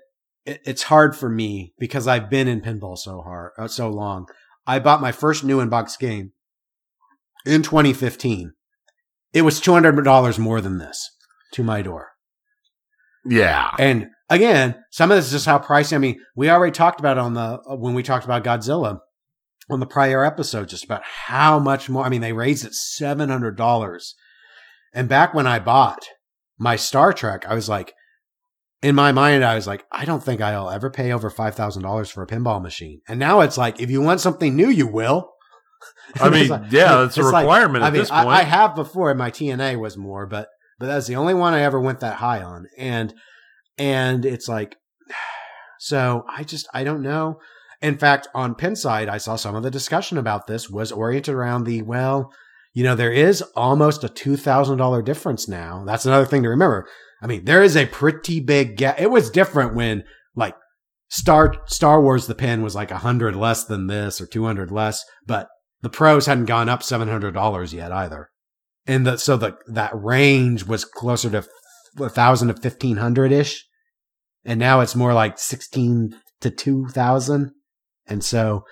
it, 0.46 0.60
it's 0.64 0.84
hard 0.84 1.16
for 1.16 1.28
me 1.28 1.74
because 1.78 2.06
I've 2.06 2.30
been 2.30 2.48
in 2.48 2.60
pinball 2.60 2.96
so 2.96 3.20
hard, 3.20 3.52
uh, 3.58 3.68
so 3.68 3.90
long. 3.90 4.26
I 4.68 4.78
bought 4.78 5.00
my 5.00 5.12
first 5.12 5.42
new 5.42 5.60
in-box 5.60 5.96
game 5.96 6.32
in 7.46 7.62
2015. 7.62 8.52
It 9.32 9.42
was 9.42 9.60
$200 9.60 10.38
more 10.38 10.60
than 10.60 10.76
this 10.76 11.10
to 11.54 11.64
my 11.64 11.80
door. 11.80 12.10
Yeah. 13.24 13.70
And 13.78 14.08
again, 14.28 14.76
some 14.90 15.10
of 15.10 15.16
this 15.16 15.26
is 15.26 15.32
just 15.32 15.46
how 15.46 15.58
pricey. 15.58 15.94
I 15.94 15.98
mean, 15.98 16.20
we 16.36 16.50
already 16.50 16.72
talked 16.72 17.00
about 17.00 17.16
on 17.16 17.32
the, 17.32 17.60
uh, 17.66 17.76
when 17.76 17.94
we 17.94 18.02
talked 18.02 18.26
about 18.26 18.44
Godzilla 18.44 18.98
on 19.70 19.80
the 19.80 19.86
prior 19.86 20.24
episode, 20.24 20.68
just 20.68 20.84
about 20.84 21.02
how 21.02 21.58
much 21.58 21.88
more. 21.88 22.04
I 22.04 22.10
mean, 22.10 22.20
they 22.20 22.34
raised 22.34 22.66
it 22.66 22.72
$700. 22.72 24.12
And 24.94 25.08
back 25.08 25.32
when 25.32 25.46
I 25.46 25.58
bought 25.58 26.06
my 26.58 26.76
Star 26.76 27.12
Trek, 27.14 27.44
I 27.48 27.54
was 27.54 27.68
like, 27.68 27.94
in 28.82 28.94
my 28.94 29.12
mind, 29.12 29.44
I 29.44 29.56
was 29.56 29.66
like, 29.66 29.84
I 29.90 30.04
don't 30.04 30.22
think 30.22 30.40
I'll 30.40 30.70
ever 30.70 30.90
pay 30.90 31.12
over 31.12 31.30
$5,000 31.30 32.12
for 32.12 32.22
a 32.22 32.26
pinball 32.26 32.62
machine. 32.62 33.00
And 33.08 33.18
now 33.18 33.40
it's 33.40 33.58
like, 33.58 33.80
if 33.80 33.90
you 33.90 34.00
want 34.00 34.20
something 34.20 34.54
new, 34.54 34.68
you 34.68 34.86
will. 34.86 35.32
I 36.20 36.28
mean, 36.30 36.48
like, 36.48 36.70
yeah, 36.70 37.02
that's 37.02 37.18
a 37.18 37.24
requirement 37.24 37.82
like, 37.82 37.92
I 37.92 37.96
mean, 37.96 38.06
I, 38.10 38.26
I, 38.26 38.42
have 38.42 38.74
before. 38.74 39.14
My 39.14 39.30
TNA 39.30 39.78
was 39.78 39.96
more, 39.96 40.26
but 40.26 40.48
but 40.78 40.86
that's 40.86 41.06
the 41.06 41.16
only 41.16 41.34
one 41.34 41.54
I 41.54 41.62
ever 41.62 41.80
went 41.80 42.00
that 42.00 42.16
high 42.16 42.42
on, 42.42 42.66
and 42.76 43.14
and 43.76 44.24
it's 44.24 44.48
like, 44.48 44.76
so 45.78 46.24
I 46.28 46.44
just 46.44 46.66
I 46.72 46.84
don't 46.84 47.02
know. 47.02 47.38
In 47.80 47.96
fact, 47.96 48.26
on 48.34 48.56
Pinside, 48.56 49.08
I 49.08 49.18
saw 49.18 49.36
some 49.36 49.54
of 49.54 49.62
the 49.62 49.70
discussion 49.70 50.18
about 50.18 50.46
this 50.46 50.68
was 50.68 50.90
oriented 50.90 51.34
around 51.34 51.64
the 51.64 51.82
well, 51.82 52.32
you 52.74 52.82
know, 52.82 52.96
there 52.96 53.12
is 53.12 53.42
almost 53.54 54.02
a 54.02 54.08
two 54.08 54.36
thousand 54.36 54.78
dollar 54.78 55.02
difference 55.02 55.48
now. 55.48 55.84
That's 55.86 56.06
another 56.06 56.26
thing 56.26 56.42
to 56.42 56.48
remember. 56.48 56.88
I 57.20 57.26
mean, 57.26 57.44
there 57.44 57.62
is 57.62 57.76
a 57.76 57.86
pretty 57.86 58.40
big 58.40 58.76
gap. 58.76 59.00
It 59.00 59.10
was 59.10 59.30
different 59.30 59.74
when 59.74 60.04
like 60.34 60.54
Star 61.08 61.54
Star 61.66 62.00
Wars 62.00 62.26
the 62.26 62.34
pin 62.34 62.62
was 62.62 62.74
like 62.74 62.90
a 62.90 62.98
hundred 62.98 63.34
less 63.34 63.64
than 63.64 63.86
this 63.86 64.20
or 64.20 64.26
two 64.26 64.44
hundred 64.44 64.70
less, 64.70 65.04
but 65.26 65.48
the 65.80 65.90
pros 65.90 66.26
hadn't 66.26 66.46
gone 66.46 66.68
up 66.68 66.82
seven 66.82 67.08
hundred 67.08 67.34
dollars 67.34 67.72
yet 67.72 67.92
either, 67.92 68.30
and 68.86 69.06
the, 69.06 69.16
so 69.16 69.36
the 69.36 69.56
that 69.66 69.92
range 69.94 70.64
was 70.64 70.84
closer 70.84 71.30
to 71.30 71.46
a 71.98 72.08
thousand 72.08 72.48
to 72.48 72.54
fifteen 72.54 72.98
hundred 72.98 73.32
ish, 73.32 73.64
and 74.44 74.60
now 74.60 74.80
it's 74.80 74.94
more 74.94 75.14
like 75.14 75.38
sixteen 75.38 76.14
to 76.40 76.50
two 76.50 76.86
thousand, 76.88 77.52
and 78.06 78.22
so 78.22 78.64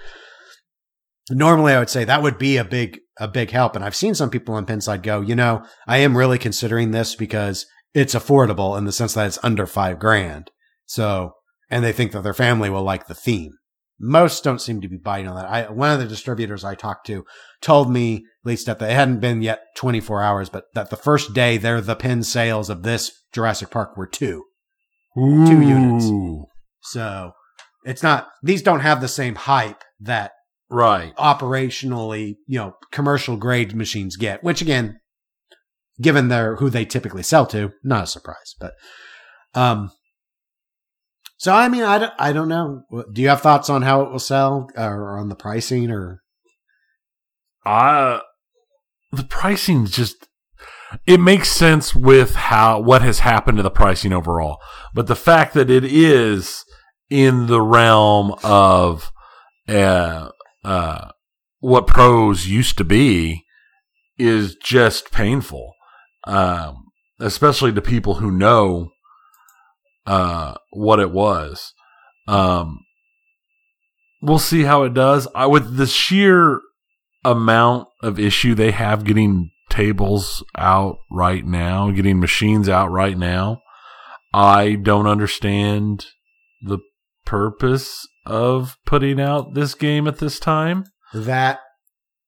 normally 1.30 1.72
I 1.72 1.78
would 1.78 1.90
say 1.90 2.04
that 2.04 2.22
would 2.22 2.38
be 2.38 2.56
a 2.56 2.64
big 2.64 3.00
a 3.18 3.26
big 3.26 3.50
help. 3.50 3.74
And 3.74 3.85
I've 3.85 3.96
seen 3.96 4.14
some 4.14 4.30
people 4.30 4.54
on 4.54 4.66
Pinside 4.66 5.02
go, 5.02 5.20
you 5.20 5.35
know, 5.35 5.64
I 5.87 5.98
am 5.98 6.16
really 6.16 6.38
considering 6.38 6.90
this 6.90 7.14
because 7.14 7.66
it's 7.96 8.14
affordable 8.14 8.78
in 8.78 8.85
the 8.85 8.92
sense 8.92 9.14
that 9.14 9.26
it's 9.26 9.38
under 9.42 9.66
five 9.66 9.98
grand. 9.98 10.50
So, 10.85 11.32
and 11.70 11.85
they 11.85 11.92
think 11.92 12.12
that 12.12 12.22
their 12.22 12.35
family 12.35 12.70
will 12.70 12.82
like 12.82 13.06
the 13.06 13.14
theme 13.14 13.54
most 13.98 14.44
don't 14.44 14.61
seem 14.61 14.80
to 14.80 14.88
be 14.88 14.96
biting 14.96 15.28
on 15.28 15.37
that. 15.37 15.46
I, 15.46 15.70
one 15.70 15.90
of 15.90 15.98
the 15.98 16.06
distributors 16.06 16.64
I 16.64 16.74
talked 16.74 17.06
to 17.06 17.24
told 17.61 17.90
me, 17.90 18.16
at 18.16 18.22
least 18.48 18.66
that 18.66 18.78
they 18.78 18.94
hadn't 18.94 19.20
been 19.20 19.42
yet 19.42 19.62
24 19.76 20.22
hours, 20.22 20.48
but 20.48 20.64
that 20.74 20.90
the 20.90 20.96
first 20.96 21.32
day 21.32 21.56
there, 21.56 21.80
the 21.80 21.96
pin 21.96 22.22
sales 22.22 22.68
of 22.68 22.82
this 22.82 23.22
Jurassic 23.32 23.70
Park 23.70 23.96
were 23.96 24.06
two, 24.06 24.44
Ooh. 25.18 25.46
two 25.46 25.62
units. 25.62 26.11
So 26.82 27.32
it's 27.85 28.02
not, 28.02 28.28
these 28.42 28.62
don't 28.62 28.80
have 28.80 29.00
the 29.00 29.09
same 29.09 29.35
hype 29.35 29.82
that 30.00 30.32
right 30.68 31.14
operationally, 31.16 32.37
you 32.46 32.59
know, 32.59 32.76
commercial 32.92 33.37
grade 33.37 33.74
machines 33.74 34.16
get, 34.16 34.44
which 34.44 34.61
again, 34.61 35.00
given 36.00 36.28
their, 36.28 36.56
who 36.56 36.70
they 36.70 36.85
typically 36.85 37.22
sell 37.22 37.46
to, 37.46 37.72
not 37.82 38.04
a 38.04 38.06
surprise, 38.06 38.54
but, 38.61 38.74
um, 39.54 39.90
so 41.38 41.52
I 41.52 41.68
mean, 41.68 41.82
I 41.82 41.98
don't, 41.98 42.12
I 42.18 42.32
don't 42.32 42.48
know. 42.48 42.82
Do 43.12 43.20
you 43.20 43.28
have 43.28 43.42
thoughts 43.42 43.68
on 43.68 43.82
how 43.82 44.02
it 44.02 44.11
will 44.11 44.18
sell 44.18 44.68
or 44.76 45.18
on 45.18 45.28
the 45.28 45.35
pricing 45.35 45.90
or? 45.90 46.22
Uh 47.64 48.20
the 49.12 49.24
pricing 49.24 49.87
just 49.87 50.28
it 51.06 51.18
makes 51.18 51.50
sense 51.50 51.94
with 51.94 52.35
how 52.35 52.80
what 52.80 53.02
has 53.02 53.20
happened 53.20 53.56
to 53.56 53.62
the 53.62 53.70
pricing 53.70 54.12
overall, 54.12 54.59
but 54.94 55.09
the 55.09 55.16
fact 55.16 55.54
that 55.54 55.70
it 55.70 55.85
is 55.85 56.64
in 57.11 57.46
the 57.46 57.61
realm 57.61 58.35
of 58.42 59.11
uh, 59.68 60.30
uh, 60.64 61.11
what 61.59 61.87
pros 61.87 62.46
used 62.46 62.78
to 62.78 62.85
be 62.85 63.44
is 64.18 64.54
just 64.56 65.11
painful, 65.11 65.72
um, 66.26 66.86
especially 67.20 67.72
to 67.72 67.82
people 67.82 68.14
who 68.14 68.30
know 68.30 68.90
uh, 70.06 70.54
what 70.70 71.00
it 71.00 71.10
was. 71.10 71.72
Um, 72.28 72.80
we'll 74.20 74.38
see 74.38 74.62
how 74.62 74.82
it 74.82 74.94
does. 74.94 75.28
I 75.34 75.46
with 75.46 75.76
the 75.76 75.86
sheer 75.86 76.60
amount 77.24 77.88
of 78.02 78.18
issue 78.18 78.54
they 78.54 78.70
have 78.70 79.04
getting 79.04 79.50
tables 79.70 80.44
out 80.56 80.98
right 81.10 81.44
now, 81.44 81.90
getting 81.90 82.20
machines 82.20 82.68
out 82.68 82.90
right 82.90 83.18
now. 83.18 83.62
I 84.32 84.74
don't 84.74 85.06
understand 85.06 86.06
the 86.62 86.78
purpose 87.24 88.06
of 88.24 88.76
putting 88.86 89.20
out 89.20 89.54
this 89.54 89.74
game 89.74 90.06
at 90.06 90.18
this 90.18 90.38
time. 90.38 90.84
That 91.14 91.60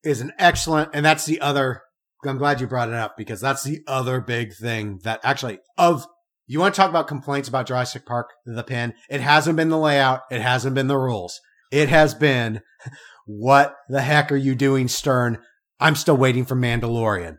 is 0.05 0.21
an 0.21 0.33
excellent, 0.39 0.91
and 0.95 1.05
that's 1.05 1.27
the 1.27 1.41
other. 1.41 1.83
I'm 2.25 2.39
glad 2.39 2.61
you 2.61 2.67
brought 2.67 2.89
it 2.89 2.95
up 2.95 3.17
because 3.17 3.41
that's 3.41 3.63
the 3.63 3.81
other 3.87 4.21
big 4.21 4.55
thing 4.55 5.01
that 5.05 5.21
actually 5.23 5.61
of 5.77 6.07
you 6.49 6.59
want 6.59 6.75
to 6.75 6.81
talk 6.81 6.89
about 6.89 7.09
complaints 7.09 7.49
about 7.49 7.67
Jurassic 7.67 8.07
Park, 8.07 8.31
the 8.47 8.65
pin? 8.65 8.95
It 9.11 9.21
hasn't 9.21 9.57
been 9.57 9.69
the 9.69 9.79
layout. 9.79 10.23
It 10.31 10.41
hasn't 10.41 10.75
been 10.75 10.89
the 10.89 10.97
rules. 10.97 11.39
It 11.71 11.91
has 11.91 12.15
been, 12.15 12.63
what 13.27 13.77
the 13.91 14.01
heck 14.01 14.33
are 14.33 14.37
you 14.37 14.55
doing, 14.55 14.89
Stern? 14.89 15.39
I'm 15.79 15.95
still 15.95 16.17
waiting 16.17 16.47
for 16.47 16.57
Mandalorian. 16.57 17.37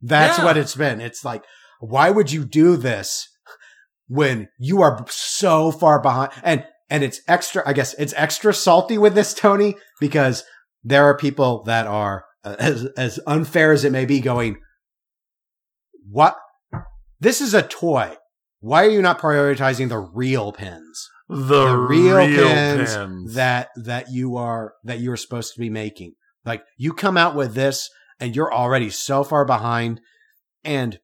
That's 0.00 0.38
yeah. 0.38 0.44
what 0.44 0.56
it's 0.56 0.74
been. 0.74 1.02
It's 1.02 1.26
like, 1.26 1.44
why 1.80 2.08
would 2.08 2.32
you 2.32 2.46
do 2.46 2.76
this 2.76 3.28
when 4.08 4.48
you 4.58 4.80
are 4.80 5.04
so 5.10 5.70
far 5.70 6.00
behind? 6.00 6.32
And, 6.42 6.64
and 6.88 7.04
it's 7.04 7.20
extra, 7.28 7.62
I 7.66 7.74
guess 7.74 7.92
it's 7.94 8.14
extra 8.16 8.54
salty 8.54 8.96
with 8.96 9.14
this, 9.14 9.34
Tony, 9.34 9.76
because 10.00 10.42
there 10.82 11.04
are 11.04 11.16
people 11.16 11.64
that 11.64 11.86
are 11.86 12.24
Uh, 12.48 12.56
as, 12.58 12.84
as 12.96 13.20
unfair 13.26 13.72
as 13.72 13.84
it 13.84 13.92
may 13.92 14.06
be 14.06 14.20
going, 14.20 14.56
what? 16.10 16.36
This 17.20 17.40
is 17.40 17.52
a 17.52 17.62
toy. 17.62 18.16
Why 18.60 18.86
are 18.86 18.90
you 18.90 19.02
not 19.02 19.20
prioritizing 19.20 19.88
the 19.88 19.98
real 19.98 20.52
pins? 20.52 21.08
The, 21.28 21.66
the 21.66 21.76
real, 21.76 22.16
real 22.16 22.48
pins, 22.48 22.96
pins, 22.96 23.34
that 23.34 23.68
that 23.76 24.10
you 24.10 24.36
are 24.36 24.72
that 24.84 24.98
you 24.98 25.12
are 25.12 25.16
supposed 25.16 25.52
to 25.52 25.60
be 25.60 25.68
making. 25.68 26.14
Like 26.46 26.62
you 26.78 26.94
come 26.94 27.18
out 27.18 27.34
with 27.34 27.54
this 27.54 27.90
and 28.18 28.34
you're 28.34 28.52
already 28.52 28.88
so 28.88 29.24
far 29.24 29.44
behind 29.44 30.00
and 30.64 30.98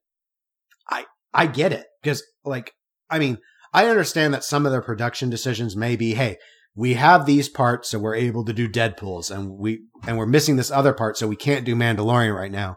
I 0.89 1.05
I 1.35 1.47
get 1.47 1.75
it 1.75 1.85
because 2.03 2.23
like 2.43 2.73
I 3.11 3.19
mean, 3.19 3.37
I 3.75 3.89
understand 3.89 4.33
that 4.33 4.45
some 4.45 4.65
of 4.65 4.73
their 4.73 4.81
production 4.81 5.29
decisions 5.29 5.77
may 5.77 5.95
be, 5.95 6.15
hey, 6.15 6.39
we 6.75 6.95
have 6.95 7.27
these 7.27 7.49
parts 7.49 7.91
so 7.91 7.99
we're 7.99 8.15
able 8.15 8.45
to 8.45 8.53
do 8.53 8.69
Deadpools 8.69 9.31
and 9.31 9.59
we 9.59 9.85
and 10.07 10.19
we're 10.19 10.27
missing 10.27 10.57
this 10.57 10.71
other 10.71 10.93
part 10.93 11.17
so 11.17 11.29
we 11.29 11.37
can't 11.37 11.65
do 11.65 11.75
Mandalorian 11.75 12.35
right 12.35 12.53
now. 12.53 12.77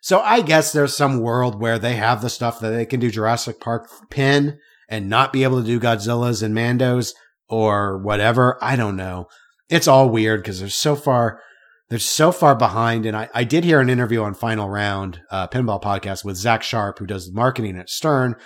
So 0.00 0.20
I 0.20 0.42
guess 0.42 0.72
there's 0.72 0.96
some 0.96 1.20
world 1.20 1.60
where 1.60 1.78
they 1.78 1.96
have 1.96 2.22
the 2.22 2.30
stuff 2.30 2.60
that 2.60 2.70
they 2.70 2.86
can 2.86 3.00
do 3.00 3.10
Jurassic 3.10 3.60
Park 3.60 3.88
pin 4.10 4.58
and 4.88 5.08
not 5.08 5.32
be 5.32 5.42
able 5.42 5.60
to 5.60 5.66
do 5.66 5.80
Godzillas 5.80 6.42
and 6.42 6.54
Mandos 6.54 7.12
or 7.48 7.98
whatever. 7.98 8.58
I 8.62 8.76
don't 8.76 8.96
know. 8.96 9.26
It's 9.68 9.88
all 9.88 10.08
weird 10.08 10.42
because 10.42 10.60
they're 10.60 10.68
so 10.68 10.94
far 10.94 11.40
they're 11.88 11.98
so 11.98 12.32
far 12.32 12.54
behind. 12.54 13.06
And 13.06 13.16
I, 13.16 13.28
I 13.34 13.44
did 13.44 13.64
hear 13.64 13.80
an 13.80 13.90
interview 13.90 14.22
on 14.22 14.34
Final 14.34 14.68
Round, 14.68 15.22
uh, 15.30 15.48
pinball 15.48 15.82
podcast 15.82 16.24
with 16.24 16.36
Zach 16.36 16.62
Sharp, 16.62 16.98
who 16.98 17.06
does 17.06 17.32
marketing 17.32 17.78
at 17.78 17.88
Stern. 17.88 18.36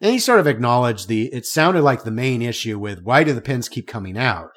And 0.00 0.12
he 0.12 0.18
sort 0.18 0.40
of 0.40 0.46
acknowledged 0.46 1.08
the, 1.08 1.26
it 1.32 1.44
sounded 1.44 1.82
like 1.82 2.04
the 2.04 2.10
main 2.10 2.40
issue 2.40 2.78
with 2.78 3.02
why 3.02 3.24
do 3.24 3.32
the 3.32 3.40
pins 3.40 3.68
keep 3.68 3.86
coming 3.86 4.16
out 4.16 4.50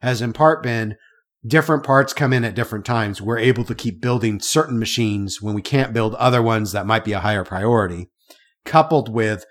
has 0.00 0.22
in 0.22 0.32
part 0.32 0.62
been 0.62 0.96
different 1.46 1.84
parts 1.84 2.12
come 2.12 2.32
in 2.32 2.44
at 2.44 2.54
different 2.54 2.84
times. 2.84 3.20
We're 3.20 3.38
able 3.38 3.64
to 3.64 3.74
keep 3.74 4.00
building 4.00 4.40
certain 4.40 4.78
machines 4.78 5.40
when 5.40 5.54
we 5.54 5.62
can't 5.62 5.92
build 5.92 6.14
other 6.14 6.42
ones 6.42 6.72
that 6.72 6.86
might 6.86 7.04
be 7.04 7.12
a 7.12 7.20
higher 7.20 7.44
priority, 7.44 8.10
coupled 8.64 9.12
with 9.12 9.44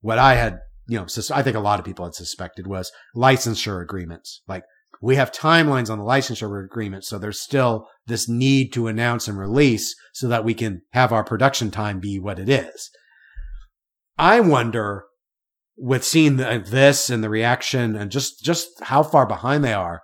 what 0.00 0.18
I 0.18 0.34
had, 0.34 0.60
you 0.86 0.98
know, 0.98 1.06
I 1.32 1.42
think 1.42 1.56
a 1.56 1.60
lot 1.60 1.78
of 1.78 1.84
people 1.84 2.04
had 2.04 2.14
suspected 2.14 2.66
was 2.66 2.92
licensure 3.16 3.82
agreements. 3.82 4.42
Like 4.48 4.64
we 5.00 5.16
have 5.16 5.30
timelines 5.30 5.90
on 5.90 5.98
the 5.98 6.04
licensure 6.04 6.64
agreement. 6.64 7.04
So 7.04 7.18
there's 7.18 7.40
still 7.40 7.88
this 8.06 8.28
need 8.28 8.72
to 8.72 8.88
announce 8.88 9.28
and 9.28 9.38
release 9.38 9.94
so 10.12 10.28
that 10.28 10.44
we 10.44 10.54
can 10.54 10.82
have 10.92 11.12
our 11.12 11.24
production 11.24 11.70
time 11.70 12.00
be 12.00 12.18
what 12.18 12.38
it 12.38 12.48
is. 12.48 12.90
I 14.18 14.40
wonder 14.40 15.04
with 15.76 16.04
seeing 16.04 16.36
the, 16.36 16.64
this 16.66 17.08
and 17.08 17.22
the 17.22 17.30
reaction 17.30 17.94
and 17.94 18.10
just, 18.10 18.42
just 18.44 18.68
how 18.82 19.02
far 19.02 19.26
behind 19.26 19.62
they 19.64 19.72
are. 19.72 20.02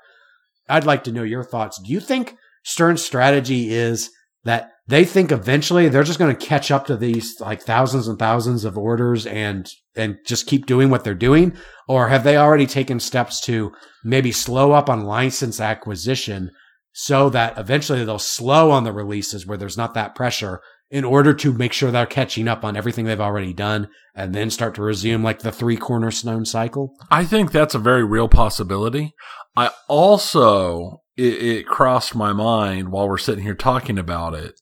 I'd 0.69 0.87
like 0.87 1.05
to 1.05 1.13
know 1.13 1.25
your 1.25 1.43
thoughts. 1.43 1.81
Do 1.83 1.93
you 1.93 2.01
think 2.01 2.37
Stern's 2.63 3.05
strategy 3.05 3.75
is 3.75 4.11
that 4.45 4.71
they 4.87 5.05
think 5.05 5.33
eventually 5.33 5.89
they're 5.89 6.03
just 6.03 6.19
going 6.19 6.35
to 6.35 6.47
catch 6.47 6.71
up 6.71 6.87
to 6.87 6.97
these 6.97 7.41
like 7.41 7.63
thousands 7.63 8.07
and 8.07 8.19
thousands 8.19 8.65
of 8.65 8.77
orders 8.77 9.27
and 9.27 9.71
and 9.97 10.19
just 10.27 10.47
keep 10.47 10.67
doing 10.67 10.91
what 10.91 11.05
they're 11.05 11.15
doing 11.15 11.57
or 11.89 12.09
have 12.09 12.25
they 12.25 12.37
already 12.37 12.67
taken 12.67 13.01
steps 13.01 13.41
to 13.41 13.73
maybe 14.05 14.31
slow 14.33 14.73
up 14.73 14.91
on 14.91 15.05
license 15.05 15.61
acquisition 15.61 16.51
so 16.93 17.29
that 17.31 17.57
eventually 17.59 18.05
they'll 18.05 18.19
slow 18.19 18.71
on 18.71 18.85
the 18.85 18.93
releases 18.93 19.47
where 19.47 19.59
there's 19.59 19.77
not 19.77 19.95
that 19.95 20.15
pressure 20.15 20.61
in 20.91 21.05
order 21.05 21.35
to 21.35 21.53
make 21.53 21.73
sure 21.73 21.91
they're 21.91 22.07
catching 22.07 22.47
up 22.47 22.65
on 22.65 22.77
everything 22.77 23.05
they've 23.05 23.21
already 23.21 23.53
done 23.53 23.89
and 24.15 24.35
then 24.35 24.51
start 24.51 24.75
to 24.77 24.83
resume 24.83 25.23
like 25.23 25.41
the 25.41 25.53
three 25.53 25.77
cornerstone 25.77 26.45
cycle? 26.45 26.95
I 27.11 27.25
think 27.25 27.51
that's 27.51 27.75
a 27.75 27.81
very 27.81 28.05
real 28.05 28.29
possibility. 28.29 29.15
I 29.57 29.71
also 29.89 31.03
it, 31.17 31.43
it 31.43 31.67
crossed 31.67 32.15
my 32.15 32.33
mind 32.33 32.91
while 32.91 33.09
we're 33.09 33.19
sitting 33.19 33.45
here 33.45 33.55
talking 33.55 33.99
about 33.99 34.35
it 34.35 34.55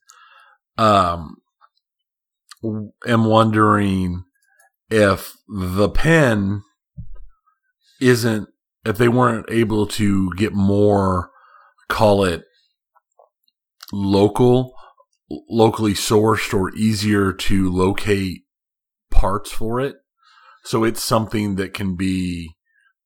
um, 0.78 1.36
am 3.06 3.24
wondering 3.24 4.24
if 4.90 5.34
the 5.48 5.88
pen 5.88 6.62
isn't, 8.00 8.48
if 8.84 8.98
they 8.98 9.08
weren't 9.08 9.46
able 9.50 9.86
to 9.86 10.30
get 10.36 10.52
more, 10.52 11.30
call 11.88 12.24
it 12.24 12.42
local, 13.92 14.71
locally 15.48 15.94
sourced 15.94 16.52
or 16.52 16.74
easier 16.74 17.32
to 17.32 17.70
locate 17.70 18.42
parts 19.10 19.50
for 19.50 19.80
it. 19.80 19.96
So 20.64 20.84
it's 20.84 21.02
something 21.02 21.56
that 21.56 21.74
can 21.74 21.96
be 21.96 22.50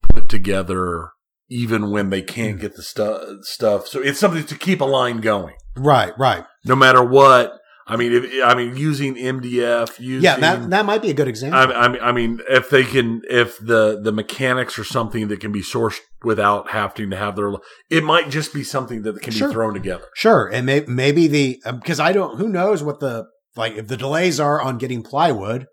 put 0.03 0.29
together 0.29 1.11
even 1.49 1.91
when 1.91 2.11
they 2.11 2.23
can't 2.23 2.57
hmm. 2.57 2.63
get 2.63 2.77
the 2.77 2.83
stu- 2.83 3.39
stuff. 3.43 3.87
So 3.87 4.01
it's 4.01 4.19
something 4.19 4.45
to 4.45 4.59
keep 4.59 4.81
a 4.81 4.85
line 4.85 5.21
going. 5.21 5.55
Right, 5.77 6.13
right. 6.19 6.45
No 6.65 6.77
matter 6.77 7.05
what. 7.05 7.53
I 7.89 7.97
mean, 7.97 8.13
if, 8.13 8.45
I 8.45 8.55
mean, 8.57 8.77
using 8.77 9.15
MDF, 9.15 10.01
using, 10.01 10.25
yeah, 10.25 10.37
that 10.39 10.71
that 10.71 10.87
might 10.87 11.03
be 11.03 11.11
a 11.11 11.15
good 11.15 11.29
example. 11.29 11.61
I, 11.61 11.65
I, 11.67 12.09
I 12.09 12.13
mean, 12.13 12.41
if 12.49 12.69
they 12.69 12.83
can, 12.83 13.23
if 13.31 13.59
the 13.59 14.01
the 14.03 14.11
mechanics 14.11 14.77
are 14.79 14.85
something 14.85 15.29
that 15.29 15.39
can 15.39 15.53
be 15.53 15.63
sourced 15.63 15.99
without 16.25 16.71
having 16.71 17.11
to 17.11 17.17
have 17.17 17.37
their, 17.37 17.53
it 17.89 18.03
might 18.03 18.29
just 18.29 18.53
be 18.53 18.65
something 18.65 19.03
that 19.03 19.23
can 19.23 19.33
sure. 19.33 19.49
be 19.49 19.55
thrown 19.55 19.75
together. 19.75 20.05
Sure, 20.17 20.51
and 20.53 20.67
may, 20.67 20.85
maybe 20.89 21.29
the 21.29 21.61
because 21.75 22.01
um, 22.01 22.07
I 22.07 22.13
don't, 22.13 22.39
who 22.39 22.49
knows 22.49 22.83
what 22.83 22.99
the 22.99 23.27
like 23.55 23.75
if 23.75 23.87
the 23.87 23.97
delays 23.97 24.41
are 24.41 24.61
on 24.61 24.79
getting 24.79 25.05
plywood, 25.05 25.67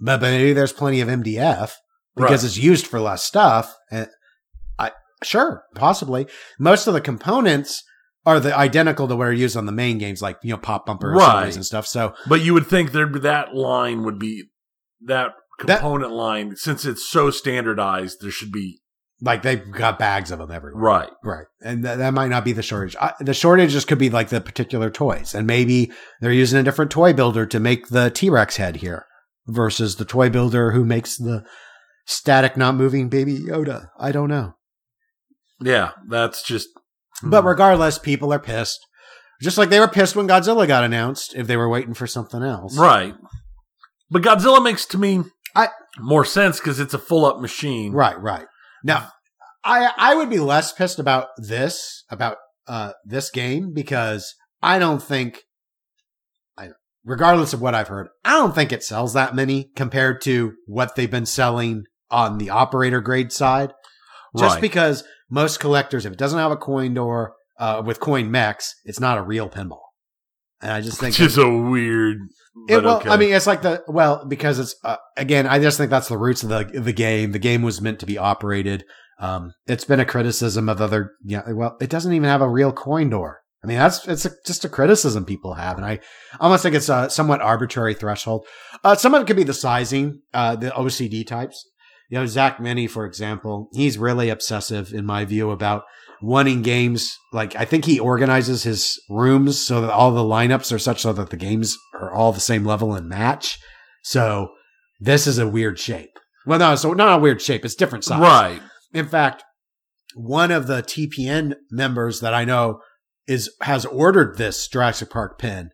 but 0.00 0.22
maybe 0.22 0.54
there's 0.54 0.72
plenty 0.72 1.02
of 1.02 1.08
MDF 1.08 1.72
because 2.16 2.42
right. 2.42 2.44
it's 2.44 2.56
used 2.56 2.86
for 2.86 2.98
less 2.98 3.24
stuff. 3.24 3.76
And 3.90 4.08
I 4.78 4.92
sure, 5.22 5.64
possibly 5.74 6.26
most 6.58 6.86
of 6.86 6.94
the 6.94 7.00
components 7.02 7.84
are 8.24 8.40
the 8.40 8.56
identical 8.56 9.08
to 9.08 9.16
what 9.16 9.28
are 9.28 9.32
used 9.32 9.56
on 9.56 9.66
the 9.66 9.72
main 9.72 9.98
games, 9.98 10.22
like 10.22 10.38
you 10.42 10.50
know 10.50 10.58
pop 10.58 10.86
bumper 10.86 11.10
right. 11.10 11.54
and 11.54 11.64
stuff. 11.64 11.86
So, 11.86 12.14
but 12.26 12.42
you 12.42 12.54
would 12.54 12.66
think 12.66 12.92
there 12.92 13.06
that 13.06 13.54
line 13.54 14.04
would 14.04 14.18
be 14.18 14.44
that 15.06 15.32
component 15.58 16.10
that, 16.10 16.16
line 16.16 16.56
since 16.56 16.84
it's 16.84 17.08
so 17.08 17.30
standardized. 17.30 18.18
There 18.20 18.30
should 18.30 18.52
be 18.52 18.80
like 19.20 19.42
they've 19.42 19.70
got 19.70 19.98
bags 19.98 20.30
of 20.30 20.38
them 20.38 20.50
everywhere. 20.50 20.80
Right, 20.80 21.10
right, 21.24 21.46
and 21.60 21.82
th- 21.82 21.98
that 21.98 22.14
might 22.14 22.28
not 22.28 22.44
be 22.44 22.52
the 22.52 22.62
shortage. 22.62 22.96
I, 23.00 23.14
the 23.20 23.34
shortage 23.34 23.72
just 23.72 23.88
could 23.88 23.98
be 23.98 24.10
like 24.10 24.28
the 24.28 24.40
particular 24.40 24.90
toys, 24.90 25.34
and 25.34 25.46
maybe 25.46 25.90
they're 26.20 26.32
using 26.32 26.58
a 26.58 26.64
different 26.64 26.90
toy 26.90 27.12
builder 27.12 27.46
to 27.46 27.60
make 27.60 27.88
the 27.88 28.10
T 28.10 28.30
Rex 28.30 28.56
head 28.56 28.76
here 28.76 29.06
versus 29.46 29.96
the 29.96 30.04
toy 30.04 30.30
builder 30.30 30.70
who 30.70 30.84
makes 30.84 31.16
the 31.16 31.44
static, 32.06 32.56
not 32.56 32.76
moving 32.76 33.08
baby 33.08 33.38
Yoda. 33.38 33.88
I 33.98 34.12
don't 34.12 34.28
know. 34.28 34.54
Yeah, 35.60 35.92
that's 36.08 36.42
just 36.42 36.68
but 37.22 37.42
hmm. 37.42 37.48
regardless, 37.48 37.98
people 37.98 38.32
are 38.32 38.40
pissed. 38.40 38.80
Just 39.40 39.58
like 39.58 39.70
they 39.70 39.80
were 39.80 39.88
pissed 39.88 40.14
when 40.14 40.28
Godzilla 40.28 40.66
got 40.66 40.84
announced 40.84 41.34
if 41.34 41.46
they 41.46 41.56
were 41.56 41.68
waiting 41.68 41.94
for 41.94 42.06
something 42.06 42.42
else. 42.42 42.78
Right. 42.78 43.14
But 44.10 44.22
Godzilla 44.22 44.62
makes 44.62 44.86
to 44.86 44.98
me 44.98 45.24
I, 45.56 45.68
more 45.98 46.24
sense 46.24 46.60
because 46.60 46.78
it's 46.78 46.94
a 46.94 46.98
full 46.98 47.24
up 47.24 47.40
machine. 47.40 47.92
Right, 47.92 48.18
right. 48.20 48.46
Now, 48.84 49.08
I 49.64 49.90
I 49.96 50.14
would 50.14 50.30
be 50.30 50.38
less 50.38 50.72
pissed 50.72 50.98
about 50.98 51.28
this, 51.36 52.04
about 52.10 52.36
uh, 52.66 52.92
this 53.04 53.30
game, 53.30 53.72
because 53.72 54.34
I 54.62 54.78
don't 54.78 55.02
think, 55.02 55.42
I, 56.56 56.68
regardless 57.04 57.52
of 57.52 57.60
what 57.60 57.74
I've 57.74 57.88
heard, 57.88 58.08
I 58.24 58.32
don't 58.32 58.54
think 58.54 58.72
it 58.72 58.84
sells 58.84 59.14
that 59.14 59.34
many 59.34 59.70
compared 59.74 60.20
to 60.22 60.52
what 60.66 60.94
they've 60.94 61.10
been 61.10 61.26
selling 61.26 61.84
on 62.10 62.38
the 62.38 62.50
operator 62.50 63.00
grade 63.00 63.32
side. 63.32 63.72
Just 64.38 64.54
right. 64.54 64.60
because 64.62 65.04
most 65.32 65.60
collectors, 65.60 66.04
if 66.04 66.12
it 66.12 66.18
doesn't 66.18 66.38
have 66.38 66.52
a 66.52 66.56
coin 66.56 66.92
door 66.92 67.34
uh, 67.58 67.82
with 67.84 68.00
coin 68.00 68.30
mechs, 68.30 68.74
it's 68.84 69.00
not 69.00 69.16
a 69.16 69.22
real 69.22 69.48
pinball. 69.48 69.80
And 70.60 70.70
I 70.70 70.82
just 70.82 71.00
think 71.00 71.08
it's 71.08 71.18
just 71.18 71.38
a 71.38 71.48
weird. 71.48 72.18
It, 72.68 72.84
well, 72.84 72.98
okay. 72.98 73.08
I 73.08 73.16
mean, 73.16 73.32
it's 73.32 73.46
like 73.46 73.62
the 73.62 73.82
well 73.88 74.26
because 74.28 74.58
it's 74.58 74.76
uh, 74.84 74.98
again. 75.16 75.46
I 75.46 75.58
just 75.58 75.78
think 75.78 75.90
that's 75.90 76.08
the 76.08 76.18
roots 76.18 76.42
of 76.42 76.50
the 76.50 76.78
the 76.78 76.92
game. 76.92 77.32
The 77.32 77.38
game 77.38 77.62
was 77.62 77.80
meant 77.80 77.98
to 78.00 78.06
be 78.06 78.18
operated. 78.18 78.84
Um, 79.18 79.54
it's 79.66 79.84
been 79.84 80.00
a 80.00 80.04
criticism 80.04 80.68
of 80.68 80.80
other. 80.80 81.12
Yeah, 81.24 81.50
well, 81.50 81.76
it 81.80 81.88
doesn't 81.88 82.12
even 82.12 82.28
have 82.28 82.42
a 82.42 82.48
real 82.48 82.70
coin 82.70 83.08
door. 83.08 83.40
I 83.64 83.66
mean, 83.66 83.78
that's 83.78 84.06
it's 84.06 84.26
a, 84.26 84.30
just 84.46 84.64
a 84.64 84.68
criticism 84.68 85.24
people 85.24 85.54
have, 85.54 85.78
and 85.78 85.86
I 85.86 86.00
almost 86.40 86.62
think 86.62 86.74
it's 86.74 86.90
a 86.90 87.08
somewhat 87.08 87.40
arbitrary 87.40 87.94
threshold. 87.94 88.46
Uh, 88.84 88.96
some 88.96 89.14
of 89.14 89.22
it 89.22 89.26
could 89.26 89.36
be 89.36 89.44
the 89.44 89.54
sizing, 89.54 90.20
uh, 90.34 90.56
the 90.56 90.70
OCD 90.70 91.26
types. 91.26 91.68
You 92.12 92.18
know, 92.18 92.26
Zach 92.26 92.60
Meny, 92.60 92.88
for 92.88 93.06
example, 93.06 93.70
he's 93.72 93.96
really 93.96 94.28
obsessive 94.28 94.92
in 94.92 95.06
my 95.06 95.24
view 95.24 95.50
about 95.50 95.84
wanting 96.20 96.60
games. 96.60 97.16
Like, 97.32 97.56
I 97.56 97.64
think 97.64 97.86
he 97.86 97.98
organizes 97.98 98.64
his 98.64 99.00
rooms 99.08 99.58
so 99.58 99.80
that 99.80 99.90
all 99.90 100.12
the 100.12 100.20
lineups 100.20 100.70
are 100.74 100.78
such 100.78 101.00
so 101.00 101.14
that 101.14 101.30
the 101.30 101.38
games 101.38 101.78
are 101.94 102.12
all 102.12 102.34
the 102.34 102.38
same 102.38 102.66
level 102.66 102.92
and 102.92 103.08
match. 103.08 103.58
So 104.02 104.50
this 105.00 105.26
is 105.26 105.38
a 105.38 105.48
weird 105.48 105.78
shape. 105.78 106.10
Well, 106.44 106.58
no, 106.58 106.74
so 106.74 106.92
not 106.92 107.18
a 107.18 107.22
weird 107.22 107.40
shape. 107.40 107.64
It's 107.64 107.74
different 107.74 108.04
size. 108.04 108.20
Right. 108.20 108.60
In 108.92 109.08
fact, 109.08 109.42
one 110.14 110.50
of 110.50 110.66
the 110.66 110.82
TPN 110.82 111.54
members 111.70 112.20
that 112.20 112.34
I 112.34 112.44
know 112.44 112.80
is 113.26 113.50
has 113.62 113.86
ordered 113.86 114.36
this 114.36 114.68
Jurassic 114.68 115.08
Park 115.08 115.38
pin. 115.38 115.70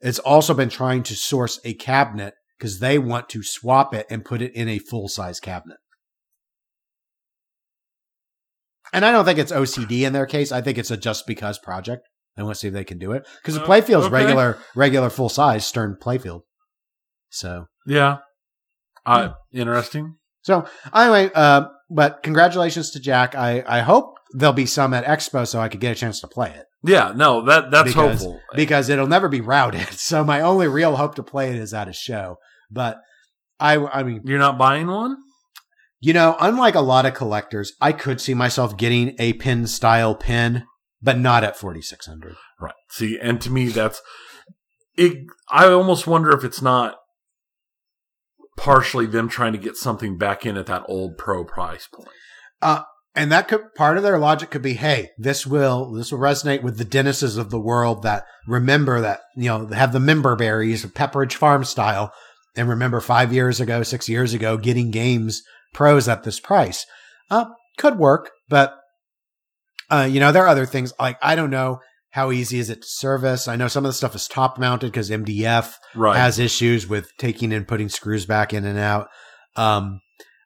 It's 0.00 0.18
also 0.18 0.54
been 0.54 0.70
trying 0.70 1.04
to 1.04 1.14
source 1.14 1.60
a 1.64 1.74
cabinet 1.74 2.34
because 2.62 2.78
they 2.78 2.96
want 2.96 3.28
to 3.28 3.42
swap 3.42 3.92
it 3.92 4.06
and 4.08 4.24
put 4.24 4.40
it 4.40 4.54
in 4.54 4.68
a 4.68 4.78
full 4.78 5.08
size 5.08 5.40
cabinet. 5.40 5.78
And 8.92 9.04
I 9.04 9.10
don't 9.10 9.24
think 9.24 9.40
it's 9.40 9.50
OCD 9.50 10.02
in 10.02 10.12
their 10.12 10.26
case. 10.26 10.52
I 10.52 10.60
think 10.60 10.78
it's 10.78 10.92
a 10.92 10.96
just 10.96 11.26
because 11.26 11.58
project. 11.58 12.08
They 12.36 12.44
want 12.44 12.54
to 12.54 12.60
see 12.60 12.68
if 12.68 12.74
they 12.74 12.84
can 12.84 12.98
do 12.98 13.10
it 13.12 13.26
because 13.42 13.54
the 13.54 13.62
uh, 13.62 13.66
playfield's 13.66 14.06
okay. 14.06 14.14
regular, 14.14 14.58
regular 14.76 15.10
full 15.10 15.28
size 15.28 15.66
Stern 15.66 15.96
playfield. 16.00 16.42
So 17.30 17.66
yeah, 17.84 18.18
uh, 19.04 19.30
interesting. 19.52 20.18
So 20.42 20.64
anyway, 20.94 21.32
uh, 21.34 21.64
but 21.90 22.22
congratulations 22.22 22.92
to 22.92 23.00
Jack. 23.00 23.34
I 23.34 23.64
I 23.66 23.80
hope 23.80 24.18
there'll 24.32 24.52
be 24.52 24.66
some 24.66 24.94
at 24.94 25.04
Expo 25.04 25.48
so 25.48 25.58
I 25.58 25.68
could 25.68 25.80
get 25.80 25.96
a 25.96 25.98
chance 25.98 26.20
to 26.20 26.28
play 26.28 26.50
it. 26.50 26.66
Yeah, 26.84 27.12
no, 27.14 27.44
that 27.44 27.72
that's 27.72 27.88
because, 27.88 28.22
hopeful 28.22 28.40
because 28.54 28.88
it'll 28.88 29.08
never 29.08 29.28
be 29.28 29.40
routed. 29.40 29.88
So 29.92 30.22
my 30.22 30.40
only 30.40 30.68
real 30.68 30.96
hope 30.96 31.16
to 31.16 31.22
play 31.24 31.50
it 31.50 31.56
is 31.56 31.74
at 31.74 31.88
a 31.88 31.92
show. 31.92 32.38
But 32.72 32.98
I, 33.60 33.76
I 33.76 34.02
mean, 34.02 34.22
you're 34.24 34.38
not 34.38 34.58
buying 34.58 34.86
one. 34.86 35.16
You 36.00 36.12
know, 36.12 36.36
unlike 36.40 36.74
a 36.74 36.80
lot 36.80 37.06
of 37.06 37.14
collectors, 37.14 37.74
I 37.80 37.92
could 37.92 38.20
see 38.20 38.34
myself 38.34 38.76
getting 38.76 39.14
a 39.20 39.34
pin 39.34 39.68
style 39.68 40.16
pin, 40.16 40.64
but 41.00 41.18
not 41.18 41.44
at 41.44 41.56
4600. 41.56 42.34
Right. 42.60 42.72
See, 42.90 43.18
and 43.20 43.40
to 43.40 43.50
me, 43.50 43.68
that's 43.68 44.00
it. 44.96 45.18
I 45.48 45.66
almost 45.66 46.08
wonder 46.08 46.32
if 46.32 46.42
it's 46.42 46.60
not 46.60 46.96
partially 48.56 49.06
them 49.06 49.28
trying 49.28 49.52
to 49.52 49.58
get 49.58 49.76
something 49.76 50.18
back 50.18 50.44
in 50.44 50.56
at 50.56 50.66
that 50.66 50.84
old 50.88 51.18
pro 51.18 51.44
price 51.44 51.86
point. 51.86 52.08
Uh, 52.60 52.82
and 53.14 53.30
that 53.30 53.48
could 53.48 53.74
part 53.76 53.96
of 53.96 54.02
their 54.02 54.18
logic 54.18 54.50
could 54.50 54.62
be, 54.62 54.74
hey, 54.74 55.10
this 55.18 55.46
will 55.46 55.92
this 55.92 56.10
will 56.10 56.18
resonate 56.18 56.62
with 56.62 56.78
the 56.78 56.84
Dennises 56.84 57.36
of 57.36 57.50
the 57.50 57.60
world 57.60 58.02
that 58.02 58.24
remember 58.46 59.00
that 59.00 59.20
you 59.36 59.48
know 59.48 59.66
have 59.66 59.92
the 59.92 60.00
member 60.00 60.34
berries 60.34 60.84
of 60.84 60.94
Pepperidge 60.94 61.34
Farm 61.34 61.64
style, 61.64 62.12
and 62.56 62.68
remember 62.68 63.00
five 63.00 63.32
years 63.32 63.60
ago, 63.60 63.82
six 63.82 64.08
years 64.08 64.34
ago, 64.34 64.56
getting 64.56 64.90
games 64.90 65.42
pros 65.72 66.08
at 66.08 66.22
this 66.22 66.38
price. 66.40 66.86
Uh, 67.30 67.46
could 67.78 67.98
work, 67.98 68.30
but 68.48 68.74
uh, 69.90 70.06
you 70.10 70.20
know 70.20 70.32
there 70.32 70.44
are 70.44 70.48
other 70.48 70.66
things 70.66 70.92
like 71.00 71.16
I 71.22 71.34
don't 71.34 71.50
know 71.50 71.80
how 72.10 72.30
easy 72.30 72.58
is 72.58 72.68
it 72.68 72.82
to 72.82 72.88
service. 72.88 73.48
I 73.48 73.56
know 73.56 73.68
some 73.68 73.86
of 73.86 73.88
the 73.88 73.94
stuff 73.94 74.14
is 74.14 74.28
top 74.28 74.58
mounted 74.58 74.92
because 74.92 75.08
MDF 75.08 75.72
Right. 75.94 76.14
has 76.14 76.38
issues 76.38 76.86
with 76.86 77.10
taking 77.16 77.54
and 77.54 77.66
putting 77.66 77.88
screws 77.88 78.26
back 78.26 78.52
in 78.52 78.66
and 78.66 78.78
out. 78.78 79.08
Um, 79.56 80.02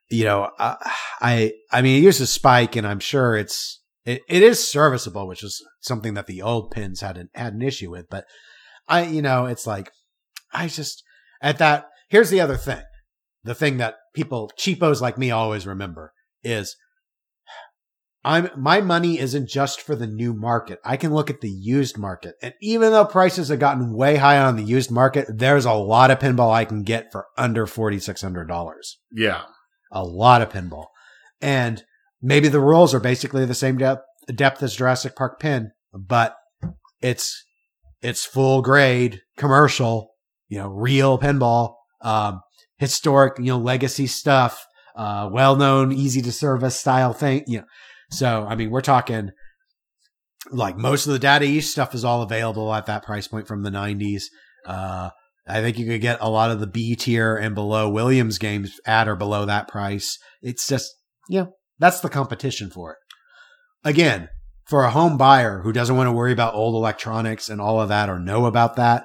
you 0.09 0.23
know, 0.23 0.49
I, 0.61 0.77
I, 1.21 1.53
I 1.73 1.83
mean, 1.83 1.99
it 1.99 2.05
uses 2.05 2.31
spike 2.31 2.77
and 2.77 2.87
I'm 2.87 3.01
sure 3.01 3.35
it's, 3.35 3.83
it, 4.05 4.23
it 4.29 4.45
is 4.45 4.71
serviceable, 4.71 5.27
which 5.27 5.43
is 5.43 5.61
something 5.81 6.15
that 6.15 6.29
the 6.29 6.41
old 6.41 6.71
pins 6.71 7.01
had 7.01 7.19
an, 7.19 7.31
had 7.35 7.55
an 7.55 7.63
issue 7.63 7.91
with. 7.91 8.07
But 8.09 8.27
I, 8.87 9.03
you 9.07 9.21
know, 9.21 9.47
it's 9.47 9.67
like, 9.67 9.91
I 10.53 10.69
just, 10.69 11.03
at 11.43 11.59
that, 11.59 11.87
here's 12.09 12.31
the 12.31 12.41
other 12.41 12.57
thing. 12.57 12.83
The 13.45 13.55
thing 13.55 13.77
that 13.77 13.97
people, 14.15 14.51
cheapos 14.59 15.01
like 15.01 15.19
me 15.19 15.31
always 15.31 15.67
remember 15.67 16.13
is 16.43 16.77
I'm, 18.27 18.51
my 18.57 18.81
money 18.81 19.21
isn't 19.21 19.49
just 19.49 19.81
for 19.81 19.95
the 19.95 20.09
new 20.09 20.35
market. 20.35 20.81
I 20.85 20.97
can 20.97 21.15
look 21.15 21.31
at 21.31 21.43
the 21.43 21.49
used 21.49 21.97
market. 21.97 22.35
And 22.43 22.55
even 22.61 22.91
though 22.91 23.05
prices 23.05 23.51
have 23.51 23.61
gotten 23.61 23.95
way 23.95 24.17
high 24.17 24.39
on 24.39 24.57
the 24.57 24.65
used 24.65 24.91
market, 24.91 25.29
there's 25.33 25.65
a 25.65 25.73
lot 25.73 26.11
of 26.11 26.19
pinball 26.19 26.53
I 26.53 26.65
can 26.65 26.83
get 26.83 27.13
for 27.13 27.27
under 27.39 27.67
$4,600 27.67 28.75
yeah. 29.13 29.43
a 29.93 30.03
lot 30.03 30.43
of 30.43 30.49
pinball. 30.49 30.87
And 31.41 31.85
maybe 32.21 32.49
the 32.49 32.59
rules 32.59 32.93
are 32.95 33.01
basically 33.01 33.45
the 33.45 33.55
same 33.55 33.79
depth, 33.79 34.03
depth 34.35 34.61
as 34.61 34.75
Jurassic 34.75 35.15
Park 35.15 35.39
pin, 35.39 35.71
but 35.95 36.35
it's, 37.01 37.45
it's 38.03 38.25
full 38.25 38.61
grade 38.61 39.21
commercial, 39.37 40.15
you 40.49 40.59
know, 40.59 40.69
real 40.69 41.17
pinball, 41.17 41.77
um, 42.01 42.40
historic, 42.78 43.38
you 43.38 43.47
know, 43.47 43.59
legacy 43.59 44.07
stuff, 44.07 44.66
uh, 44.97 45.28
well 45.32 45.57
known, 45.57 45.92
easy 45.92 46.22
to 46.22 46.32
service 46.32 46.76
style 46.76 47.12
thing, 47.12 47.44
you 47.47 47.59
know. 47.59 47.64
So, 48.11 48.47
I 48.49 48.55
mean, 48.55 48.70
we're 48.70 48.82
talking 48.82 49.30
like 50.51 50.76
most 50.76 51.07
of 51.07 51.12
the 51.12 51.18
Data 51.18 51.44
East 51.44 51.72
stuff 51.72 51.94
is 51.94 52.05
all 52.05 52.22
available 52.22 52.72
at 52.72 52.86
that 52.86 53.03
price 53.03 53.26
point 53.26 53.49
from 53.49 53.62
the 53.62 53.70
90s. 53.70 54.24
Uh, 54.64 55.11
I 55.49 55.61
think 55.61 55.78
you 55.78 55.86
could 55.86 56.01
get 56.01 56.18
a 56.20 56.30
lot 56.30 56.51
of 56.51 56.61
the 56.61 56.66
B 56.66 56.97
tier 56.97 57.36
and 57.36 57.55
below 57.55 57.88
Williams 57.88 58.38
games 58.38 58.80
at 58.86 59.09
or 59.09 59.16
below 59.16 59.44
that 59.47 59.68
price. 59.68 60.18
It's 60.42 60.66
just, 60.66 60.92
yeah, 61.28 61.47
that's 61.78 62.01
the 62.01 62.09
competition 62.09 62.70
for 62.70 62.92
it. 62.92 62.99
Again, 63.84 64.28
for 64.64 64.82
a 64.82 64.90
home 64.90 65.16
buyer 65.16 65.61
who 65.61 65.72
doesn't 65.72 65.97
want 65.97 66.09
to 66.09 66.12
worry 66.12 66.32
about 66.32 66.55
old 66.55 66.74
electronics 66.74 67.49
and 67.49 67.61
all 67.61 67.80
of 67.80 67.88
that 67.88 68.09
or 68.09 68.18
know 68.18 68.47
about 68.47 68.76
that, 68.76 69.05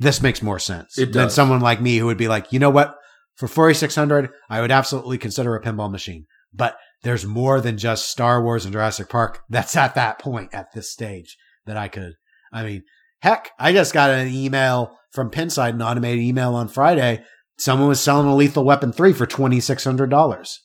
this 0.00 0.22
makes 0.22 0.42
more 0.42 0.58
sense 0.58 0.98
It 0.98 1.12
than 1.12 1.24
does. 1.24 1.34
someone 1.34 1.60
like 1.60 1.80
me 1.80 1.98
who 1.98 2.06
would 2.06 2.16
be 2.18 2.28
like, 2.28 2.52
you 2.52 2.58
know 2.58 2.70
what? 2.70 2.96
For 3.36 3.48
4600, 3.48 4.30
I 4.48 4.60
would 4.60 4.70
absolutely 4.70 5.18
consider 5.18 5.54
a 5.56 5.62
pinball 5.62 5.90
machine. 5.90 6.26
But 6.52 6.76
there's 7.02 7.26
more 7.26 7.60
than 7.60 7.78
just 7.78 8.08
Star 8.10 8.42
Wars 8.42 8.64
and 8.64 8.72
Jurassic 8.72 9.08
Park 9.08 9.40
that's 9.48 9.76
at 9.76 9.94
that 9.96 10.18
point 10.18 10.54
at 10.54 10.68
this 10.74 10.90
stage 10.90 11.36
that 11.66 11.76
I 11.76 11.88
could. 11.88 12.12
I 12.52 12.64
mean, 12.64 12.82
heck, 13.20 13.50
I 13.58 13.72
just 13.72 13.92
got 13.92 14.10
an 14.10 14.28
email 14.28 14.96
from 15.12 15.30
Pinside, 15.30 15.70
an 15.70 15.82
automated 15.82 16.22
email 16.22 16.54
on 16.54 16.68
Friday. 16.68 17.22
Someone 17.58 17.88
was 17.88 18.00
selling 18.00 18.26
a 18.28 18.34
Lethal 18.34 18.64
Weapon 18.64 18.92
3 18.92 19.12
for 19.12 19.26
$2,600. 19.26 20.56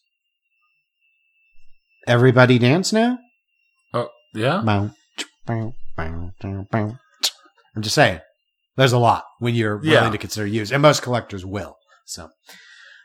Everybody 2.07 2.59
dance 2.59 2.93
now? 2.93 3.17
Oh, 3.93 4.09
yeah. 4.33 4.61
I'm 5.47 5.73
just 7.81 7.95
saying, 7.95 8.19
there's 8.79 8.93
a 8.93 8.97
lot 8.99 9.23
when 9.39 9.55
you're 9.55 9.77
willing 9.77 9.91
Yeah. 9.91 10.09
to 10.09 10.17
consider 10.17 10.47
used, 10.47 10.71
and 10.71 10.81
most 10.81 11.01
collectors 11.03 11.45
will. 11.45 11.75
So, 12.05 12.29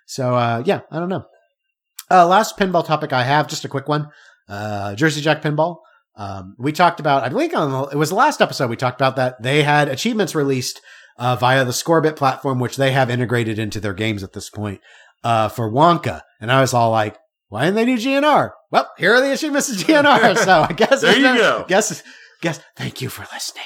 so 0.07 0.35
uh, 0.35 0.63
yeah, 0.65 0.81
I 0.91 0.99
don't 0.99 1.09
know. 1.09 1.25
Uh, 2.11 2.27
last 2.27 2.59
pinball 2.59 2.85
topic 2.87 3.13
I 3.13 3.23
have, 3.25 3.49
just 3.49 3.65
a 3.65 3.69
quick 3.69 3.89
one. 3.89 4.09
Uh, 4.49 4.95
Jersey 4.95 5.21
Jack 5.21 5.43
Pinball. 5.43 5.79
Um, 6.17 6.55
we 6.59 6.71
talked 6.71 7.01
about, 7.01 7.25
I 7.25 7.29
believe 7.29 7.53
on 7.55 7.73
the, 7.73 7.83
it 7.89 7.97
was 7.97 8.11
the 8.11 8.15
last 8.15 8.41
episode 8.41 8.71
we 8.71 8.77
talked 8.77 9.01
about 9.01 9.17
that 9.17 9.43
they 9.43 9.63
had 9.63 9.89
achievements 9.89 10.35
released 10.35 10.81
uh, 11.19 11.35
via 11.37 11.65
the 11.65 11.73
Scorbit 11.73 12.15
platform, 12.17 12.61
which 12.61 12.77
they 12.77 12.93
have 12.93 13.11
integrated 13.11 13.59
into 13.59 13.81
their 13.81 13.95
games 13.95 14.23
at 14.23 14.33
this 14.33 14.49
point 14.51 14.81
uh, 15.25 15.49
for 15.49 15.71
Wonka. 15.73 16.21
And 16.41 16.53
I 16.53 16.61
was 16.61 16.73
all 16.75 16.91
like, 16.91 17.17
why 17.49 17.65
didn't 17.65 17.77
they 17.77 17.85
do 17.87 17.97
GNR? 17.97 18.51
Well, 18.71 18.89
here 18.99 19.15
are 19.15 19.21
the 19.21 19.33
achievements 19.33 19.71
of 19.71 19.77
GNR. 19.79 20.37
so 20.45 20.67
I 20.69 20.73
guess 20.73 21.01
There 21.01 21.17
you 21.17 21.23
go. 21.37 21.65
Guess, 21.67 22.03
guess. 22.43 22.61
Thank 22.77 23.01
you 23.03 23.09
for 23.09 23.27
listening. 23.33 23.65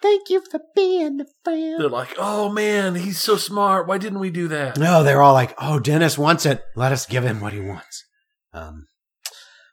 Thank 0.00 0.30
you 0.30 0.42
for 0.48 0.60
being 0.76 1.20
a 1.20 1.26
friend. 1.42 1.80
They're 1.80 1.88
like, 1.88 2.14
oh 2.18 2.48
man, 2.48 2.94
he's 2.94 3.20
so 3.20 3.36
smart. 3.36 3.88
Why 3.88 3.98
didn't 3.98 4.20
we 4.20 4.30
do 4.30 4.48
that? 4.48 4.78
No, 4.78 5.02
they're 5.02 5.22
all 5.22 5.34
like, 5.34 5.54
"Oh, 5.58 5.80
Dennis 5.80 6.16
wants 6.16 6.46
it. 6.46 6.62
Let 6.76 6.92
us 6.92 7.06
give 7.06 7.24
him 7.24 7.40
what 7.40 7.52
he 7.52 7.60
wants." 7.60 8.04
Um, 8.52 8.86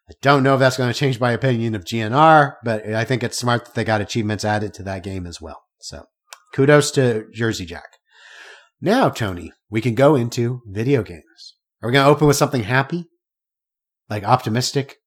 I 0.09 0.13
don't 0.21 0.43
know 0.43 0.55
if 0.55 0.59
that's 0.59 0.77
going 0.77 0.91
to 0.91 0.97
change 0.97 1.19
my 1.19 1.31
opinion 1.31 1.75
of 1.75 1.85
GNR, 1.85 2.55
but 2.63 2.85
I 2.87 3.05
think 3.05 3.23
it's 3.23 3.37
smart 3.37 3.65
that 3.65 3.75
they 3.75 3.83
got 3.83 4.01
achievements 4.01 4.45
added 4.45 4.73
to 4.75 4.83
that 4.83 5.03
game 5.03 5.25
as 5.25 5.41
well. 5.41 5.63
So, 5.79 6.05
kudos 6.53 6.91
to 6.91 7.25
Jersey 7.33 7.65
Jack. 7.65 7.97
Now, 8.81 9.09
Tony, 9.09 9.51
we 9.69 9.81
can 9.81 9.95
go 9.95 10.15
into 10.15 10.61
video 10.67 11.01
games. 11.01 11.55
Are 11.81 11.89
we 11.89 11.93
going 11.93 12.05
to 12.05 12.11
open 12.11 12.27
with 12.27 12.37
something 12.37 12.63
happy, 12.63 13.05
like 14.09 14.23
optimistic? 14.23 14.97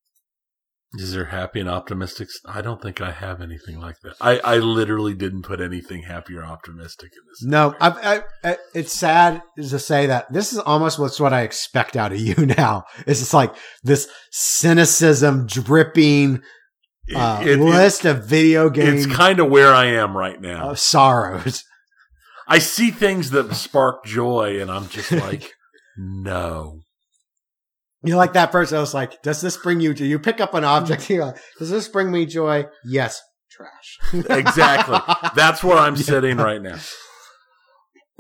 Is 0.94 1.12
there 1.12 1.26
happy 1.26 1.60
and 1.60 1.68
optimistic? 1.68 2.28
I 2.46 2.62
don't 2.62 2.80
think 2.80 3.02
I 3.02 3.10
have 3.12 3.42
anything 3.42 3.78
like 3.78 3.96
that. 4.02 4.14
I, 4.22 4.38
I 4.38 4.56
literally 4.56 5.12
didn't 5.14 5.42
put 5.42 5.60
anything 5.60 6.04
happy 6.04 6.34
or 6.34 6.42
optimistic 6.44 7.10
in 7.12 7.28
this. 7.28 7.42
No, 7.42 7.74
I, 7.78 8.22
I, 8.42 8.56
it's 8.74 8.94
sad 8.94 9.42
to 9.58 9.78
say 9.78 10.06
that 10.06 10.32
this 10.32 10.50
is 10.54 10.58
almost 10.58 10.98
what's 10.98 11.20
what 11.20 11.34
I 11.34 11.42
expect 11.42 11.94
out 11.94 12.12
of 12.12 12.18
you 12.28 12.46
now. 12.46 12.84
It's 13.06 13.20
just 13.20 13.34
like 13.34 13.54
this 13.82 14.08
cynicism 14.32 15.46
dripping 15.46 16.40
uh, 17.14 17.40
It- 17.42 17.48
it- 17.48 17.60
list 17.60 18.04
of 18.06 18.24
video 18.24 18.70
game 18.70 18.94
it's 18.94 19.06
kind 19.06 19.40
of 19.40 19.50
where 19.50 19.74
I 19.74 19.86
am 19.86 20.16
right 20.16 20.40
now. 20.40 20.70
uh, 20.70 20.74
sorrows. 20.74 21.64
I 22.48 22.60
see 22.60 22.90
things 22.90 23.28
that 23.32 23.54
spark 23.54 24.06
joy, 24.06 24.58
and 24.58 24.70
I'm 24.70 24.88
just 24.88 25.12
like, 25.26 25.52
no. 25.98 26.80
You're 28.04 28.16
like 28.16 28.32
that 28.34 28.52
person. 28.52 28.78
I 28.78 28.80
was 28.80 28.94
like, 28.94 29.20
does 29.22 29.40
this 29.40 29.56
bring 29.56 29.80
you 29.80 29.92
joy? 29.94 30.04
You 30.04 30.18
pick 30.18 30.40
up 30.40 30.54
an 30.54 30.64
object. 30.64 31.08
You're 31.10 31.26
like, 31.26 31.36
does 31.58 31.70
this 31.70 31.88
bring 31.88 32.10
me 32.10 32.26
joy? 32.26 32.66
Yes. 32.84 33.20
Trash. 33.50 33.98
Exactly. 34.30 34.98
That's 35.34 35.64
where 35.64 35.78
I'm 35.78 35.96
sitting 35.96 36.36
right 36.36 36.62
now. 36.62 36.78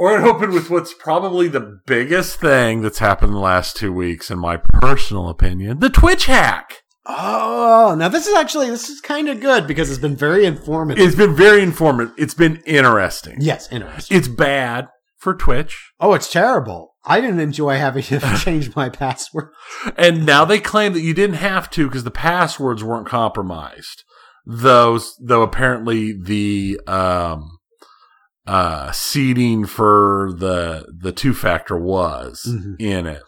Or 0.00 0.16
open 0.18 0.52
with 0.52 0.70
what's 0.70 0.94
probably 0.94 1.48
the 1.48 1.80
biggest 1.84 2.38
thing 2.38 2.82
that's 2.82 3.00
happened 3.00 3.30
in 3.30 3.34
the 3.34 3.40
last 3.40 3.76
two 3.76 3.92
weeks, 3.92 4.30
in 4.30 4.38
my 4.38 4.56
personal 4.56 5.28
opinion, 5.28 5.80
the 5.80 5.90
Twitch 5.90 6.26
hack. 6.26 6.82
oh, 7.04 7.96
now 7.98 8.08
this 8.08 8.28
is 8.28 8.34
actually, 8.36 8.70
this 8.70 8.88
is 8.88 9.00
kind 9.00 9.28
of 9.28 9.40
good 9.40 9.66
because 9.66 9.90
it's 9.90 9.98
been 9.98 10.14
very 10.14 10.44
informative. 10.44 11.04
It's 11.04 11.16
been 11.16 11.34
very 11.34 11.64
informative. 11.64 12.14
It's 12.16 12.34
been 12.34 12.62
interesting. 12.64 13.38
yes. 13.40 13.66
Interesting. 13.72 14.16
It's 14.16 14.28
bad 14.28 14.86
for 15.16 15.34
Twitch. 15.34 15.90
Oh, 15.98 16.14
it's 16.14 16.30
terrible. 16.30 16.94
I 17.08 17.20
didn't 17.20 17.40
enjoy 17.40 17.76
having 17.78 18.02
to 18.04 18.20
change 18.38 18.76
my 18.76 18.88
password. 18.90 19.48
And 19.96 20.24
now 20.26 20.44
they 20.44 20.60
claim 20.60 20.92
that 20.92 21.00
you 21.00 21.14
didn't 21.14 21.36
have 21.36 21.70
to 21.70 21.86
because 21.88 22.04
the 22.04 22.10
passwords 22.10 22.84
weren't 22.84 23.06
compromised. 23.08 24.04
Those, 24.46 25.14
though 25.20 25.42
apparently 25.42 26.12
the, 26.12 26.80
um, 26.86 27.58
uh, 28.46 28.92
seeding 28.92 29.66
for 29.66 30.30
the, 30.36 30.86
the 31.00 31.12
two 31.12 31.34
factor 31.34 31.76
was 31.78 32.46
Mhm. 32.48 32.76
in 32.80 33.06
it. 33.06 33.22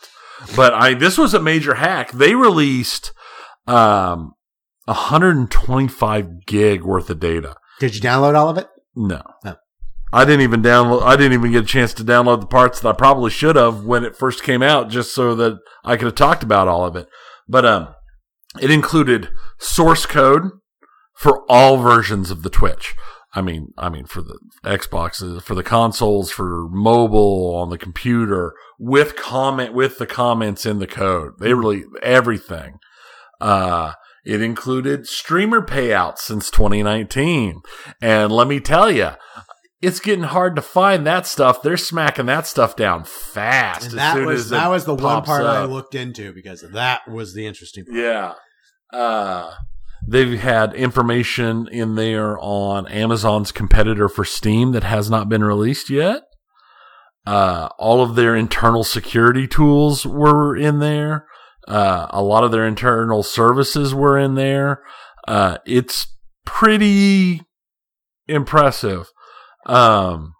But 0.57 0.72
I, 0.72 0.95
this 0.95 1.18
was 1.18 1.35
a 1.35 1.41
major 1.41 1.74
hack. 1.74 2.12
They 2.12 2.35
released, 2.35 3.12
um, 3.66 4.33
125 4.87 6.47
gig 6.47 6.83
worth 6.83 7.11
of 7.11 7.20
data. 7.20 7.57
Did 7.78 7.95
you 7.95 8.01
download 8.01 8.35
all 8.35 8.49
of 8.49 8.59
it? 8.59 8.68
No. 8.97 9.22
No. 9.45 9.57
I 10.12 10.24
didn't 10.24 10.42
even 10.42 10.62
download, 10.62 11.02
I 11.02 11.16
didn't 11.16 11.34
even 11.34 11.52
get 11.52 11.64
a 11.64 11.66
chance 11.66 11.94
to 11.94 12.04
download 12.04 12.40
the 12.40 12.46
parts 12.46 12.80
that 12.80 12.88
I 12.88 12.92
probably 12.92 13.30
should 13.30 13.56
have 13.56 13.84
when 13.84 14.04
it 14.04 14.16
first 14.16 14.42
came 14.42 14.62
out 14.62 14.90
just 14.90 15.14
so 15.14 15.34
that 15.36 15.58
I 15.84 15.96
could 15.96 16.06
have 16.06 16.14
talked 16.14 16.42
about 16.42 16.68
all 16.68 16.84
of 16.84 16.96
it. 16.96 17.08
But, 17.48 17.64
um, 17.64 17.94
it 18.61 18.70
included 18.70 19.30
source 19.58 20.06
code 20.06 20.50
for 21.14 21.44
all 21.48 21.76
versions 21.76 22.30
of 22.30 22.42
the 22.42 22.50
Twitch. 22.50 22.94
I 23.32 23.42
mean, 23.42 23.72
I 23.78 23.88
mean, 23.88 24.06
for 24.06 24.22
the 24.22 24.38
Xboxes, 24.64 25.42
for 25.42 25.54
the 25.54 25.62
consoles, 25.62 26.32
for 26.32 26.68
mobile, 26.68 27.54
on 27.54 27.70
the 27.70 27.78
computer, 27.78 28.54
with 28.78 29.14
comment, 29.14 29.72
with 29.72 29.98
the 29.98 30.06
comments 30.06 30.66
in 30.66 30.80
the 30.80 30.86
code. 30.86 31.34
They 31.38 31.54
really, 31.54 31.84
everything. 32.02 32.78
Uh, 33.40 33.92
it 34.24 34.42
included 34.42 35.06
streamer 35.06 35.64
payouts 35.64 36.18
since 36.18 36.50
2019. 36.50 37.61
And 38.02 38.32
let 38.32 38.48
me 38.48 38.58
tell 38.58 38.90
you, 38.90 39.11
it's 39.83 40.01
getting 40.01 40.24
hard 40.24 40.57
to 40.57 40.62
find 40.62 41.07
that 41.07 41.26
stuff. 41.26 41.62
They're 41.62 41.76
smacking 41.76 42.26
that 42.26 42.47
stuff 42.47 42.76
down 42.76 43.05
fast. 43.05 43.85
And 43.85 43.93
as 43.93 43.97
that 43.97 44.14
soon 44.14 44.26
was 44.26 44.41
as 44.41 44.51
that 44.51 44.68
was 44.68 44.85
the 44.85 44.95
one 44.95 45.22
part 45.22 45.45
I 45.45 45.64
looked 45.64 45.95
into 45.95 46.33
because 46.33 46.64
that 46.72 47.09
was 47.09 47.35
the 47.35 47.47
interesting 47.47 47.87
part. 47.87 47.97
Yeah. 47.97 48.35
Uh, 48.93 49.55
they've 50.07 50.39
had 50.39 50.74
information 50.74 51.68
in 51.68 51.95
there 51.95 52.39
on 52.39 52.87
Amazon's 52.89 53.53
competitor 53.53 54.09
for 54.09 54.24
Steam 54.24 54.72
that 54.72 54.85
has 54.85 55.09
not 55.09 55.28
been 55.28 55.45
released 55.45 55.89
yet. 55.89 56.22
Uh, 57.26 57.68
all 57.78 58.03
of 58.03 58.16
their 58.16 58.35
internal 58.35 58.85
security 58.85 59.47
tools 59.47 60.05
were 60.05 60.57
in 60.57 60.81
there. 60.81 61.26
Uh, 61.68 62.07
a 62.11 62.22
lot 62.22 62.45
of 62.45 62.51
their 62.51 62.66
internal 62.66 63.22
services 63.22 63.95
were 63.95 64.18
in 64.18 64.35
there. 64.35 64.83
Uh, 65.28 65.59
it's 65.64 66.07
pretty 66.45 67.43
impressive. 68.26 69.11
Um, 69.66 70.34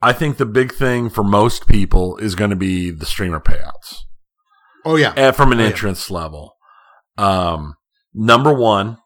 I 0.00 0.12
think 0.12 0.36
the 0.36 0.46
big 0.46 0.72
thing 0.72 1.10
for 1.10 1.24
most 1.24 1.66
people 1.66 2.16
is 2.18 2.34
going 2.34 2.50
to 2.50 2.56
be 2.56 2.90
the 2.90 3.06
streamer 3.06 3.40
payouts 3.40 3.96
Oh 4.84 4.96
yeah. 4.96 5.10
uh, 5.16 5.32
from 5.32 5.50
an 5.52 5.58
Oh, 5.58 5.62
yeah. 5.62 5.68
entrance 5.70 6.10
level. 6.10 6.54
Um, 7.16 7.74
number 8.14 8.52
one 8.54 8.98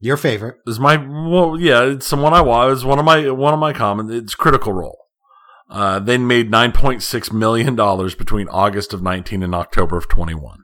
Your 0.00 0.18
favorite. 0.18 0.56
is 0.66 0.78
my 0.78 0.96
well, 0.96 1.56
yeah, 1.58 1.82
it's 1.84 2.06
someone 2.06 2.34
I 2.34 2.42
watch. 2.42 2.72
It's 2.74 2.84
one 2.84 2.98
of 2.98 3.04
my 3.06 3.30
one 3.30 3.54
of 3.54 3.60
my 3.60 3.72
comments. 3.72 4.12
It's 4.12 4.34
Critical 4.34 4.72
Role. 4.74 4.98
Uh, 5.70 5.98
they 5.98 6.18
made 6.18 6.50
nine 6.50 6.72
point 6.72 7.02
six 7.02 7.32
million 7.32 7.74
dollars 7.74 8.14
between 8.14 8.48
August 8.48 8.92
of 8.92 9.02
nineteen 9.02 9.42
and 9.42 9.54
October 9.54 9.96
of 9.96 10.08
twenty 10.08 10.34
one. 10.34 10.63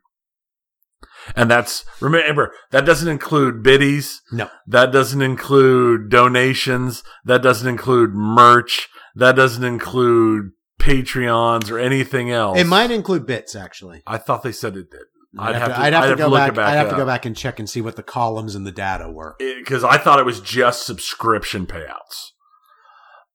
And 1.37 1.51
that's 1.51 1.85
remember 2.01 2.53
that 2.71 2.85
doesn't 2.85 3.09
include 3.09 3.63
biddies. 3.63 4.23
No. 4.33 4.49
That 4.67 4.93
doesn't 4.93 5.23
include 5.23 6.11
donations. 6.11 7.03
That 7.25 7.43
doesn't 7.43 7.69
include 7.69 8.15
merch. 8.15 8.89
That 9.15 9.37
doesn't 9.37 9.65
include 9.65 10.53
Patreons 10.81 11.71
or 11.71 11.79
anything 11.79 12.31
else. 12.31 12.59
It 12.59 12.67
might 12.67 12.91
include 12.91 13.27
bits 13.27 13.55
actually. 13.55 14.03
I 14.07 14.19
thought 14.19 14.43
they 14.43 14.53
said 14.53 14.77
it 14.77 14.91
did. 14.91 15.03
I'd, 15.39 15.55
have, 15.55 15.69
to, 15.69 15.81
I'd 15.81 15.93
have 15.93 16.11
to 16.11 16.17
go 16.17 16.27
look 16.27 16.39
back. 16.39 16.55
back 16.55 16.69
I'd 16.69 16.77
have 16.77 16.91
to 16.91 16.97
go 16.97 17.07
back 17.07 17.25
and 17.25 17.37
check 17.37 17.61
and 17.61 17.71
see 17.71 17.81
what 17.81 17.95
the 17.95 18.03
columns 18.03 18.57
and 18.57 18.67
the 18.67 18.73
data 18.73 19.09
were. 19.09 19.37
because 19.39 19.85
I 19.85 19.97
thought 19.97 20.19
it 20.19 20.27
was 20.27 20.41
just 20.41 20.85
subscription 20.85 21.67
payouts. 21.67 22.31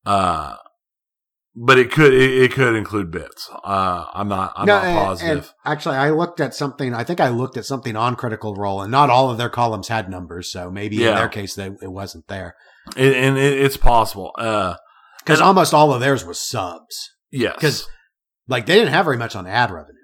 Uh, 0.05 0.57
but 1.55 1.77
it 1.79 1.91
could 1.91 2.13
it, 2.13 2.43
it 2.43 2.51
could 2.53 2.75
include 2.75 3.11
bits. 3.11 3.49
Uh, 3.63 4.05
I'm 4.13 4.27
not 4.27 4.53
I'm 4.55 4.65
No, 4.65 4.81
not 4.81 5.05
positive. 5.05 5.37
and 5.37 5.49
actually, 5.63 5.95
I 5.97 6.09
looked 6.11 6.39
at 6.39 6.53
something. 6.53 6.93
I 6.93 7.03
think 7.03 7.19
I 7.19 7.29
looked 7.29 7.57
at 7.57 7.65
something 7.65 7.95
on 7.95 8.15
Critical 8.15 8.55
Role, 8.55 8.81
and 8.81 8.91
not 8.91 9.09
all 9.09 9.29
of 9.29 9.37
their 9.37 9.49
columns 9.49 9.87
had 9.87 10.09
numbers. 10.09 10.51
So 10.51 10.69
maybe 10.69 10.97
in 11.05 11.15
their 11.15 11.29
case, 11.29 11.55
they, 11.55 11.67
it 11.81 11.91
wasn't 11.91 12.27
there 12.27 12.55
and, 12.97 13.15
and 13.15 13.37
it, 13.37 13.59
it's 13.59 13.77
possible. 13.77 14.31
Uh, 14.37 14.75
because 15.19 15.39
And- 15.39 15.47
almost 15.47 15.73
all 15.73 15.91
of 15.93 16.01
theirs 16.01 16.23
was 16.25 16.39
subs. 16.39 17.11
yes, 17.31 17.57
'Cause- 17.59 17.87
Like 18.47 18.65
they 18.67 18.75
didn't 18.75 18.93
have 18.93 19.05
very 19.05 19.17
much 19.17 19.35
on 19.35 19.47
ad 19.47 19.71
revenue, 19.71 19.95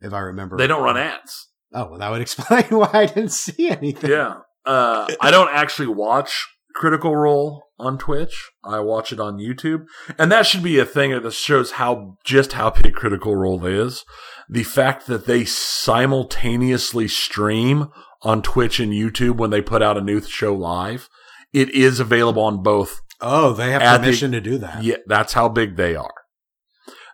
if 0.00 0.12
I 0.14 0.20
remember. 0.20 0.56
they 0.56 0.66
don't 0.66 0.82
run 0.82 0.96
ads. 0.96 1.48
Oh, 1.74 1.86
well, 1.90 1.98
that 1.98 2.10
would 2.10 2.22
explain 2.28 2.64
why 2.70 2.88
I 2.94 3.06
didn't 3.06 3.32
see 3.32 3.68
anything. 3.68 4.10
Yeah. 4.10 4.36
Uh, 4.64 5.06
I 5.20 5.30
don't 5.30 5.50
actually 5.52 5.88
watch 5.88 6.46
Critical 6.74 7.14
Role 7.16 7.62
on 7.78 7.98
Twitch. 7.98 8.50
I 8.64 8.80
watch 8.80 9.12
it 9.12 9.20
on 9.20 9.38
YouTube. 9.38 9.84
And 10.18 10.30
that 10.32 10.46
should 10.46 10.62
be 10.62 10.78
a 10.78 10.84
thing 10.84 11.10
that 11.10 11.32
shows 11.32 11.72
how, 11.72 12.16
just 12.24 12.52
how 12.54 12.70
big 12.70 12.94
Critical 12.94 13.36
Role 13.36 13.64
is. 13.64 14.04
The 14.48 14.62
fact 14.64 15.06
that 15.06 15.26
they 15.26 15.44
simultaneously 15.44 17.08
stream 17.08 17.88
on 18.22 18.42
Twitch 18.42 18.80
and 18.80 18.92
YouTube 18.92 19.36
when 19.36 19.50
they 19.50 19.60
put 19.62 19.82
out 19.82 19.96
a 19.98 20.00
new 20.02 20.20
show 20.20 20.54
live. 20.54 21.08
It 21.52 21.70
is 21.70 22.00
available 22.00 22.42
on 22.42 22.62
both. 22.62 23.00
Oh, 23.20 23.52
they 23.52 23.70
have 23.70 23.82
At 23.82 23.98
the- 23.98 24.04
permission 24.04 24.32
to 24.32 24.40
do 24.40 24.58
that. 24.58 24.82
Yeah, 24.82 24.96
that's 25.06 25.34
how 25.34 25.48
big 25.48 25.76
they 25.76 25.94
are. 25.94 26.12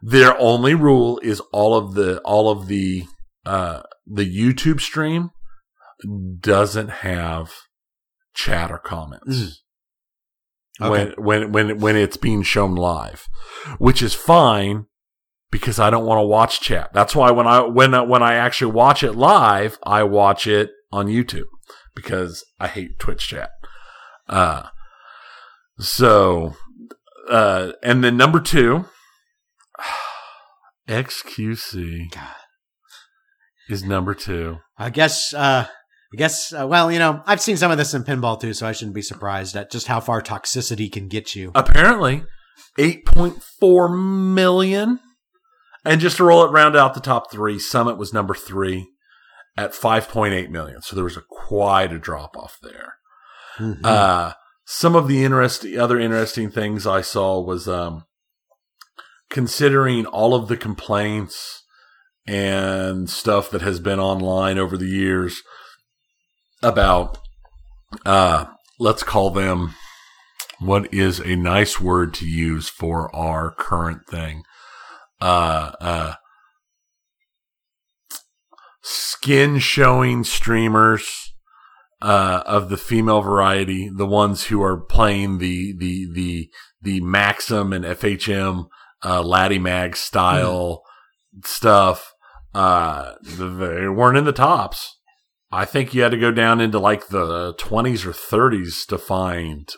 Their 0.03 0.39
only 0.39 0.75
rule 0.75 1.21
is 1.23 1.41
all 1.53 1.77
of 1.77 1.95
the, 1.95 2.21
all 2.21 2.49
of 2.51 2.69
the, 2.69 3.05
uh, 3.45 3.83
the 4.07 4.25
YouTube 4.25 4.81
stream 4.81 5.31
doesn't 6.41 6.89
have 6.89 7.53
chat 8.35 8.71
or 8.71 8.79
comments 8.79 9.27
Mm. 10.81 10.91
when, 10.91 11.01
Okay. 11.09 11.15
when, 11.19 11.53
when, 11.53 11.79
when 11.81 11.97
it's 11.97 12.17
being 12.17 12.43
shown 12.43 12.75
live, 12.75 13.29
which 13.79 14.01
is 14.03 14.15
fine 14.15 14.87
because 15.51 15.79
I 15.79 15.91
don't 15.91 16.07
want 16.07 16.19
to 16.19 16.27
watch 16.27 16.61
chat. 16.61 16.91
That's 16.95 17.15
why 17.17 17.31
when 17.33 17.47
I, 17.47 17.61
when, 17.63 17.93
when 18.09 18.23
I 18.23 18.35
actually 18.35 18.73
watch 18.73 19.03
it 19.03 19.13
live, 19.13 19.79
I 19.83 20.05
watch 20.05 20.47
it 20.47 20.71
on 20.93 21.07
YouTube 21.09 21.47
because 21.95 22.45
I 22.59 22.69
hate 22.69 22.99
Twitch 22.99 23.29
chat. 23.29 23.51
Uh, 24.29 24.69
so, 25.79 26.55
uh, 27.29 27.73
and 27.83 28.03
then 28.05 28.17
number 28.17 28.39
two, 28.41 28.87
XQC 30.89 32.11
God. 32.13 32.35
is 33.69 33.85
number 33.85 34.15
two. 34.15 34.59
I 34.79 34.91
guess. 34.91 35.33
Uh, 35.35 35.67
I 36.13 36.17
guess. 36.17 36.53
Uh, 36.53 36.67
well, 36.67 36.91
you 36.91 36.99
know, 36.99 37.23
I've 37.27 37.41
seen 37.41 37.57
some 37.57 37.71
of 37.71 37.79
this 37.79 37.95
in 37.95 38.05
pinball 38.05 38.41
too, 38.41 38.53
so 38.53 38.67
I 38.67 38.73
shouldn't 38.73 38.95
be 38.95 39.03
surprised 39.03 39.55
at 39.57 39.71
just 39.71 39.87
how 39.87 40.01
far 40.01 40.21
toxicity 40.21 40.91
can 40.91 41.09
get 41.09 41.37
you. 41.37 41.53
Apparently, 41.55 42.25
8.4 42.79 44.35
million. 44.35 45.01
And 45.85 46.01
just 46.01 46.19
to 46.19 46.25
roll 46.25 46.45
it 46.45 46.51
round 46.51 46.77
out 46.77 46.95
the 46.95 47.01
top 47.01 47.31
three, 47.31 47.59
Summit 47.59 47.97
was 47.97 48.13
number 48.13 48.35
three 48.35 48.89
at 49.57 49.73
5.8 49.73 50.51
million. 50.51 50.83
So 50.83 50.95
there 50.95 51.05
was 51.05 51.17
a 51.17 51.23
quite 51.29 51.93
a 51.93 51.99
drop 51.99 52.37
off 52.37 52.59
there. 52.63 52.95
Mhm. 53.59 53.85
Uh, 53.85 54.35
some 54.67 54.95
of 54.95 55.09
the 55.09 55.25
interesting, 55.25 55.79
other 55.79 55.99
interesting 55.99 56.51
things 56.51 56.87
I 56.87 57.01
saw 57.01 57.41
was, 57.41 57.67
um, 57.69 58.05
considering 59.31 60.07
all 60.07 60.35
of 60.35 60.49
the 60.49 60.57
complaints 60.57 61.63
and 62.27 63.09
stuff 63.09 63.51
that 63.51 63.63
has 63.63 63.81
been 63.81 63.99
online 63.99 64.59
over 64.59 64.77
the 64.77 64.89
years 64.89 65.43
about, 66.63 67.19
uh, 68.05 68.47
let's 68.79 69.03
call 69.03 69.31
them, 69.31 69.75
what 70.59 70.93
is 70.93 71.21
a 71.21 71.37
nice 71.37 71.81
word 71.81 72.13
to 72.15 72.27
use 72.27 72.69
for 72.69 73.15
our 73.15 73.51
current 73.51 74.07
thing? 74.07 74.43
Uh, 75.21 75.73
uh, 75.81 76.15
skin 78.83 79.59
showing 79.59 80.25
streamers 80.25 81.35
uh, 82.03 82.43
of 82.47 82.69
the 82.69 82.77
female 82.77 83.21
variety, 83.21 83.89
the 83.89 84.07
ones 84.07 84.45
who 84.45 84.63
are 84.63 84.81
playing 84.81 85.39
the 85.39 85.75
the 85.77 86.09
the 86.13 86.51
the 86.81 87.01
Maxim 87.01 87.73
and 87.73 87.85
FHM 87.85 88.69
uh, 89.05 89.23
Laddie 89.23 89.59
Mag 89.59 89.97
style 89.97 90.83
stuff, 91.45 92.15
uh, 92.55 93.13
they 93.23 93.89
weren't 93.89 94.17
in 94.17 94.25
the 94.25 94.33
tops. 94.33 95.00
I 95.53 95.65
think 95.65 95.93
you 95.93 96.03
had 96.03 96.13
to 96.13 96.19
go 96.19 96.31
down 96.31 96.61
into 96.61 96.79
like 96.79 97.09
the 97.09 97.55
twenties 97.59 98.07
or 98.07 98.13
thirties 98.13 98.87
to 98.87 98.99
find. 98.99 99.69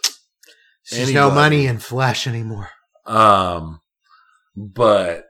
There's 0.91 1.13
no 1.13 1.31
money 1.31 1.67
in 1.67 1.79
flesh 1.79 2.27
anymore. 2.27 2.71
Um, 3.07 3.81
but 4.57 5.27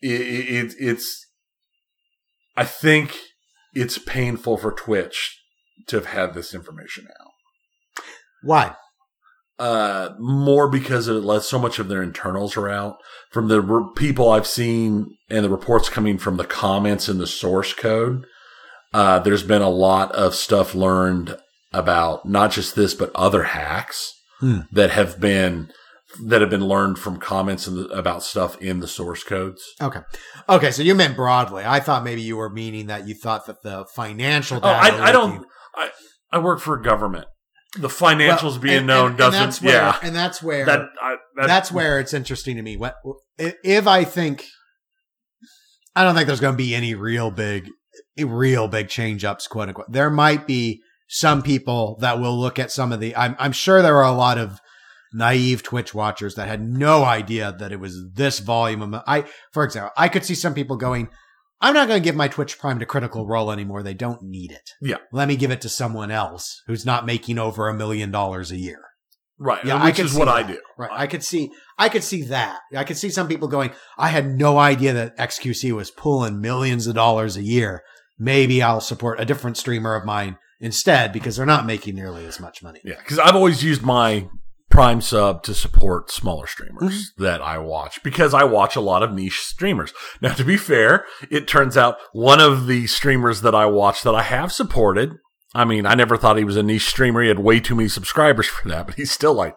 it, 0.00 0.20
it 0.20 0.74
it's. 0.78 1.26
I 2.56 2.64
think 2.64 3.18
it's 3.74 3.98
painful 3.98 4.56
for 4.56 4.72
Twitch 4.72 5.38
to 5.86 5.96
have 5.96 6.06
had 6.06 6.34
this 6.34 6.54
information 6.54 7.06
out. 7.20 7.32
Why? 8.42 8.74
Uh, 9.58 10.10
more 10.18 10.68
because 10.68 11.06
it 11.06 11.12
lets 11.12 11.48
so 11.48 11.58
much 11.58 11.78
of 11.78 11.88
their 11.88 12.02
internals 12.02 12.56
are 12.56 12.68
out 12.68 12.96
from 13.30 13.48
the 13.48 13.60
re- 13.60 13.90
people 13.94 14.30
I've 14.30 14.46
seen 14.46 15.16
and 15.30 15.44
the 15.44 15.50
reports 15.50 15.88
coming 15.88 16.18
from 16.18 16.36
the 16.36 16.44
comments 16.44 17.08
in 17.08 17.18
the 17.18 17.26
source 17.26 17.72
code. 17.72 18.26
Uh, 18.92 19.18
there's 19.20 19.42
been 19.42 19.62
a 19.62 19.70
lot 19.70 20.12
of 20.12 20.34
stuff 20.34 20.74
learned 20.74 21.36
about 21.72 22.28
not 22.28 22.50
just 22.52 22.74
this, 22.76 22.94
but 22.94 23.10
other 23.14 23.44
hacks 23.44 24.12
Hmm. 24.40 24.60
that 24.72 24.90
have 24.90 25.20
been 25.20 25.70
that 26.26 26.42
have 26.42 26.50
been 26.50 26.66
learned 26.66 26.98
from 26.98 27.16
comments 27.18 27.64
the, 27.64 27.86
about 27.86 28.22
stuff 28.22 28.60
in 28.60 28.80
the 28.80 28.88
source 28.88 29.24
codes. 29.24 29.62
Okay. 29.80 30.00
Okay, 30.46 30.70
so 30.70 30.82
you 30.82 30.94
meant 30.94 31.16
broadly. 31.16 31.64
I 31.64 31.80
thought 31.80 32.04
maybe 32.04 32.20
you 32.20 32.36
were 32.36 32.50
meaning 32.50 32.88
that 32.88 33.06
you 33.08 33.14
thought 33.14 33.46
that 33.46 33.62
the 33.62 33.86
financial 33.94 34.60
Oh. 34.62 34.68
I, 34.68 35.08
I 35.08 35.12
don't. 35.12 35.46
I, 35.74 35.90
I 36.30 36.38
work 36.38 36.60
for 36.60 36.74
a 36.78 36.82
government. 36.82 37.26
The 37.78 37.88
financials 37.88 38.42
Well, 38.42 38.58
being 38.58 38.78
and- 38.78 38.86
known 38.86 39.00
and- 39.02 39.10
and 39.12 39.18
doesn't. 39.18 39.40
that's 39.42 39.62
where, 39.62 39.72
yeah, 39.74 39.98
and 40.02 40.14
that's 40.14 40.42
where 40.42 40.66
that, 40.66 40.80
I, 41.00 41.16
that 41.36 41.46
that's 41.46 41.72
where 41.72 41.98
it's 41.98 42.12
interesting 42.12 42.56
to 42.56 42.62
me. 42.62 42.76
What 42.76 42.96
if 43.38 43.86
I 43.86 44.04
think 44.04 44.44
I 45.96 46.04
don't 46.04 46.14
think 46.14 46.26
there's 46.26 46.40
going 46.40 46.52
to 46.54 46.58
be 46.62 46.74
any 46.74 46.94
real 46.94 47.30
big, 47.30 47.68
real 48.18 48.68
big 48.68 48.88
change 48.88 49.24
ups, 49.24 49.46
quote 49.46 49.68
unquote. 49.68 49.90
There 49.90 50.10
might 50.10 50.46
be 50.46 50.82
some 51.08 51.42
people 51.42 51.96
that 52.00 52.18
will 52.18 52.38
look 52.38 52.58
at 52.58 52.70
some 52.70 52.92
of 52.92 53.00
the. 53.00 53.14
I'm 53.16 53.36
I'm 53.38 53.52
sure 53.52 53.82
there 53.82 53.96
are 53.96 54.12
a 54.12 54.16
lot 54.16 54.38
of 54.38 54.60
naive 55.12 55.62
Twitch 55.62 55.94
watchers 55.94 56.34
that 56.36 56.48
had 56.48 56.62
no 56.62 57.04
idea 57.04 57.54
that 57.58 57.72
it 57.72 57.80
was 57.80 58.12
this 58.14 58.38
volume 58.38 58.94
of. 58.94 59.02
I, 59.06 59.24
for 59.52 59.64
example, 59.64 59.92
I 59.96 60.08
could 60.08 60.24
see 60.24 60.34
some 60.34 60.54
people 60.54 60.76
going. 60.76 61.08
I'm 61.60 61.74
not 61.74 61.86
going 61.86 62.02
to 62.02 62.04
give 62.04 62.16
my 62.16 62.26
Twitch 62.26 62.58
Prime 62.58 62.80
to 62.80 62.86
Critical 62.86 63.24
Role 63.24 63.52
anymore. 63.52 63.84
They 63.84 63.94
don't 63.94 64.20
need 64.20 64.50
it. 64.50 64.70
Yeah. 64.80 64.96
Let 65.12 65.28
me 65.28 65.36
give 65.36 65.52
it 65.52 65.60
to 65.60 65.68
someone 65.68 66.10
else 66.10 66.60
who's 66.66 66.84
not 66.84 67.06
making 67.06 67.38
over 67.38 67.68
a 67.68 67.74
million 67.74 68.10
dollars 68.10 68.50
a 68.50 68.56
year. 68.56 68.80
Right. 69.38 69.64
Yeah, 69.64 69.76
I 69.76 69.86
which 69.86 69.96
can 69.96 70.06
is 70.06 70.14
what 70.14 70.28
I 70.28 70.42
do. 70.42 70.60
Right. 70.76 70.90
I 70.92 71.06
could 71.06 71.22
see 71.22 71.52
I 71.82 71.88
could 71.88 72.04
see 72.04 72.22
that. 72.22 72.60
I 72.76 72.84
could 72.84 72.96
see 72.96 73.10
some 73.10 73.26
people 73.28 73.48
going, 73.48 73.70
I 73.98 74.08
had 74.08 74.26
no 74.26 74.58
idea 74.58 74.92
that 74.92 75.16
XQC 75.18 75.72
was 75.72 75.90
pulling 75.90 76.40
millions 76.40 76.86
of 76.86 76.94
dollars 76.94 77.36
a 77.36 77.42
year. 77.42 77.82
Maybe 78.18 78.62
I'll 78.62 78.80
support 78.80 79.20
a 79.20 79.24
different 79.24 79.56
streamer 79.56 79.94
of 79.96 80.04
mine 80.04 80.36
instead 80.60 81.12
because 81.12 81.36
they're 81.36 81.46
not 81.46 81.66
making 81.66 81.94
nearly 81.96 82.24
as 82.24 82.38
much 82.38 82.62
money. 82.62 82.80
Yeah, 82.84 82.98
because 82.98 83.18
I've 83.18 83.34
always 83.34 83.64
used 83.64 83.82
my 83.82 84.28
Prime 84.70 85.00
sub 85.02 85.42
to 85.42 85.52
support 85.54 86.10
smaller 86.10 86.46
streamers 86.46 86.94
Mm-hmm. 86.94 87.22
that 87.24 87.42
I 87.42 87.58
watch 87.58 88.02
because 88.02 88.32
I 88.32 88.44
watch 88.44 88.74
a 88.76 88.80
lot 88.80 89.02
of 89.02 89.12
niche 89.12 89.40
streamers. 89.40 89.92
Now, 90.22 90.32
to 90.34 90.44
be 90.44 90.56
fair, 90.56 91.04
it 91.30 91.46
turns 91.48 91.76
out 91.76 91.96
one 92.12 92.40
of 92.40 92.66
the 92.66 92.86
streamers 92.86 93.42
that 93.42 93.54
I 93.54 93.66
watch 93.66 94.02
that 94.04 94.14
I 94.14 94.22
have 94.22 94.50
supported. 94.50 95.10
I 95.54 95.64
mean, 95.66 95.84
I 95.84 95.94
never 95.94 96.16
thought 96.16 96.38
he 96.38 96.44
was 96.44 96.56
a 96.56 96.62
niche 96.62 96.86
streamer. 96.88 97.20
He 97.22 97.28
had 97.28 97.40
way 97.40 97.60
too 97.60 97.74
many 97.74 97.88
subscribers 97.88 98.46
for 98.46 98.66
that, 98.70 98.86
but 98.86 98.94
he's 98.94 99.10
still 99.10 99.34
like 99.34 99.54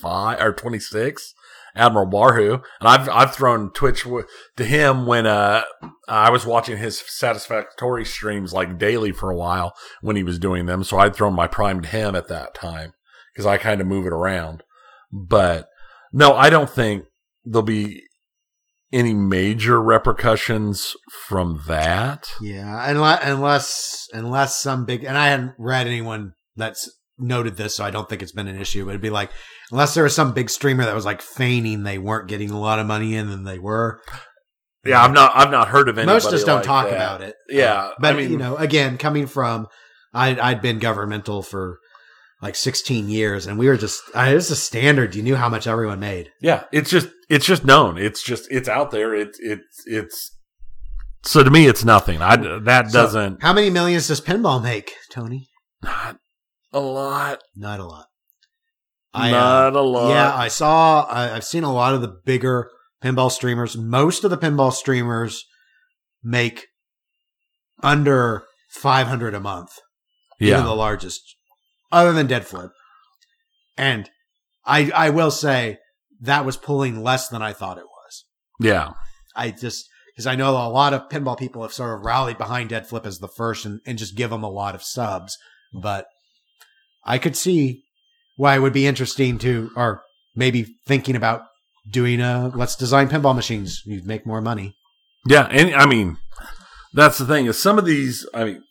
25 0.00 0.40
or 0.40 0.52
26. 0.52 1.34
Admiral 1.76 2.06
Bahroo, 2.06 2.62
and 2.80 2.88
I've 2.88 3.08
I've 3.08 3.34
thrown 3.34 3.70
Twitch 3.72 4.02
w- 4.02 4.26
to 4.56 4.64
him 4.64 5.06
when 5.06 5.26
uh 5.26 5.62
I 6.08 6.30
was 6.30 6.44
watching 6.44 6.78
his 6.78 7.02
satisfactory 7.06 8.04
streams 8.04 8.52
like 8.52 8.78
daily 8.78 9.12
for 9.12 9.30
a 9.30 9.36
while 9.36 9.74
when 10.00 10.16
he 10.16 10.24
was 10.24 10.38
doing 10.38 10.66
them, 10.66 10.82
so 10.82 10.98
I'd 10.98 11.14
thrown 11.14 11.34
my 11.34 11.46
Prime 11.46 11.80
to 11.82 11.88
him 11.88 12.16
at 12.16 12.28
that 12.28 12.54
time 12.54 12.92
because 13.32 13.46
I 13.46 13.56
kind 13.56 13.80
of 13.80 13.86
move 13.86 14.06
it 14.06 14.12
around. 14.12 14.64
But 15.12 15.68
no, 16.12 16.34
I 16.34 16.50
don't 16.50 16.70
think 16.70 17.04
there'll 17.44 17.62
be 17.62 18.02
any 18.92 19.14
major 19.14 19.80
repercussions 19.80 20.94
from 21.28 21.62
that. 21.68 22.28
Yeah, 22.40 22.90
unless 22.90 23.20
unless 23.22 24.08
unless 24.12 24.56
some 24.60 24.84
big 24.84 25.04
and 25.04 25.16
I 25.16 25.28
hadn't 25.28 25.54
read 25.56 25.86
anyone 25.86 26.32
that's 26.56 26.90
noted 27.20 27.56
this, 27.56 27.76
so 27.76 27.84
I 27.84 27.90
don't 27.90 28.08
think 28.08 28.22
it's 28.22 28.32
been 28.32 28.48
an 28.48 28.60
issue. 28.60 28.84
But 28.84 28.90
it'd 28.90 29.00
be 29.00 29.10
like 29.10 29.30
unless 29.70 29.94
there 29.94 30.04
was 30.04 30.14
some 30.14 30.32
big 30.32 30.50
streamer 30.50 30.84
that 30.84 30.94
was 30.94 31.04
like 31.04 31.22
feigning 31.22 31.82
they 31.82 31.98
weren't 31.98 32.28
getting 32.28 32.50
a 32.50 32.58
lot 32.58 32.78
of 32.78 32.86
money 32.86 33.14
in 33.14 33.28
than 33.28 33.44
they 33.44 33.58
were. 33.58 34.00
Yeah, 34.84 35.02
I've 35.04 35.12
not 35.12 35.32
I've 35.34 35.50
not 35.50 35.68
heard 35.68 35.88
of 35.88 35.98
anybody. 35.98 36.14
Most 36.16 36.30
just 36.30 36.46
don't 36.46 36.56
like 36.56 36.64
talk 36.64 36.86
that. 36.86 36.94
about 36.94 37.20
it. 37.20 37.34
Yeah, 37.48 37.90
but 37.98 38.14
I 38.14 38.16
mean, 38.16 38.30
you 38.30 38.38
know, 38.38 38.56
again, 38.56 38.96
coming 38.96 39.26
from 39.26 39.66
I 40.14 40.38
I'd 40.40 40.62
been 40.62 40.78
governmental 40.78 41.42
for 41.42 41.78
like 42.42 42.56
16 42.56 43.10
years, 43.10 43.46
and 43.46 43.58
we 43.58 43.68
were 43.68 43.76
just 43.76 44.00
I, 44.14 44.30
it 44.30 44.34
was 44.34 44.50
a 44.50 44.56
standard. 44.56 45.14
You 45.14 45.22
knew 45.22 45.36
how 45.36 45.48
much 45.48 45.66
everyone 45.66 46.00
made. 46.00 46.30
Yeah, 46.40 46.64
it's 46.72 46.90
just 46.90 47.08
it's 47.28 47.44
just 47.44 47.64
known. 47.64 47.98
It's 47.98 48.22
just 48.22 48.50
it's 48.50 48.68
out 48.68 48.90
there. 48.90 49.14
It's 49.14 49.38
it's 49.40 49.82
it's. 49.86 50.36
So 51.22 51.44
to 51.44 51.50
me, 51.50 51.66
it's 51.66 51.84
nothing. 51.84 52.22
I 52.22 52.36
that 52.60 52.90
So, 52.90 53.02
doesn't 53.02 53.42
how 53.42 53.52
many 53.52 53.68
millions 53.68 54.08
does 54.08 54.22
pinball 54.22 54.62
make, 54.62 54.92
Tony? 55.10 55.48
not 55.82 56.16
a 56.72 56.80
lot. 56.80 57.40
Not 57.56 57.80
a 57.80 57.84
lot. 57.84 58.06
I, 59.12 59.28
uh, 59.28 59.32
not 59.32 59.76
a 59.76 59.80
lot. 59.80 60.10
Yeah, 60.10 60.34
I 60.34 60.48
saw. 60.48 61.02
I, 61.02 61.34
I've 61.34 61.44
seen 61.44 61.64
a 61.64 61.72
lot 61.72 61.94
of 61.94 62.00
the 62.00 62.14
bigger 62.24 62.70
pinball 63.02 63.30
streamers. 63.30 63.76
Most 63.76 64.24
of 64.24 64.30
the 64.30 64.38
pinball 64.38 64.72
streamers 64.72 65.44
make 66.22 66.66
under 67.82 68.44
five 68.70 69.08
hundred 69.08 69.34
a 69.34 69.40
month. 69.40 69.72
Even 70.40 70.60
yeah, 70.60 70.62
the 70.62 70.74
largest, 70.74 71.36
other 71.92 72.12
than 72.12 72.26
Dead 72.26 72.46
Flip. 72.46 72.70
And 73.76 74.08
I, 74.64 74.90
I 74.94 75.10
will 75.10 75.30
say 75.30 75.78
that 76.20 76.46
was 76.46 76.56
pulling 76.56 77.02
less 77.02 77.28
than 77.28 77.42
I 77.42 77.52
thought 77.52 77.78
it 77.78 77.84
was. 77.84 78.24
yeah. 78.60 78.92
I 79.36 79.50
just 79.50 79.88
because 80.14 80.26
I 80.26 80.34
know 80.36 80.50
a 80.50 80.68
lot 80.68 80.92
of 80.92 81.08
pinball 81.08 81.38
people 81.38 81.62
have 81.62 81.72
sort 81.72 81.98
of 81.98 82.04
rallied 82.04 82.38
behind 82.38 82.70
Dead 82.70 82.86
Flip 82.86 83.06
as 83.06 83.18
the 83.18 83.28
first 83.28 83.64
and, 83.64 83.80
and 83.86 83.98
just 83.98 84.16
give 84.16 84.30
them 84.30 84.42
a 84.42 84.50
lot 84.50 84.74
of 84.74 84.82
subs. 84.82 85.38
But 85.72 86.06
I 87.04 87.18
could 87.18 87.36
see 87.36 87.82
why 88.36 88.56
it 88.56 88.60
would 88.60 88.72
be 88.72 88.86
interesting 88.86 89.38
to, 89.38 89.70
or 89.76 90.02
maybe 90.34 90.66
thinking 90.86 91.16
about 91.16 91.42
doing 91.88 92.20
a 92.20 92.50
let's 92.54 92.76
design 92.76 93.08
pinball 93.08 93.34
machines. 93.34 93.82
You'd 93.84 94.06
make 94.06 94.26
more 94.26 94.40
money. 94.40 94.76
Yeah, 95.26 95.46
and 95.50 95.74
I 95.74 95.86
mean, 95.86 96.16
that's 96.92 97.18
the 97.18 97.26
thing 97.26 97.46
is 97.46 97.60
some 97.60 97.78
of 97.78 97.84
these. 97.84 98.26
I 98.32 98.44
mean, 98.44 98.64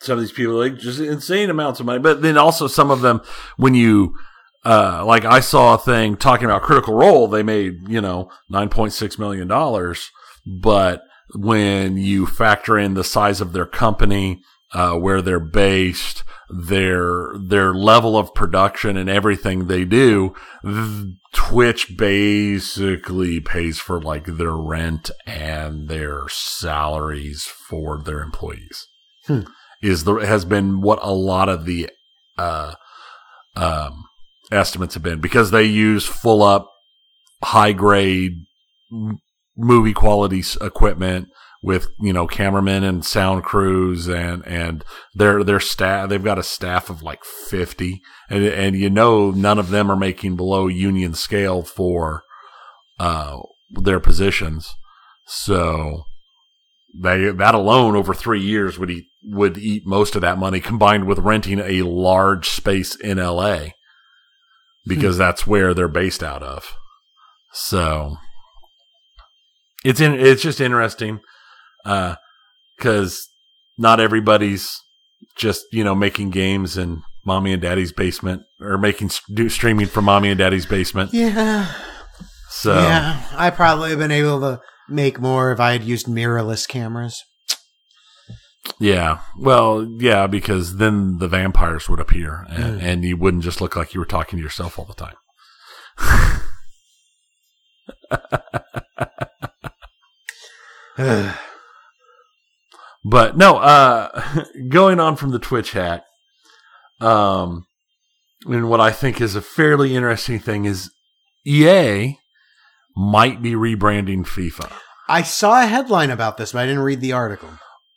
some 0.00 0.18
of 0.18 0.20
these 0.20 0.32
people 0.32 0.54
like 0.54 0.78
just 0.78 1.00
insane 1.00 1.50
amounts 1.50 1.80
of 1.80 1.86
money, 1.86 1.98
but 1.98 2.22
then 2.22 2.36
also 2.36 2.66
some 2.66 2.90
of 2.90 3.00
them 3.00 3.20
when 3.56 3.74
you. 3.74 4.14
Uh, 4.64 5.04
like 5.06 5.24
I 5.24 5.38
saw 5.38 5.74
a 5.74 5.78
thing 5.78 6.16
talking 6.16 6.44
about 6.44 6.62
Critical 6.62 6.92
Role, 6.92 7.28
they 7.28 7.44
made 7.44 7.88
you 7.88 8.00
know 8.00 8.28
nine 8.50 8.68
point 8.68 8.92
six 8.92 9.16
million 9.18 9.46
dollars, 9.46 10.10
but 10.44 11.02
when 11.34 11.96
you 11.96 12.26
factor 12.26 12.76
in 12.76 12.94
the 12.94 13.04
size 13.04 13.40
of 13.40 13.52
their 13.52 13.64
company, 13.64 14.42
uh, 14.72 14.94
where 14.94 15.22
they're 15.22 15.40
based, 15.40 16.24
their 16.50 17.32
their 17.38 17.74
level 17.74 18.16
of 18.16 18.34
production 18.34 18.96
and 18.96 19.08
everything 19.08 19.66
they 19.66 19.84
do, 19.84 20.34
Twitch 21.34 21.96
basically 21.96 23.40
pays 23.40 23.78
for 23.78 24.00
like 24.00 24.24
their 24.24 24.56
rent 24.56 25.10
and 25.26 25.88
their 25.88 26.28
salaries 26.28 27.44
for 27.44 28.02
their 28.02 28.20
employees. 28.20 28.86
Hmm. 29.26 29.42
Is 29.82 30.04
the 30.04 30.14
has 30.14 30.44
been 30.44 30.80
what 30.80 30.98
a 31.02 31.12
lot 31.12 31.48
of 31.48 31.64
the 31.64 31.90
uh, 32.36 32.74
um, 33.54 34.04
estimates 34.50 34.94
have 34.94 35.02
been 35.02 35.20
because 35.20 35.50
they 35.50 35.64
use 35.64 36.04
full 36.04 36.42
up, 36.42 36.70
high 37.42 37.72
grade 37.72 38.32
movie 39.56 39.92
quality 39.92 40.42
equipment 40.60 41.28
with 41.60 41.88
you 42.00 42.12
know 42.12 42.26
cameramen 42.26 42.84
and 42.84 43.04
sound 43.04 43.42
crews 43.42 44.08
and 44.08 44.46
and 44.46 44.84
their 45.14 45.42
their 45.42 45.58
staff 45.58 46.08
they've 46.08 46.22
got 46.22 46.38
a 46.38 46.42
staff 46.42 46.88
of 46.88 47.02
like 47.02 47.24
50 47.24 48.00
and 48.30 48.44
and 48.44 48.76
you 48.76 48.88
know 48.88 49.32
none 49.32 49.58
of 49.58 49.70
them 49.70 49.90
are 49.90 49.96
making 49.96 50.36
below 50.36 50.68
union 50.68 51.14
scale 51.14 51.62
for 51.62 52.22
uh 53.00 53.38
their 53.70 54.00
positions. 54.00 54.74
So 55.26 56.04
they 56.94 57.30
that 57.30 57.54
alone 57.54 57.96
over 57.96 58.14
3 58.14 58.40
years 58.40 58.78
would 58.78 58.90
eat 58.90 59.06
would 59.22 59.58
eat 59.58 59.86
most 59.86 60.14
of 60.14 60.22
that 60.22 60.38
money 60.38 60.60
combined 60.60 61.06
with 61.06 61.18
renting 61.18 61.60
a 61.60 61.82
large 61.82 62.48
space 62.48 62.94
in 62.94 63.18
LA 63.18 63.68
because 64.86 65.18
that's 65.18 65.46
where 65.46 65.74
they're 65.74 65.88
based 65.88 66.22
out 66.22 66.42
of. 66.42 66.72
So 67.52 68.16
it's 69.84 70.00
in 70.00 70.14
it's 70.14 70.42
just 70.42 70.60
interesting 70.60 71.20
because 71.84 73.28
not 73.76 74.00
everybody's 74.00 74.76
just 75.36 75.64
you 75.72 75.84
know 75.84 75.94
making 75.94 76.30
games 76.30 76.76
in 76.76 77.02
mommy 77.24 77.52
and 77.52 77.60
daddy's 77.62 77.92
basement 77.92 78.42
or 78.60 78.78
making 78.78 79.10
do, 79.34 79.48
streaming 79.48 79.86
from 79.86 80.04
mommy 80.06 80.30
and 80.30 80.38
daddy's 80.38 80.66
basement. 80.66 81.12
Yeah. 81.12 81.72
So 82.50 82.74
Yeah. 82.74 83.22
I 83.36 83.50
probably 83.50 83.90
have 83.90 83.98
been 83.98 84.10
able 84.10 84.40
to 84.40 84.60
make 84.88 85.20
more 85.20 85.52
if 85.52 85.60
I 85.60 85.72
had 85.72 85.84
used 85.84 86.06
mirrorless 86.06 86.66
cameras. 86.66 87.22
yeah, 88.80 89.20
well, 89.38 89.86
yeah, 89.98 90.26
because 90.26 90.76
then 90.78 91.18
the 91.18 91.28
vampires 91.28 91.88
would 91.88 92.00
appear 92.00 92.46
and, 92.48 92.80
Mm. 92.80 92.82
and 92.82 93.04
you 93.04 93.16
wouldn't 93.16 93.42
just 93.44 93.60
look 93.60 93.76
like 93.76 93.92
you 93.94 94.00
were 94.00 94.06
talking 94.06 94.38
to 94.38 94.42
yourself 94.42 94.78
all 94.78 94.86
the 94.86 94.94
time. 94.94 95.14
But 103.04 103.36
no, 103.36 103.56
uh, 103.58 104.44
going 104.68 105.00
on 105.00 105.16
from 105.16 105.30
the 105.30 105.38
Twitch 105.38 105.72
hack, 105.72 106.02
um, 107.00 107.66
and 108.46 108.68
what 108.68 108.80
I 108.80 108.90
think 108.90 109.20
is 109.20 109.34
a 109.36 109.40
fairly 109.42 109.94
interesting 109.94 110.38
thing 110.38 110.64
is 110.64 110.90
EA 111.46 112.16
might 112.96 113.40
be 113.42 113.52
rebranding 113.52 114.26
FIFA. 114.26 114.72
I 115.08 115.22
saw 115.22 115.62
a 115.62 115.66
headline 115.66 116.10
about 116.10 116.36
this, 116.36 116.52
but 116.52 116.60
I 116.60 116.66
didn't 116.66 116.82
read 116.82 117.00
the 117.00 117.12
article. 117.12 117.48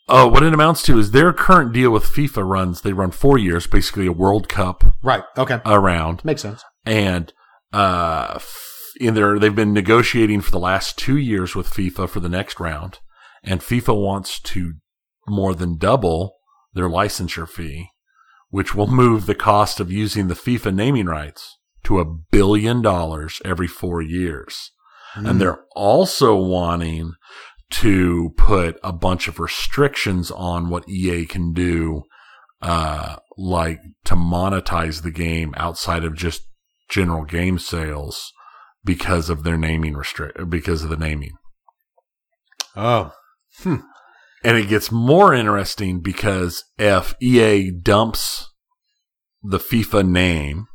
Oh, 0.08 0.28
what 0.28 0.44
it 0.44 0.54
amounts 0.54 0.82
to 0.84 0.98
is 0.98 1.12
their 1.12 1.34
current 1.34 1.74
deal 1.74 1.92
with 1.92 2.04
FIFA 2.04 2.48
runs, 2.48 2.82
they 2.82 2.94
run 2.94 3.12
four 3.12 3.38
years, 3.38 3.68
basically 3.68 4.08
a 4.08 4.12
World 4.12 4.50
Cup 4.50 4.84
Right. 5.04 5.24
Okay. 5.38 5.60
around. 5.66 6.24
Makes 6.26 6.42
sense. 6.42 6.64
And, 6.86 7.32
uh, 7.72 8.40
in 9.00 9.14
their, 9.14 9.40
they've 9.40 9.56
been 9.56 9.74
negotiating 9.74 10.42
for 10.42 10.52
the 10.52 10.60
last 10.60 10.98
two 10.98 11.18
years 11.18 11.56
with 11.56 11.70
FIFA 11.70 12.10
for 12.10 12.20
the 12.20 12.30
next 12.30 12.60
round. 12.60 13.00
And 13.44 13.62
FIFA 13.62 14.00
wants 14.02 14.40
to 14.42 14.74
more 15.28 15.54
than 15.54 15.78
double 15.78 16.36
their 16.74 16.90
licensure 16.90 17.48
fee, 17.48 17.90
which 18.50 18.76
will 18.76 18.88
move 18.88 19.26
the 19.26 19.36
cost 19.36 19.80
of 19.80 19.92
using 19.92 20.28
the 20.28 20.36
FIFA 20.36 20.74
naming 20.74 21.06
rights 21.06 21.58
to 21.84 22.00
a 22.00 22.06
billion 22.06 22.82
dollars 22.82 23.42
every 23.44 23.68
four 23.68 24.02
years. 24.02 24.72
Mm. 25.16 25.30
And 25.30 25.42
they're 25.42 25.64
also 25.76 26.36
wanting 26.36 27.14
to 27.72 28.34
put 28.38 28.80
a 28.84 28.92
bunch 28.92 29.28
of 29.28 29.40
restrictions 29.40 30.30
on 30.32 30.70
what 30.70 30.88
EA 30.88 31.26
can 31.26 31.54
do, 31.54 32.04
uh, 32.62 33.16
like 33.38 33.80
to 34.06 34.16
monetize 34.16 35.02
the 35.02 35.12
game 35.12 35.54
outside 35.58 36.04
of 36.04 36.16
just 36.16 36.44
general 36.90 37.24
game 37.24 37.58
sales 37.58 38.34
because 38.84 39.30
of 39.30 39.44
their 39.44 39.58
naming 39.58 39.96
restrict, 39.96 40.50
because 40.50 40.84
of 40.84 40.90
the 40.90 40.98
naming. 40.98 41.32
Oh. 42.76 43.12
And 44.44 44.58
it 44.58 44.68
gets 44.70 44.92
more 44.92 45.34
interesting 45.34 46.02
because 46.02 46.64
if 46.78 47.14
EA 47.22 47.72
dumps 47.72 48.50
the 49.44 49.60
FIFA 49.60 50.08
name 50.08 50.68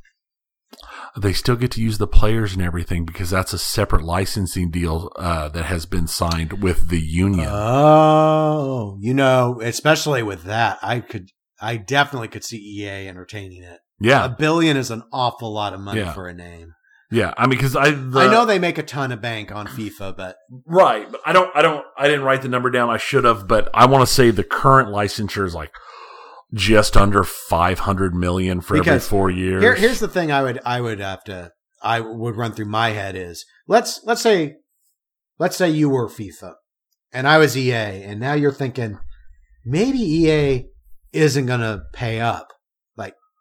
they 1.19 1.33
still 1.33 1.57
get 1.57 1.71
to 1.71 1.81
use 1.81 1.97
the 1.97 2.07
players 2.07 2.53
and 2.53 2.61
everything 2.61 3.07
because 3.07 3.31
that's 3.31 3.55
a 3.55 3.59
separate 3.59 4.03
licensing 4.03 4.71
deal 4.71 5.11
uh, 5.17 5.49
that 5.49 5.64
has 5.64 5.87
been 5.87 6.07
signed 6.07 6.62
with 6.62 6.89
the 6.91 7.01
union. 7.01 7.49
Oh, 7.51 8.99
you 9.01 9.14
know, 9.14 9.59
especially 9.62 10.23
with 10.23 10.45
that, 10.45 10.79
I 10.83 11.01
could, 11.01 11.31
I 11.59 11.79
definitely 11.79 12.29
could 12.29 12.45
see 12.45 12.59
EA 12.59 13.09
entertaining 13.09 13.62
it. 13.62 13.79
yeah, 13.99 14.27
A 14.27 14.29
billion 14.29 14.77
is 14.77 14.91
an 14.91 15.05
awful 15.11 15.53
lot 15.55 15.73
of 15.73 15.81
money 15.81 16.01
Yeah. 16.01 16.12
for 16.12 16.29
a 16.29 16.35
name. 16.35 16.75
Yeah. 17.11 17.34
I 17.36 17.46
mean, 17.46 17.59
because 17.59 17.76
I 17.76 17.90
the, 17.90 18.20
I 18.20 18.30
know 18.30 18.44
they 18.44 18.59
make 18.59 18.78
a 18.78 18.82
ton 18.82 19.12
of 19.12 19.20
bank 19.20 19.52
on 19.52 19.66
FIFA, 19.66 20.16
but 20.16 20.36
right, 20.66 21.11
but 21.11 21.20
I 21.24 21.32
don't, 21.32 21.50
I 21.54 21.62
don't, 21.62 21.84
I 21.96 22.09
didn't 22.09 22.24
write 22.24 22.42
the 22.42 22.48
number 22.48 22.70
down. 22.70 22.90
I 22.90 22.96
should 22.96 23.24
have, 23.24 23.46
but 23.46 23.68
I 23.74 23.86
want 23.86 24.07
to 24.07 24.12
say 24.12 24.30
the 24.30 24.44
current 24.44 24.88
licensure 24.88 25.46
is 25.46 25.54
like 25.54 25.72
just 26.54 26.96
under 26.96 27.24
five 27.24 27.80
hundred 27.80 28.14
million 28.14 28.61
for 28.61 28.76
every 28.76 28.98
four 29.00 29.30
years. 29.30 29.62
Here, 29.62 29.74
here's 29.74 30.00
the 30.00 30.09
thing 30.09 30.32
I 30.32 30.42
would 30.42 30.61
I 30.64 30.80
would 30.80 31.00
have 31.00 31.24
to 31.24 31.52
I 31.82 32.00
would 32.00 32.36
run 32.36 32.52
through 32.52 32.66
my 32.66 32.90
head 32.90 33.16
is 33.16 33.44
let's 33.66 34.00
let's 34.04 34.22
say 34.22 34.57
let's 35.38 35.57
say 35.57 35.70
you 35.70 35.90
were 35.90 36.09
FIFA 36.09 36.54
and 37.12 37.28
I 37.28 37.38
was 37.38 37.57
EA 37.57 37.72
and 37.72 38.20
now 38.20 38.34
you're 38.34 38.52
thinking 38.52 38.98
maybe 39.64 39.98
EA 39.98 40.66
isn't 41.12 41.46
going 41.46 41.61
to 41.61 41.82
pay 41.92 42.20
up. 42.20 42.52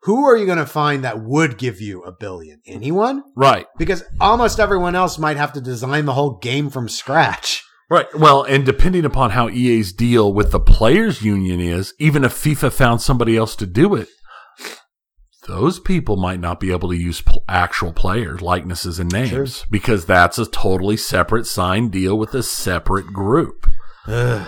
Who 0.06 0.26
are 0.26 0.38
you 0.38 0.46
going 0.46 0.58
to 0.60 0.66
find 0.66 1.04
that 1.04 1.22
would 1.22 1.58
give 1.58 1.82
you 1.82 2.04
a 2.04 2.12
billion? 2.12 2.62
Anyone? 2.66 3.24
right, 3.36 3.66
Because 3.78 4.04
almost 4.20 4.60
everyone 4.60 4.96
else 4.96 5.18
might 5.20 5.38
have 5.38 5.54
to 5.54 5.62
design 5.62 6.06
the 6.06 6.14
whole 6.14 6.38
game 6.38 6.70
from 6.70 6.88
scratch. 6.90 7.64
right. 7.90 8.06
Well, 8.16 8.44
and 8.44 8.66
depending 8.66 9.04
upon 9.06 9.32
how 9.32 9.50
EA's 9.50 9.94
deal 9.94 10.32
with 10.34 10.52
the 10.52 10.60
players 10.60 11.22
union 11.24 11.60
is, 11.60 11.94
even 12.00 12.24
if 12.24 12.34
FIFA 12.34 12.72
found 12.72 13.02
somebody 13.02 13.36
else 13.38 13.56
to 13.58 13.66
do 13.66 13.96
it. 13.96 14.08
Those 15.48 15.80
people 15.80 16.18
might 16.18 16.40
not 16.40 16.60
be 16.60 16.72
able 16.72 16.90
to 16.90 16.96
use 16.98 17.22
actual 17.48 17.94
players, 17.94 18.42
likenesses, 18.42 18.98
and 18.98 19.12
names 19.12 19.58
Sure. 19.58 19.66
because 19.70 20.06
that's 20.08 20.40
a 20.40 20.46
totally 20.48 20.98
separate 20.98 21.46
signed 21.46 21.92
deal 21.92 22.18
with 22.18 22.34
a 22.34 22.42
separate 22.42 23.08
group. 23.08 23.68
Ugh. 24.08 24.48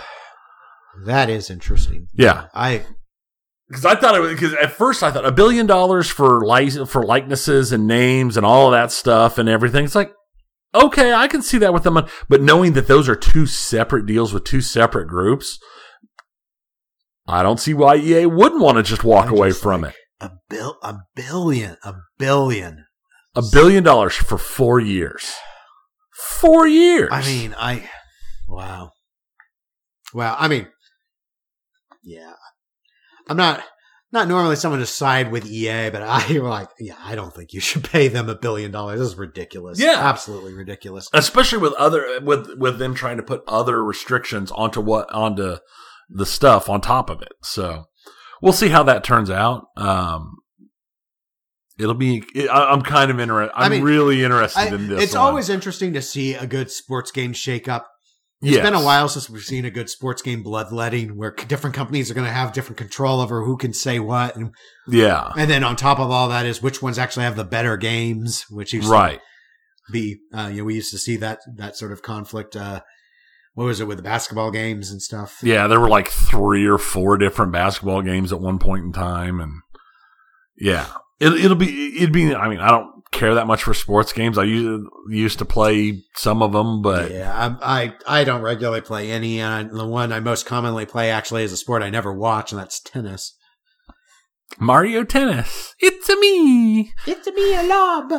That 1.06 1.30
is 1.30 1.52
interesting. 1.52 2.08
Yeah, 2.14 2.48
I 2.56 2.84
because 3.68 3.86
I 3.86 3.96
thought 3.96 4.16
it 4.16 4.20
was 4.22 4.32
because 4.34 4.54
at 4.54 4.72
first 4.72 5.04
I 5.04 5.12
thought 5.12 5.26
a 5.26 5.32
billion 5.32 5.66
dollars 5.66 6.08
for 6.10 6.46
license 6.46 6.90
for 6.90 7.04
likenesses 7.04 7.72
and 7.72 7.88
names 7.88 8.38
and 8.38 8.46
all 8.46 8.68
of 8.68 8.72
that 8.72 8.92
stuff 8.92 9.38
and 9.38 9.48
everything. 9.50 9.86
It's 9.86 9.96
like 9.96 10.14
okay, 10.76 11.12
I 11.14 11.28
can 11.28 11.42
see 11.42 11.58
that 11.60 11.74
with 11.74 11.84
them, 11.84 11.98
but 12.30 12.42
knowing 12.42 12.74
that 12.74 12.88
those 12.88 13.10
are 13.10 13.16
two 13.16 13.46
separate 13.48 14.06
deals 14.06 14.34
with 14.34 14.44
two 14.44 14.62
separate 14.62 15.08
groups, 15.08 15.58
I 17.28 17.42
don't 17.42 17.60
see 17.60 17.74
why 17.74 17.96
EA 17.96 18.26
wouldn't 18.28 18.62
want 18.62 18.78
to 18.78 18.84
just 18.84 19.04
walk 19.04 19.28
I 19.28 19.30
away 19.32 19.50
just 19.50 19.64
from 19.64 19.82
like- 19.82 19.92
it. 19.94 19.98
a 20.22 20.32
bill 20.50 20.78
a 20.84 20.96
billion 21.16 21.78
a 21.84 21.94
billion. 22.20 22.86
A 23.36 23.42
billion 23.52 23.84
dollars 23.84 24.16
for 24.16 24.38
four 24.38 24.80
years. 24.80 25.34
Four 26.16 26.68
years. 26.68 27.10
I 27.12 27.22
mean, 27.22 27.56
I 27.58 27.88
wow. 28.48 28.92
wow. 30.14 30.36
I 30.40 30.48
mean, 30.48 30.68
yeah. 32.04 32.34
I'm 33.30 33.38
not 33.38 33.64
not 34.12 34.28
normally 34.30 34.56
someone 34.56 34.80
to 34.80 34.86
side 34.86 35.32
with 35.32 35.46
EA, 35.46 35.90
but 35.90 36.02
I 36.02 36.28
like, 36.38 36.70
yeah, 36.80 36.96
I 37.04 37.16
don't 37.16 37.34
think 37.36 37.54
you 37.54 37.60
should 37.60 37.84
pay 37.84 38.08
them 38.08 38.30
a 38.30 38.36
billion 38.36 38.72
dollars. 38.72 39.00
This 39.00 39.10
is 39.10 39.16
ridiculous. 39.18 39.80
Yeah. 39.80 39.96
absolutely 39.98 40.54
ridiculous. 40.54 41.10
especially 41.14 41.58
with 41.60 41.74
other 41.74 42.20
with 42.22 42.50
with 42.58 42.80
them 42.80 42.94
trying 42.96 43.18
to 43.18 43.24
put 43.24 43.42
other 43.48 43.84
restrictions 43.84 44.52
onto 44.52 44.80
what 44.82 45.12
onto 45.14 45.58
the 46.10 46.26
stuff 46.26 46.70
on 46.70 46.80
top 46.82 47.10
of 47.10 47.22
it. 47.22 47.34
So 47.44 47.86
we'll 48.42 48.54
see 48.54 48.70
how 48.70 48.84
that 48.84 49.04
turns 49.04 49.30
out. 49.30 49.66
Um, 49.76 50.38
it'll 51.78 51.94
be. 51.94 52.24
I, 52.50 52.72
I'm 52.72 52.82
kind 52.82 53.12
of 53.12 53.20
interested. 53.20 53.52
I'm 53.56 53.66
I 53.72 53.76
mean, 53.76 53.84
really 53.84 54.24
interested 54.24 54.60
I- 54.60 54.68
in 54.76 54.88
this. 54.88 55.04
it's 55.04 55.16
one. 55.16 55.24
always 55.24 55.50
interesting 55.50 55.94
to 55.94 56.02
see 56.02 56.34
a 56.34 56.48
good 56.48 56.72
sports 56.72 57.12
game 57.12 57.34
shake 57.34 57.68
up. 57.68 57.90
It's 58.42 58.52
Yes. 58.54 58.64
been 58.64 58.76
a 58.76 58.84
while 58.84 59.10
since 59.10 59.30
we've 59.32 59.42
seen 59.42 59.66
a 59.66 59.72
good 59.72 59.90
sports 59.90 60.22
game 60.22 60.44
bloodletting 60.44 61.18
where 61.18 61.32
different 61.32 61.76
companies 61.76 62.12
are 62.12 62.14
going 62.14 62.28
to 62.28 62.32
have 62.34 62.54
different 62.54 62.78
control 62.78 63.20
over 63.20 63.44
who 63.44 63.58
can 63.58 63.74
say 63.74 63.98
what, 64.00 64.36
and 64.36 64.52
Yeah. 64.88 65.32
and 65.36 65.50
then 65.50 65.64
on 65.64 65.76
top 65.76 66.00
of 66.00 66.12
all 66.12 66.30
that 66.30 66.46
is 66.46 66.62
which 66.62 66.82
ones 66.82 67.00
actually 67.00 67.24
have 67.24 67.36
the 67.36 67.44
better 67.44 67.78
games, 67.78 68.46
which 68.52 68.74
used 68.74 68.86
to 68.88 68.94
Right. 68.94 69.20
be 69.92 70.20
uh, 70.34 70.50
you 70.52 70.60
know 70.60 70.64
we 70.66 70.76
used 70.76 70.92
to 70.92 71.00
see 71.00 71.16
that 71.18 71.40
that 71.56 71.76
sort 71.78 71.92
of 71.94 72.02
conflict 72.04 72.56
uh 72.58 72.82
what 73.54 73.64
was 73.66 73.80
it 73.80 73.88
with 73.88 73.98
the 73.98 74.04
basketball 74.04 74.52
games 74.52 74.92
and 74.92 75.02
stuff 75.02 75.38
Yeah. 75.42 75.66
There 75.66 75.80
were 75.80 75.90
like 75.90 76.10
three 76.10 76.68
or 76.68 76.78
four 76.78 77.18
different 77.18 77.52
basketball 77.52 78.04
games 78.04 78.32
at 78.32 78.40
one 78.40 78.60
point 78.60 78.84
in 78.86 78.92
time, 78.94 79.40
and 79.40 79.54
yeah, 80.60 80.86
it, 81.20 81.34
it'll 81.34 81.56
be. 81.58 81.98
It'd 81.98 82.12
be. 82.14 82.36
I 82.36 82.48
mean, 82.50 82.60
I 82.60 82.70
don't 82.70 82.97
care 83.12 83.34
that 83.36 83.48
much 83.48 83.64
for 83.64 83.74
sports 83.74 84.14
games. 84.14 84.38
I 84.38 84.44
used 84.44 84.88
used 85.10 85.40
to 85.40 85.46
play 85.46 86.04
some 86.16 86.42
of 86.42 86.52
them, 86.52 86.82
but 86.82 87.10
yeah 87.12 87.58
I, 87.62 87.94
I 88.08 88.20
i 88.22 88.24
don't 88.24 88.42
regularly 88.42 88.82
play 88.82 89.10
any 89.12 89.40
and 89.40 89.72
the 89.72 89.86
one 89.88 90.12
i 90.12 90.20
most 90.20 90.46
commonly 90.46 90.86
play 90.86 91.10
actually 91.10 91.44
is 91.44 91.52
a 91.54 91.58
sport 91.58 91.82
i 91.84 91.90
never 91.90 92.14
watch 92.14 92.52
and 92.52 92.60
that's 92.60 92.80
tennis 92.82 93.34
Mario 94.60 95.04
Tennis. 95.04 95.74
It's 95.80 96.10
a 96.10 96.16
me. 96.16 96.92
it's 97.06 97.28
a 97.28 97.32
me 97.34 97.56
a 97.56 97.64
lob 97.64 98.12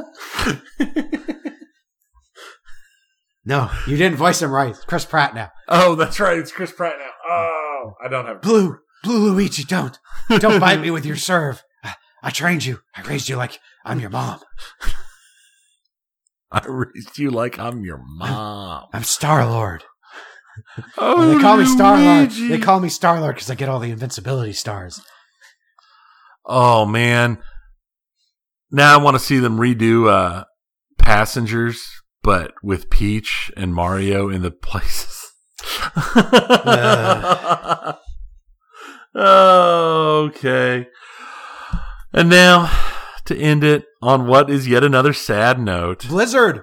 no 3.45 3.70
you 3.86 3.97
didn't 3.97 4.16
voice 4.18 4.43
him 4.43 4.51
right 4.51 4.70
It's 4.70 4.84
chris 4.84 5.05
pratt 5.05 5.34
now 5.34 5.51
Oh, 5.70 5.95
that's 5.97 6.18
right. 6.18 6.39
It's 6.39 6.51
Chris 6.51 6.72
Pratt 6.72 6.95
now. 6.99 7.11
Oh, 7.28 7.93
I 8.03 8.09
don't 8.09 8.24
have. 8.24 8.41
blue 8.41 8.78
blue 9.05 9.30
luigi 9.32 9.64
don't 9.64 9.99
don't 10.39 10.59
bite 10.61 10.80
me 10.80 10.91
with 10.91 11.05
your 11.05 11.14
serve 11.16 11.62
I, 12.23 12.31
trained 12.31 12.64
you 12.64 12.81
i 12.95 13.03
raised 13.03 13.29
you 13.29 13.37
like 13.37 13.59
i'm 13.85 14.01
your 14.01 14.11
mom 14.11 14.41
I 16.51 16.64
raised 16.66 17.19
you 17.19 17.31
like 17.31 17.59
I'm 17.59 17.85
your 17.85 18.03
mom. 18.03 18.87
i'm 18.95 19.03
star 19.03 19.47
lord 19.47 19.85
Oh, 20.97 21.35
they 21.35 21.41
call 21.41 21.57
me 21.57 21.64
Star 21.64 22.01
Lord. 22.01 22.31
They 22.31 22.59
call 22.59 22.81
me 22.81 22.89
Star 22.89 23.21
Lord 23.21 23.35
because 23.35 23.51
I 23.51 23.55
get 23.55 23.69
all 23.69 23.79
the 23.79 23.91
invincibility 23.91 24.53
stars. 24.53 25.01
Oh 26.45 26.87
man. 26.87 27.39
Now 28.71 28.99
I 28.99 29.03
want 29.03 29.14
to 29.14 29.23
see 29.23 29.39
them 29.39 29.59
redo 29.59 30.11
uh 30.11 30.45
Passengers, 30.99 31.81
but 32.23 32.53
with 32.62 32.91
Peach 32.91 33.51
and 33.57 33.75
Mario 33.75 34.29
in 34.29 34.43
the 34.43 34.51
places. 34.51 35.14
okay. 39.14 40.87
And 42.13 42.29
now 42.31 42.71
to 43.27 43.37
end 43.37 43.63
it 43.65 43.85
on 44.03 44.27
what 44.27 44.49
is 44.51 44.67
yet 44.69 44.83
another 44.85 45.13
sad 45.13 45.61
note. 45.61 46.07
Blizzard. 46.09 46.63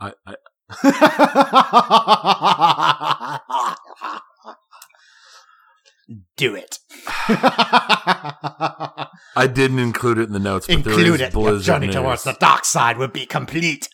I, 0.00 0.12
I, 0.26 0.34
Do 6.38 6.54
it. 6.54 6.78
I 9.36 9.46
didn't 9.52 9.78
include 9.80 10.16
it 10.18 10.22
in 10.28 10.32
the 10.32 10.38
notes, 10.38 10.66
but 10.66 10.82
there 10.82 10.94
Include 10.94 11.20
is 11.20 11.28
it. 11.28 11.32
Blizzard 11.34 11.66
Your 11.66 11.76
journey 11.76 11.86
news. 11.88 11.96
towards 11.96 12.22
the 12.24 12.32
dark 12.40 12.64
side 12.64 12.96
would 12.96 13.12
be 13.12 13.26
complete. 13.26 13.88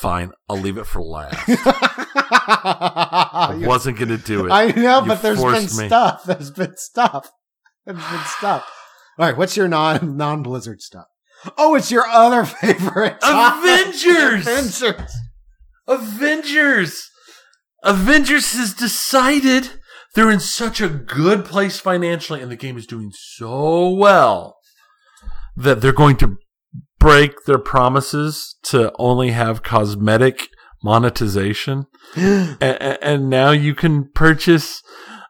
Fine, 0.00 0.32
I'll 0.50 0.58
leave 0.58 0.76
it 0.76 0.84
for 0.86 1.00
last. 1.00 1.38
I 1.48 1.54
I 3.62 3.66
wasn't 3.66 3.96
going 3.98 4.10
to 4.10 4.18
do 4.18 4.44
it. 4.46 4.50
I 4.50 4.66
know, 4.72 5.00
You 5.02 5.06
but 5.06 5.22
there's 5.22 5.40
been 5.42 5.52
me. 5.54 5.86
stuff. 5.88 6.24
There's 6.24 6.50
been 6.50 6.76
stuff. 6.76 7.30
There's 7.86 7.96
been 7.96 8.20
stuff. 8.26 8.70
All 9.18 9.26
right, 9.26 9.36
what's 9.36 9.56
your 9.56 9.68
non 9.68 10.16
non 10.16 10.42
Blizzard 10.42 10.80
stuff? 10.80 11.06
Oh, 11.56 11.74
it's 11.74 11.90
your 11.90 12.06
other 12.06 12.44
favorite. 12.44 13.16
Avengers! 13.22 14.46
Avengers. 14.46 15.12
Avengers! 15.86 17.10
Avengers 17.82 18.52
has 18.54 18.72
decided 18.74 19.70
they're 20.14 20.30
in 20.30 20.40
such 20.40 20.80
a 20.80 20.88
good 20.88 21.44
place 21.44 21.78
financially 21.78 22.40
and 22.40 22.50
the 22.50 22.56
game 22.56 22.78
is 22.78 22.86
doing 22.86 23.10
so 23.12 23.90
well 23.90 24.56
that 25.56 25.80
they're 25.80 25.92
going 25.92 26.16
to 26.16 26.38
break 26.98 27.44
their 27.44 27.58
promises 27.58 28.56
to 28.62 28.90
only 28.98 29.32
have 29.32 29.62
cosmetic 29.62 30.48
monetization. 30.82 31.86
and, 32.16 32.58
and 32.60 33.28
now 33.28 33.50
you 33.50 33.74
can 33.74 34.10
purchase, 34.14 34.82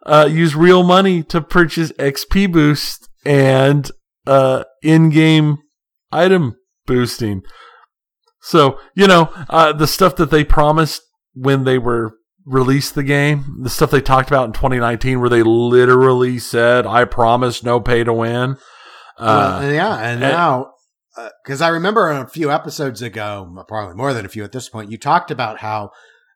uh, 0.07 0.28
use 0.30 0.55
real 0.55 0.85
money 0.85 1.22
to 1.24 1.41
purchase 1.41 1.91
XP 1.93 2.53
boost 2.53 3.09
and, 3.25 3.91
uh, 4.27 4.64
in-game 4.83 5.59
item 6.12 6.57
boosting. 6.87 7.43
So, 8.43 8.79
you 8.95 9.07
know, 9.07 9.31
uh, 9.49 9.72
the 9.72 9.87
stuff 9.87 10.16
that 10.16 10.31
they 10.31 10.45
promised 10.45 11.03
when 11.35 11.64
they 11.64 11.79
were 11.79 12.12
released 12.45 12.95
the 12.95 13.03
game, 13.03 13.61
the 13.62 13.70
stuff 13.70 13.91
they 13.91 14.03
talked 14.03 14.29
about 14.29 14.45
in 14.47 14.53
2019 14.53 15.18
where 15.20 15.31
they 15.31 15.43
literally 15.43 16.39
said, 16.39 16.87
I 16.87 17.05
promise 17.07 17.62
no 17.62 17.81
pay 17.81 18.05
to 18.05 18.12
win. 18.12 18.57
Uh, 19.18 19.59
Well, 19.62 19.72
yeah, 19.72 19.95
and 19.97 20.22
and- 20.22 20.33
now 20.33 20.70
because 21.45 21.61
I 21.61 21.68
remember 21.68 22.11
a 22.11 22.27
few 22.29 22.51
episodes 22.51 23.01
ago, 23.01 23.64
probably 23.68 23.95
more 23.95 24.12
than 24.12 24.27
a 24.27 24.29
few 24.29 24.43
at 24.45 24.53
this 24.53 24.68
point, 24.68 24.91
you 24.91 24.99
talked 24.99 25.31
about 25.31 25.59
how 25.61 25.91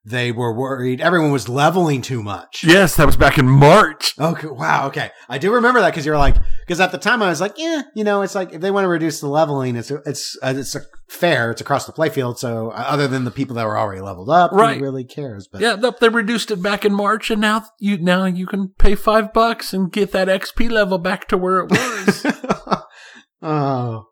they 0.08 0.32
were 0.32 0.52
worried 0.52 1.00
everyone 1.00 1.30
was 1.30 1.48
leveling 1.48 2.02
too 2.02 2.22
much. 2.22 2.64
Yes, 2.64 2.96
that 2.96 3.06
was 3.06 3.16
back 3.16 3.38
in 3.38 3.48
March. 3.48 4.14
Okay. 4.18 4.46
Wow. 4.48 4.86
Okay. 4.88 5.10
I 5.28 5.38
do 5.38 5.52
remember 5.52 5.80
that 5.80 5.90
because 5.90 6.06
you're 6.06 6.18
like, 6.18 6.36
because 6.66 6.80
at 6.80 6.92
the 6.92 6.98
time 6.98 7.22
I 7.22 7.28
was 7.28 7.40
like, 7.40 7.54
yeah, 7.56 7.82
you 7.94 8.04
know, 8.04 8.22
it's 8.22 8.34
like 8.34 8.52
if 8.52 8.60
they 8.60 8.70
want 8.70 8.84
to 8.84 8.88
reduce 8.88 9.20
the 9.20 9.28
leveling, 9.28 9.76
it's 9.76 9.90
it's 9.90 10.36
uh, 10.42 10.54
it's 10.56 10.74
a 10.74 10.80
fair. 11.08 11.50
It's 11.50 11.60
across 11.60 11.86
the 11.86 11.92
playfield. 11.92 12.38
So 12.38 12.70
uh, 12.70 12.84
other 12.88 13.08
than 13.08 13.24
the 13.24 13.30
people 13.30 13.56
that 13.56 13.66
were 13.66 13.78
already 13.78 14.00
leveled 14.00 14.30
up, 14.30 14.52
Right. 14.52 14.80
really 14.80 15.04
cares? 15.04 15.48
But 15.50 15.60
Yeah, 15.60 15.76
nope, 15.76 15.98
they 16.00 16.08
reduced 16.08 16.50
it 16.50 16.62
back 16.62 16.84
in 16.84 16.92
March, 16.94 17.30
and 17.30 17.40
now 17.40 17.64
you 17.78 17.98
now 17.98 18.24
you 18.24 18.46
can 18.46 18.68
pay 18.78 18.94
five 18.94 19.32
bucks 19.32 19.72
and 19.72 19.90
get 19.92 20.12
that 20.12 20.28
XP 20.28 20.70
level 20.70 20.98
back 20.98 21.28
to 21.28 21.36
where 21.38 21.60
it 21.60 21.70
was. 21.70 22.26
oh. 23.42 24.04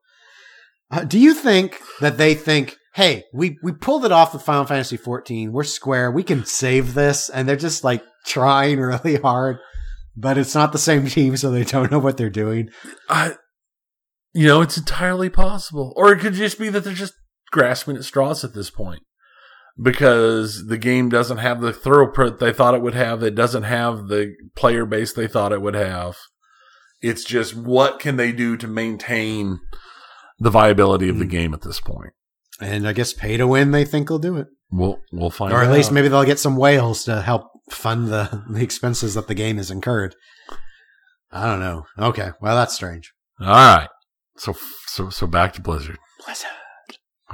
Uh, 0.89 1.03
do 1.05 1.19
you 1.19 1.35
think 1.35 1.81
that 2.01 2.17
they 2.17 2.33
think, 2.35 2.77
hey, 2.97 3.25
we, 3.31 3.59
we 3.63 3.73
pulled 3.73 4.07
it 4.07 4.13
off 4.13 4.33
with 4.33 4.43
Final 4.43 4.65
Fantasy 4.65 4.97
14. 4.97 5.53
We're 5.53 5.65
square. 5.65 6.11
We 6.11 6.23
can 6.23 6.47
save 6.47 6.95
this. 6.95 7.29
And 7.29 7.47
they're 7.47 7.55
just 7.55 7.85
like 7.85 8.03
trying 8.25 8.79
really 8.81 9.17
hard, 9.17 9.59
but 10.17 10.39
it's 10.39 10.55
not 10.55 10.73
the 10.73 10.79
same 10.79 11.07
team, 11.07 11.37
so 11.37 11.51
they 11.51 11.63
don't 11.65 11.91
know 11.91 11.99
what 11.99 12.17
they're 12.17 12.31
doing. 12.31 12.71
I, 13.11 13.35
you 14.33 14.47
know, 14.47 14.63
it's 14.63 14.79
entirely 14.79 15.29
possible, 15.29 15.93
or 15.95 16.11
it 16.11 16.21
could 16.21 16.33
just 16.33 16.59
be 16.59 16.71
that 16.71 16.85
they're 16.85 16.95
just 16.95 17.13
grasping 17.53 17.97
at 17.97 18.05
straws 18.05 18.45
at 18.45 18.55
this 18.55 18.71
point 18.71 19.03
because 19.81 20.67
the 20.69 20.79
game 20.79 21.11
doesn't 21.11 21.37
have 21.39 21.61
the 21.61 21.73
throughput 21.73 22.39
they 22.39 22.53
thought 22.53 22.75
it 22.75 22.83
would 22.83 22.95
have. 22.95 23.23
It 23.23 23.35
doesn't 23.35 23.65
have 23.65 24.09
the 24.09 24.35
player 24.57 24.87
base 24.87 25.13
they 25.13 25.29
thought 25.29 25.53
it 25.53 25.61
would 25.61 25.75
have. 25.75 26.17
It's 27.03 27.25
just 27.25 27.55
what 27.55 28.01
can 28.01 28.17
they 28.17 28.33
do 28.33 28.57
to 28.57 28.67
maintain 28.67 29.61
the 30.39 30.51
viability 30.51 31.11
of 31.11 31.19
the 31.19 31.25
Hmm. 31.25 31.31
game 31.31 31.55
at 31.55 31.61
this 31.61 31.79
point. 31.81 32.15
And 32.61 32.89
I 32.89 32.93
guess 32.93 33.13
pay 33.13 33.37
to 33.37 33.47
win, 33.47 33.71
they 33.71 33.85
think 33.85 34.09
will 34.09 34.19
do 34.19 34.37
it. 34.37 34.49
We'll 34.71 34.99
we'll 35.13 35.31
find 35.31 35.53
or 35.53 35.63
at 35.63 35.69
out. 35.69 35.75
least 35.75 35.93
maybe 35.93 36.09
they'll 36.09 36.25
get 36.25 36.39
some 36.39 36.57
whales 36.57 37.05
to 37.05 37.21
help 37.23 37.51
fund 37.71 38.09
the, 38.09 38.45
the 38.51 38.63
expenses 38.63 39.15
that 39.15 39.29
the 39.29 39.35
game 39.35 39.59
has 39.59 39.71
incurred. 39.71 40.15
I 41.31 41.47
don't 41.47 41.61
know. 41.61 41.85
Okay. 41.99 42.31
Well, 42.41 42.57
that's 42.57 42.75
strange. 42.75 43.13
All 43.41 43.47
right. 43.49 43.89
So 44.39 44.55
so 44.87 45.11
so 45.11 45.27
back 45.27 45.53
to 45.55 45.61
Blizzard. 45.61 45.99
Blizzard. 46.25 46.51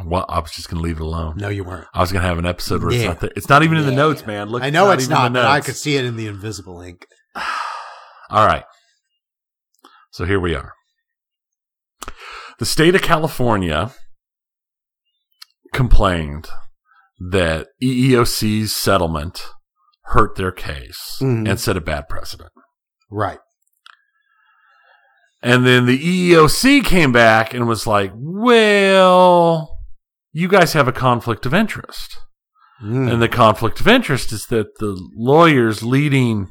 Well, 0.04 0.24
I 0.28 0.40
was 0.40 0.50
just 0.50 0.68
gonna 0.68 0.82
leave 0.82 0.96
it 0.96 1.02
alone. 1.02 1.36
No, 1.36 1.48
you 1.48 1.64
weren't. 1.64 1.86
I 1.94 2.00
was 2.00 2.10
gonna 2.12 2.26
have 2.26 2.38
an 2.38 2.46
episode 2.46 2.82
where 2.82 2.92
it's 2.92 3.04
not 3.04 3.20
there. 3.20 3.30
It's 3.36 3.48
not 3.48 3.62
even 3.62 3.76
in 3.76 3.86
the 3.86 3.92
notes, 3.92 4.26
man. 4.26 4.48
Look, 4.48 4.62
I 4.62 4.70
know 4.70 4.90
it's 4.90 5.04
even 5.04 5.16
in 5.16 5.22
not, 5.22 5.32
but 5.34 5.44
I 5.44 5.60
could 5.60 5.76
see 5.76 5.96
it 5.96 6.04
in 6.04 6.16
the 6.16 6.26
invisible 6.26 6.80
ink. 6.80 7.06
All 8.30 8.46
right. 8.46 8.64
So 10.10 10.24
here 10.24 10.40
we 10.40 10.54
are. 10.54 10.72
The 12.58 12.66
state 12.66 12.94
of 12.94 13.02
California 13.02 13.92
complained 15.72 16.48
that 17.30 17.68
EEOC's 17.82 18.74
settlement 18.74 19.46
hurt 20.06 20.36
their 20.36 20.52
case 20.52 21.18
Mhm. 21.20 21.48
and 21.48 21.58
set 21.60 21.76
a 21.76 21.80
bad 21.80 22.08
precedent. 22.08 22.50
Right. 23.10 23.38
And 25.42 25.66
then 25.66 25.86
the 25.86 25.98
EEOC 25.98 26.82
came 26.84 27.10
back 27.12 27.52
and 27.52 27.66
was 27.66 27.86
like, 27.86 28.12
well, 28.14 29.76
you 30.32 30.48
guys 30.48 30.72
have 30.72 30.86
a 30.88 30.92
conflict 30.92 31.46
of 31.46 31.52
interest. 31.54 32.16
Mm. 32.82 33.12
And 33.12 33.22
the 33.22 33.28
conflict 33.28 33.80
of 33.80 33.88
interest 33.88 34.32
is 34.32 34.46
that 34.46 34.78
the 34.78 34.96
lawyers 35.16 35.82
leading 35.82 36.50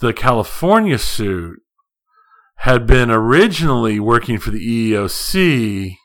the 0.00 0.12
California 0.12 0.98
suit 0.98 1.58
had 2.58 2.86
been 2.86 3.10
originally 3.10 3.98
working 4.00 4.38
for 4.38 4.50
the 4.50 4.60
EEOC 4.92 5.96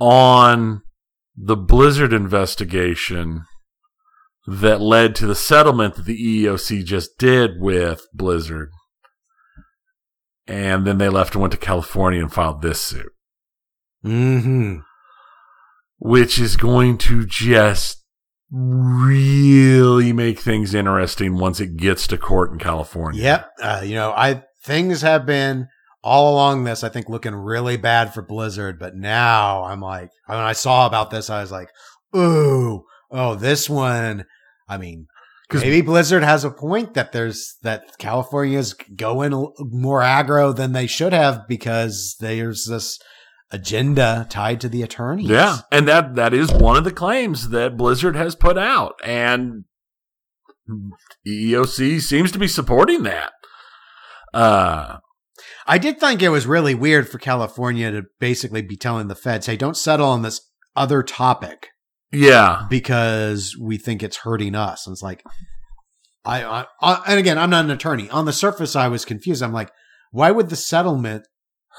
on 0.00 0.82
the 1.36 1.56
Blizzard 1.56 2.12
investigation 2.12 3.44
that 4.46 4.80
led 4.80 5.14
to 5.14 5.26
the 5.26 5.34
settlement 5.34 5.94
that 5.94 6.06
the 6.06 6.44
EEOC 6.44 6.84
just 6.84 7.18
did 7.18 7.60
with 7.60 8.06
Blizzard. 8.12 8.70
And 10.46 10.84
then 10.86 10.98
they 10.98 11.08
left 11.08 11.34
and 11.34 11.42
went 11.42 11.52
to 11.52 11.58
California 11.58 12.20
and 12.20 12.32
filed 12.32 12.62
this 12.62 12.80
suit 12.80 13.12
hmm 14.02 14.78
which 15.98 16.38
is 16.38 16.56
going 16.56 16.96
to 16.96 17.26
just 17.26 18.02
really 18.50 20.14
make 20.14 20.40
things 20.40 20.72
interesting 20.72 21.36
once 21.36 21.60
it 21.60 21.76
gets 21.76 22.06
to 22.06 22.16
court 22.16 22.50
in 22.50 22.58
California. 22.58 23.22
Yep. 23.22 23.50
Uh, 23.62 23.82
you 23.84 23.94
know, 23.94 24.10
I 24.10 24.42
things 24.64 25.02
have 25.02 25.26
been 25.26 25.68
all 26.02 26.32
along 26.32 26.64
this. 26.64 26.82
I 26.82 26.88
think 26.88 27.08
looking 27.08 27.34
really 27.34 27.76
bad 27.76 28.14
for 28.14 28.22
Blizzard, 28.22 28.78
but 28.78 28.96
now 28.96 29.64
I'm 29.64 29.80
like, 29.80 30.10
when 30.26 30.38
I 30.38 30.52
saw 30.52 30.86
about 30.86 31.10
this, 31.10 31.30
I 31.30 31.40
was 31.40 31.52
like, 31.52 31.68
ooh, 32.16 32.84
oh, 33.10 33.34
this 33.34 33.68
one. 33.68 34.24
I 34.68 34.78
mean, 34.78 35.06
maybe 35.52 35.80
Blizzard 35.80 36.22
has 36.22 36.44
a 36.44 36.50
point 36.50 36.94
that 36.94 37.12
there's 37.12 37.56
that 37.62 37.98
California's 37.98 38.74
going 38.74 39.32
more 39.58 40.00
aggro 40.00 40.54
than 40.54 40.72
they 40.72 40.86
should 40.86 41.12
have 41.12 41.46
because 41.48 42.16
there's 42.20 42.66
this 42.66 42.98
agenda 43.50 44.26
tied 44.30 44.60
to 44.60 44.68
the 44.68 44.82
attorneys. 44.82 45.28
Yeah, 45.28 45.58
and 45.72 45.88
that 45.88 46.14
that 46.14 46.32
is 46.32 46.52
one 46.52 46.76
of 46.76 46.84
the 46.84 46.92
claims 46.92 47.50
that 47.50 47.76
Blizzard 47.76 48.16
has 48.16 48.34
put 48.34 48.56
out, 48.56 48.94
and 49.04 49.64
EEOC 51.26 52.00
seems 52.00 52.32
to 52.32 52.38
be 52.38 52.48
supporting 52.48 53.02
that. 53.02 53.32
Uh, 54.32 54.98
I 55.70 55.78
did 55.78 56.00
think 56.00 56.20
it 56.20 56.30
was 56.30 56.48
really 56.48 56.74
weird 56.74 57.08
for 57.08 57.18
California 57.18 57.92
to 57.92 58.02
basically 58.18 58.60
be 58.60 58.76
telling 58.76 59.06
the 59.06 59.14
feds, 59.14 59.46
"Hey, 59.46 59.56
don't 59.56 59.76
settle 59.76 60.08
on 60.08 60.22
this 60.22 60.40
other 60.74 61.04
topic 61.04 61.68
yeah, 62.10 62.66
because 62.68 63.56
we 63.56 63.78
think 63.78 64.02
it's 64.02 64.16
hurting 64.16 64.56
us." 64.56 64.84
And 64.84 64.94
it's 64.94 65.02
like, 65.02 65.22
I, 66.24 66.42
I, 66.42 66.66
I, 66.82 67.02
and 67.06 67.20
again, 67.20 67.38
I'm 67.38 67.50
not 67.50 67.66
an 67.66 67.70
attorney. 67.70 68.10
On 68.10 68.24
the 68.24 68.32
surface, 68.32 68.74
I 68.74 68.88
was 68.88 69.04
confused. 69.04 69.44
I'm 69.44 69.52
like, 69.52 69.70
why 70.10 70.32
would 70.32 70.48
the 70.48 70.56
settlement 70.56 71.28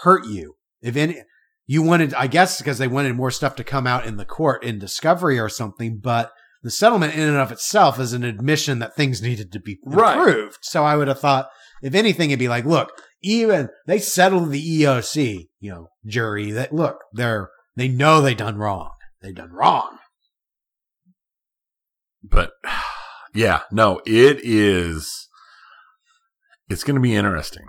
hurt 0.04 0.26
you? 0.26 0.56
If 0.82 0.96
any, 0.96 1.24
you 1.68 1.82
wanted, 1.82 2.14
I 2.14 2.28
guess, 2.28 2.60
because 2.60 2.78
they 2.78 2.88
wanted 2.88 3.18
more 3.18 3.30
stuff 3.30 3.58
to 3.58 3.64
come 3.66 3.88
out 3.88 4.06
in 4.06 4.16
the 4.16 4.24
court 4.24 4.64
in 4.64 4.80
discovery 4.80 5.38
or 5.38 5.50
something, 5.50 6.00
but. 6.02 6.32
The 6.64 6.70
settlement 6.70 7.16
in 7.16 7.22
and 7.22 7.38
of 7.38 7.52
itself 7.52 8.00
is 8.00 8.14
an 8.14 8.24
admission 8.24 8.78
that 8.78 8.96
things 8.96 9.20
needed 9.20 9.52
to 9.54 9.60
be 9.60 9.80
Right. 9.84 10.54
So 10.62 10.84
I 10.84 10.96
would 10.96 11.08
have 11.08 11.20
thought, 11.20 11.50
if 11.82 11.96
anything, 11.96 12.30
it'd 12.30 12.38
be 12.38 12.48
like, 12.48 12.66
look, 12.66 12.92
even 13.22 13.70
they 13.88 14.00
settled 14.00 14.52
the 14.52 14.82
EEOC, 14.82 15.48
you 15.60 15.72
know, 15.72 15.88
jury 16.06 16.52
that 16.52 16.74
look, 16.74 16.98
they're 17.14 17.50
they 17.76 17.88
know 17.88 18.22
they 18.22 18.34
done 18.36 18.58
wrong. 18.58 18.92
They 19.22 19.32
done 19.32 19.52
wrong. 19.52 19.98
but 22.24 22.52
yeah, 23.34 23.62
no, 23.72 24.02
it 24.06 24.40
is. 24.44 25.28
It's 26.70 26.84
going 26.84 26.96
to 26.96 27.02
be 27.02 27.16
interesting. 27.16 27.66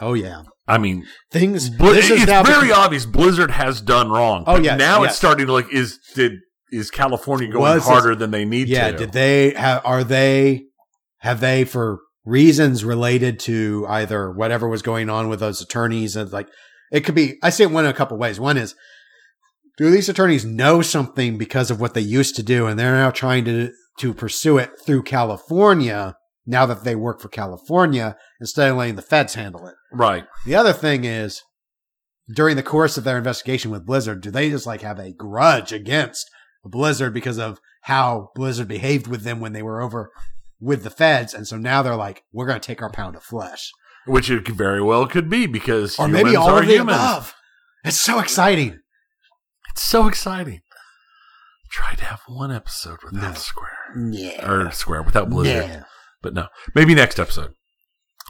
Oh 0.00 0.14
yeah, 0.14 0.42
I 0.66 0.78
mean, 0.78 1.06
things. 1.30 1.70
Bli- 1.70 1.94
this 1.94 2.10
is 2.10 2.22
it's 2.22 2.48
very 2.48 2.72
obvious 2.72 3.06
Blizzard 3.06 3.50
has 3.52 3.80
done 3.80 4.10
wrong. 4.10 4.44
Oh, 4.46 4.58
yeah. 4.58 4.76
now 4.76 5.02
yes. 5.02 5.10
it's 5.12 5.18
starting 5.18 5.46
to 5.46 5.52
like 5.52 5.72
is 5.72 5.98
did 6.14 6.32
is 6.70 6.90
California 6.90 7.48
going 7.48 7.62
Was 7.62 7.84
harder 7.84 8.16
than 8.16 8.30
they 8.32 8.44
need 8.44 8.68
Yeah, 8.68 8.90
to? 8.90 8.96
did 8.96 9.12
they 9.12 9.54
have? 9.54 9.82
Are 9.84 10.02
they? 10.04 10.64
Have 11.18 11.40
they 11.40 11.64
for 11.64 12.00
reasons 12.24 12.84
related 12.84 13.38
to 13.40 13.86
either 13.88 14.30
whatever 14.30 14.68
was 14.68 14.82
going 14.82 15.10
on 15.10 15.28
with 15.28 15.40
those 15.40 15.60
attorneys 15.60 16.16
and 16.16 16.32
like 16.32 16.48
it 16.92 17.00
could 17.00 17.14
be? 17.14 17.38
I 17.42 17.50
see 17.50 17.64
it 17.64 17.70
one 17.70 17.84
in 17.84 17.90
a 17.90 17.94
couple 17.94 18.18
ways. 18.18 18.40
One 18.40 18.56
is. 18.56 18.74
Do 19.76 19.90
these 19.90 20.08
attorneys 20.08 20.44
know 20.44 20.82
something 20.82 21.36
because 21.36 21.68
of 21.68 21.80
what 21.80 21.94
they 21.94 22.00
used 22.00 22.36
to 22.36 22.44
do, 22.44 22.66
and 22.66 22.78
they're 22.78 22.94
now 22.94 23.10
trying 23.10 23.44
to 23.46 23.72
to 23.98 24.14
pursue 24.14 24.58
it 24.58 24.70
through 24.84 25.02
California 25.02 26.16
now 26.46 26.66
that 26.66 26.84
they 26.84 26.94
work 26.94 27.20
for 27.20 27.28
California 27.28 28.16
instead 28.40 28.70
of 28.70 28.76
letting 28.76 28.96
the 28.96 29.02
feds 29.02 29.34
handle 29.34 29.66
it? 29.66 29.74
right. 29.92 30.24
The 30.44 30.54
other 30.54 30.72
thing 30.72 31.04
is, 31.04 31.42
during 32.34 32.56
the 32.56 32.62
course 32.62 32.96
of 32.96 33.04
their 33.04 33.18
investigation 33.18 33.70
with 33.70 33.86
Blizzard, 33.86 34.20
do 34.20 34.30
they 34.30 34.50
just 34.50 34.66
like 34.66 34.82
have 34.82 34.98
a 34.98 35.12
grudge 35.12 35.72
against 35.72 36.30
Blizzard 36.64 37.12
because 37.12 37.38
of 37.38 37.60
how 37.82 38.30
Blizzard 38.34 38.68
behaved 38.68 39.06
with 39.06 39.22
them 39.22 39.40
when 39.40 39.52
they 39.52 39.62
were 39.62 39.80
over 39.80 40.10
with 40.64 40.82
the 40.82 40.90
feds? 40.90 41.34
And 41.34 41.46
so 41.46 41.56
now 41.56 41.82
they're 41.82 41.94
like, 41.96 42.24
we're 42.32 42.46
going 42.46 42.60
to 42.60 42.66
take 42.66 42.82
our 42.82 42.90
pound 42.90 43.16
of 43.16 43.22
flesh. 43.22 43.70
Which 44.06 44.30
it 44.30 44.46
very 44.48 44.82
well 44.82 45.06
could 45.06 45.28
be 45.30 45.46
because 45.46 45.98
Or 45.98 46.08
maybe 46.08 46.34
all 46.36 46.50
are 46.50 46.60
of 46.60 46.66
the 46.66 46.74
humans. 46.74 46.96
above. 46.98 47.34
It's 47.84 47.96
so 47.96 48.18
exciting. 48.18 48.80
It's 49.70 49.82
so 49.82 50.06
exciting. 50.08 50.60
Tried 51.70 51.98
to 51.98 52.04
have 52.04 52.20
one 52.26 52.52
episode 52.52 52.98
without 53.04 53.22
No. 53.30 53.34
Square 53.34 54.08
Yeah. 54.10 54.48
or 54.50 54.70
Square 54.70 55.02
without 55.04 55.28
Blizzard, 55.30 55.64
Yeah. 55.68 55.82
but 56.22 56.32
no, 56.34 56.46
maybe 56.74 56.94
next 56.94 57.18
episode 57.18 57.54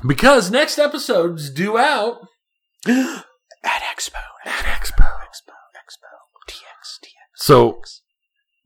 because 0.06 0.50
next 0.50 0.78
episode's 0.78 1.50
due 1.50 1.76
out 1.76 2.18
At 2.86 3.82
Expo. 3.82 4.14
at 4.46 4.64
Expo. 4.64 5.04
Expo. 5.04 5.54
Expo. 5.76 6.10
TX. 6.48 6.98
TX. 7.02 7.10
So 7.36 7.80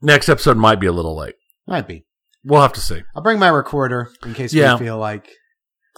next 0.01 0.29
episode 0.29 0.57
might 0.57 0.79
be 0.79 0.87
a 0.87 0.91
little 0.93 1.17
late. 1.17 1.35
Might 1.67 1.87
be. 1.87 2.05
We'll 2.43 2.61
have 2.61 2.73
to 2.73 2.81
see. 2.81 3.01
I'll 3.15 3.21
bring 3.23 3.39
my 3.39 3.49
recorder 3.49 4.09
in 4.25 4.33
case 4.33 4.53
Yeah. 4.53 4.73
we 4.75 4.85
feel 4.85 4.97
like 4.97 5.29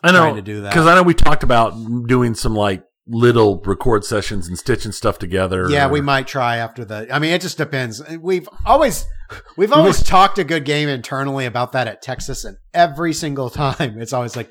I 0.04 0.12
know, 0.12 0.20
trying 0.20 0.36
to 0.36 0.42
do 0.42 0.62
that. 0.62 0.70
because 0.72 0.88
I 0.88 0.96
know 0.96 1.04
we 1.04 1.14
talked 1.14 1.44
about 1.44 1.74
doing 2.08 2.34
some 2.34 2.56
like 2.56 2.84
little 3.08 3.62
record 3.66 4.04
sessions 4.06 4.48
and 4.48 4.58
stitching 4.58 4.92
stuff 4.92 5.20
together. 5.20 5.68
Yeah, 5.70 5.88
we 5.90 6.02
might 6.02 6.28
try 6.28 6.58
after 6.58 6.86
the. 6.86 7.08
I 7.14 7.20
mean, 7.20 7.32
it 7.34 7.42
just 7.42 7.58
depends. 7.58 8.02
We've 8.20 8.48
always 8.66 9.06
we've 9.58 9.72
always 9.74 10.02
talked 10.02 10.40
a 10.40 10.44
good 10.44 10.66
game 10.66 10.90
internally 10.90 11.46
about 11.46 11.74
that 11.74 11.88
at 11.88 12.02
Texas, 12.02 12.44
and 12.46 12.58
every 12.74 13.14
single 13.14 13.50
time 13.50 14.00
it's 14.02 14.14
always 14.14 14.36
like, 14.36 14.50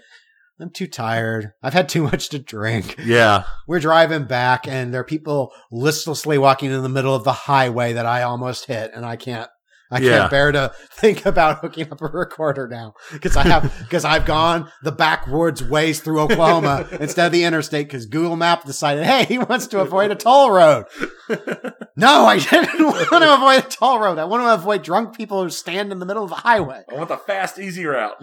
I'm 0.60 0.70
too 0.70 0.86
tired. 0.86 1.52
I've 1.62 1.72
had 1.72 1.88
too 1.88 2.02
much 2.02 2.28
to 2.30 2.38
drink. 2.38 2.96
Yeah, 3.04 3.44
We're 3.66 3.80
driving 3.80 4.24
back, 4.24 4.68
and 4.68 4.92
there 4.92 5.00
are 5.00 5.04
people 5.04 5.52
listlessly 5.72 6.36
walking 6.38 6.70
in 6.70 6.82
the 6.82 6.88
middle 6.88 7.14
of 7.14 7.24
the 7.24 7.32
highway 7.32 7.94
that 7.94 8.06
I 8.06 8.22
almost 8.22 8.66
hit, 8.66 8.90
and 8.94 9.04
I 9.06 9.16
can't. 9.16 9.48
I 9.90 9.98
Yeah. 9.98 10.18
can't 10.18 10.30
bear 10.30 10.52
to 10.52 10.72
think 10.92 11.26
about 11.26 11.58
hooking 11.60 11.90
up 11.90 12.00
a 12.00 12.06
recorder 12.06 12.68
now 12.68 12.94
because 13.12 13.36
I 13.36 13.42
have 13.48 13.74
because 13.82 14.04
I've 14.04 14.24
gone 14.24 14.70
the 14.82 14.92
backwoods 14.92 15.64
ways 15.64 16.00
through 16.00 16.20
Oklahoma 16.20 16.86
instead 17.00 17.26
of 17.26 17.32
the 17.32 17.44
interstate 17.44 17.88
because 17.88 18.06
Google 18.06 18.36
Map 18.36 18.64
decided, 18.64 19.04
hey, 19.04 19.24
he 19.24 19.38
wants 19.38 19.66
to 19.68 19.80
avoid 19.80 20.10
a 20.10 20.14
toll 20.14 20.50
road. 20.50 20.84
No, 21.96 22.24
I 22.24 22.38
didn't 22.38 22.82
want 22.82 23.08
to 23.10 23.34
avoid 23.34 23.58
a 23.64 23.68
toll 23.68 23.98
road. 23.98 24.16
I 24.18 24.24
want 24.24 24.42
to 24.42 24.54
avoid 24.54 24.82
drunk 24.82 25.14
people 25.14 25.42
who 25.42 25.50
stand 25.50 25.92
in 25.92 25.98
the 25.98 26.06
middle 26.06 26.24
of 26.24 26.30
the 26.30 26.36
highway. 26.36 26.82
I 26.90 26.94
want 26.94 27.08
the 27.08 27.18
fast, 27.18 27.58
easy 27.58 27.84
route. 27.84 28.16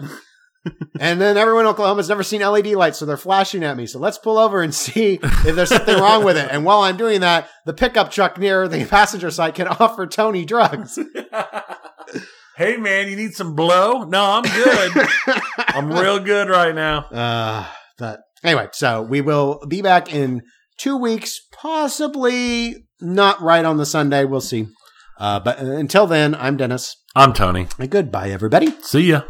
And 1.00 1.20
then 1.20 1.36
everyone 1.36 1.64
in 1.64 1.70
Oklahoma's 1.70 2.08
never 2.08 2.22
seen 2.22 2.40
LED 2.40 2.68
lights, 2.68 2.98
so 2.98 3.06
they're 3.06 3.16
flashing 3.16 3.62
at 3.62 3.76
me. 3.76 3.86
So 3.86 3.98
let's 3.98 4.18
pull 4.18 4.38
over 4.38 4.62
and 4.62 4.74
see 4.74 5.18
if 5.22 5.54
there's 5.54 5.68
something 5.68 5.98
wrong 5.98 6.24
with 6.24 6.36
it. 6.36 6.48
And 6.50 6.64
while 6.64 6.80
I'm 6.80 6.96
doing 6.96 7.20
that, 7.20 7.48
the 7.66 7.72
pickup 7.72 8.10
truck 8.10 8.38
near 8.38 8.68
the 8.68 8.84
passenger 8.84 9.30
side 9.30 9.54
can 9.54 9.68
offer 9.68 10.06
Tony 10.06 10.44
drugs. 10.44 10.98
hey 12.56 12.76
man, 12.76 13.08
you 13.08 13.16
need 13.16 13.34
some 13.34 13.54
blow? 13.54 14.02
No, 14.02 14.24
I'm 14.24 14.42
good. 14.42 14.92
I'm 15.58 15.92
real 15.92 16.18
good 16.18 16.48
right 16.48 16.74
now. 16.74 17.04
Uh, 17.04 17.66
but 17.96 18.20
anyway, 18.42 18.68
so 18.72 19.02
we 19.02 19.20
will 19.20 19.60
be 19.68 19.82
back 19.82 20.12
in 20.12 20.42
two 20.78 20.96
weeks, 20.96 21.40
possibly 21.52 22.86
not 23.00 23.40
right 23.40 23.64
on 23.64 23.76
the 23.76 23.86
Sunday. 23.86 24.24
We'll 24.24 24.40
see. 24.40 24.66
Uh, 25.18 25.40
but 25.40 25.58
until 25.58 26.06
then, 26.06 26.34
I'm 26.34 26.56
Dennis. 26.56 26.96
I'm 27.14 27.32
Tony. 27.32 27.66
And 27.78 27.90
goodbye, 27.90 28.30
everybody. 28.30 28.70
See 28.82 29.10
ya. 29.10 29.22